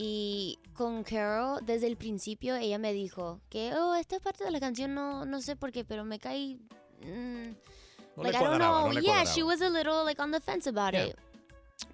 Y 0.00 0.58
con 0.74 1.02
Carol, 1.02 1.58
desde 1.66 1.88
el 1.88 1.96
principio, 1.96 2.54
ella 2.54 2.78
me 2.78 2.92
dijo 2.92 3.40
que, 3.50 3.72
oh, 3.74 3.94
esta 3.96 4.20
parte 4.20 4.44
de 4.44 4.52
la 4.52 4.60
canción 4.60 4.94
no, 4.94 5.24
no 5.24 5.40
sé 5.42 5.56
por 5.56 5.72
qué, 5.72 5.84
pero 5.84 6.04
me 6.04 6.20
cae... 6.20 6.56
mm, 7.02 7.54
No 8.16 8.22
like, 8.22 8.36
I 8.36 8.44
don't 8.44 8.58
know. 8.58 8.92
no 8.92 9.00
yeah, 9.00 9.24
she 9.24 9.42
was 9.42 9.60
a 9.60 9.68
little 9.68 10.04
like 10.04 10.20
on 10.22 10.30
the 10.30 10.38
fence 10.40 10.68
about 10.68 10.94
Yeah. 10.94 11.06
it. 11.06 11.16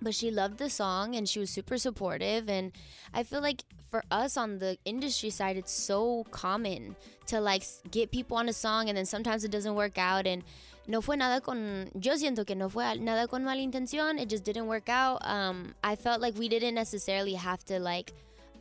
But 0.02 0.14
she 0.14 0.30
loved 0.30 0.58
the 0.58 0.68
song 0.70 1.14
and 1.16 1.26
she 1.28 1.40
was 1.40 1.50
super 1.50 1.76
supportive. 1.78 2.48
And 2.48 2.72
I 3.14 3.22
feel 3.22 3.40
like 3.42 3.64
for 3.90 4.02
us 4.10 4.36
on 4.36 4.58
the 4.58 4.76
industry 4.84 5.30
side, 5.30 5.56
it's 5.58 5.72
so 5.72 6.24
common 6.30 6.96
to 7.26 7.40
like 7.40 7.64
get 7.90 8.10
people 8.10 8.36
on 8.38 8.48
a 8.48 8.52
song 8.52 8.88
and 8.88 8.96
then 8.96 9.04
sometimes 9.06 9.44
it 9.44 9.50
doesn't 9.50 9.74
work 9.74 9.98
out. 9.98 10.26
And 10.26 10.42
no 10.86 11.00
fue 11.00 11.16
nada 11.16 11.40
con, 11.40 11.90
yo 11.94 12.16
siento 12.16 12.44
que 12.44 12.54
no 12.54 12.68
fue 12.68 12.96
nada 12.98 13.26
con 13.26 13.42
mala 13.44 13.60
intención. 13.62 14.18
It 14.18 14.28
just 14.30 14.44
didn't 14.44 14.66
work 14.66 14.88
out. 14.88 15.18
Um, 15.26 15.74
I 15.82 15.96
felt 15.96 16.20
like 16.20 16.36
we 16.38 16.48
didn't 16.48 16.74
necessarily 16.74 17.34
have 17.34 17.64
to 17.66 17.78
like 17.78 18.12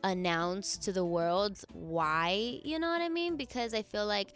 announce 0.03 0.77
to 0.77 0.91
the 0.91 1.03
world 1.03 1.57
why, 1.73 2.59
you 2.63 2.79
know 2.79 2.89
what 2.89 3.01
I 3.01 3.09
mean? 3.09 3.35
Because 3.37 3.73
I 3.73 3.81
feel 3.83 4.05
like 4.05 4.33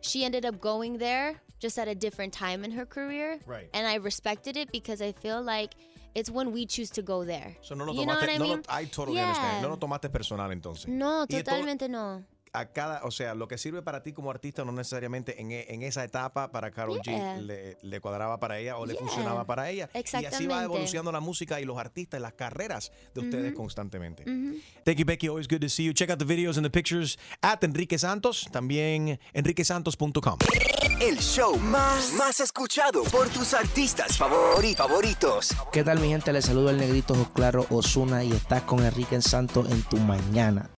she 0.00 0.24
ended 0.24 0.44
up 0.44 0.60
going 0.60 0.98
there 0.98 1.34
just 1.60 1.78
at 1.78 1.88
a 1.88 1.94
different 1.94 2.32
time 2.32 2.64
in 2.64 2.70
her 2.72 2.86
career. 2.86 3.38
Right. 3.46 3.68
And 3.72 3.86
I 3.86 3.96
respected 3.96 4.56
it 4.56 4.70
because 4.72 5.00
I 5.02 5.12
feel 5.12 5.42
like 5.42 5.72
it's 6.14 6.30
when 6.30 6.52
we 6.52 6.64
choose 6.66 6.90
to 6.90 7.02
go 7.02 7.24
there. 7.24 7.56
So 7.62 7.74
no 7.74 7.84
lo 7.84 7.92
You 7.92 8.06
know 8.06 8.12
tomaste, 8.14 8.20
what 8.20 8.30
I 8.30 8.36
no 8.38 8.46
lo-? 8.46 8.62
I 8.68 8.84
totally 8.84 9.16
Yeah. 9.16 9.28
understand. 9.28 9.62
No 9.62 9.68
lo 9.70 9.76
tomaste 9.76 10.10
personal 10.10 10.50
entonces. 10.50 10.86
No, 10.88 11.26
totalmente 11.26 11.88
no. 11.88 12.22
A 12.54 12.66
cada, 12.72 13.04
o 13.04 13.10
sea, 13.10 13.34
lo 13.34 13.48
que 13.48 13.58
sirve 13.58 13.82
para 13.82 14.02
ti 14.02 14.12
como 14.12 14.30
artista 14.30 14.64
no 14.64 14.72
necesariamente 14.72 15.40
en, 15.40 15.50
e- 15.50 15.66
en 15.68 15.82
esa 15.82 16.04
etapa 16.04 16.50
para 16.52 16.70
Carol 16.70 17.00
Yeah. 17.04 17.36
G 17.36 17.40
le, 17.42 17.76
le 17.82 18.00
cuadraba 18.00 18.38
para 18.38 18.58
ella 18.58 18.78
o 18.78 18.86
le 18.86 18.94
Yeah. 18.94 19.02
funcionaba 19.02 19.44
para 19.44 19.68
ella. 19.70 19.90
Y 19.92 19.98
así 19.98 20.14
va 20.16 20.20
Exactamente. 20.20 20.64
evolucionando 20.64 21.12
la 21.12 21.20
música 21.20 21.60
y 21.60 21.64
los 21.64 21.76
artistas, 21.78 22.20
las 22.20 22.32
carreras 22.34 22.92
de 23.14 23.20
ustedes 23.20 23.48
Ujú. 23.52 23.56
constantemente. 23.62 24.22
Ujú. 24.22 24.58
Thank 24.84 24.98
you, 24.98 25.04
Becky. 25.04 25.26
Always 25.26 25.48
good 25.48 25.60
to 25.60 25.68
see 25.68 25.84
you. 25.84 25.92
Check 25.92 26.10
out 26.10 26.18
the 26.18 26.24
videos 26.24 26.56
and 26.56 26.64
the 26.64 26.70
pictures 26.70 27.18
at 27.42 27.62
Enrique 27.64 27.98
Santos. 27.98 28.48
También 28.52 29.18
enriquesantos.com. 29.32 30.38
El 31.00 31.18
show 31.18 31.56
más, 31.58 32.12
más 32.12 32.40
escuchado 32.40 33.02
por 33.04 33.28
tus 33.28 33.52
artistas 33.54 34.18
favori- 34.18 34.76
favoritos. 34.76 35.50
¿Qué 35.72 35.82
tal 35.82 35.98
mi 35.98 36.08
gente? 36.08 36.32
Les 36.32 36.44
saludo 36.44 36.70
el 36.70 36.76
negrito 36.78 37.14
Claro 37.34 37.66
Osuna 37.70 38.22
y 38.24 38.32
estás 38.32 38.62
con 38.62 38.84
Enrique 38.84 39.20
Santos 39.20 39.70
en 39.70 39.82
tu 39.82 39.96
mañana. 39.96 40.70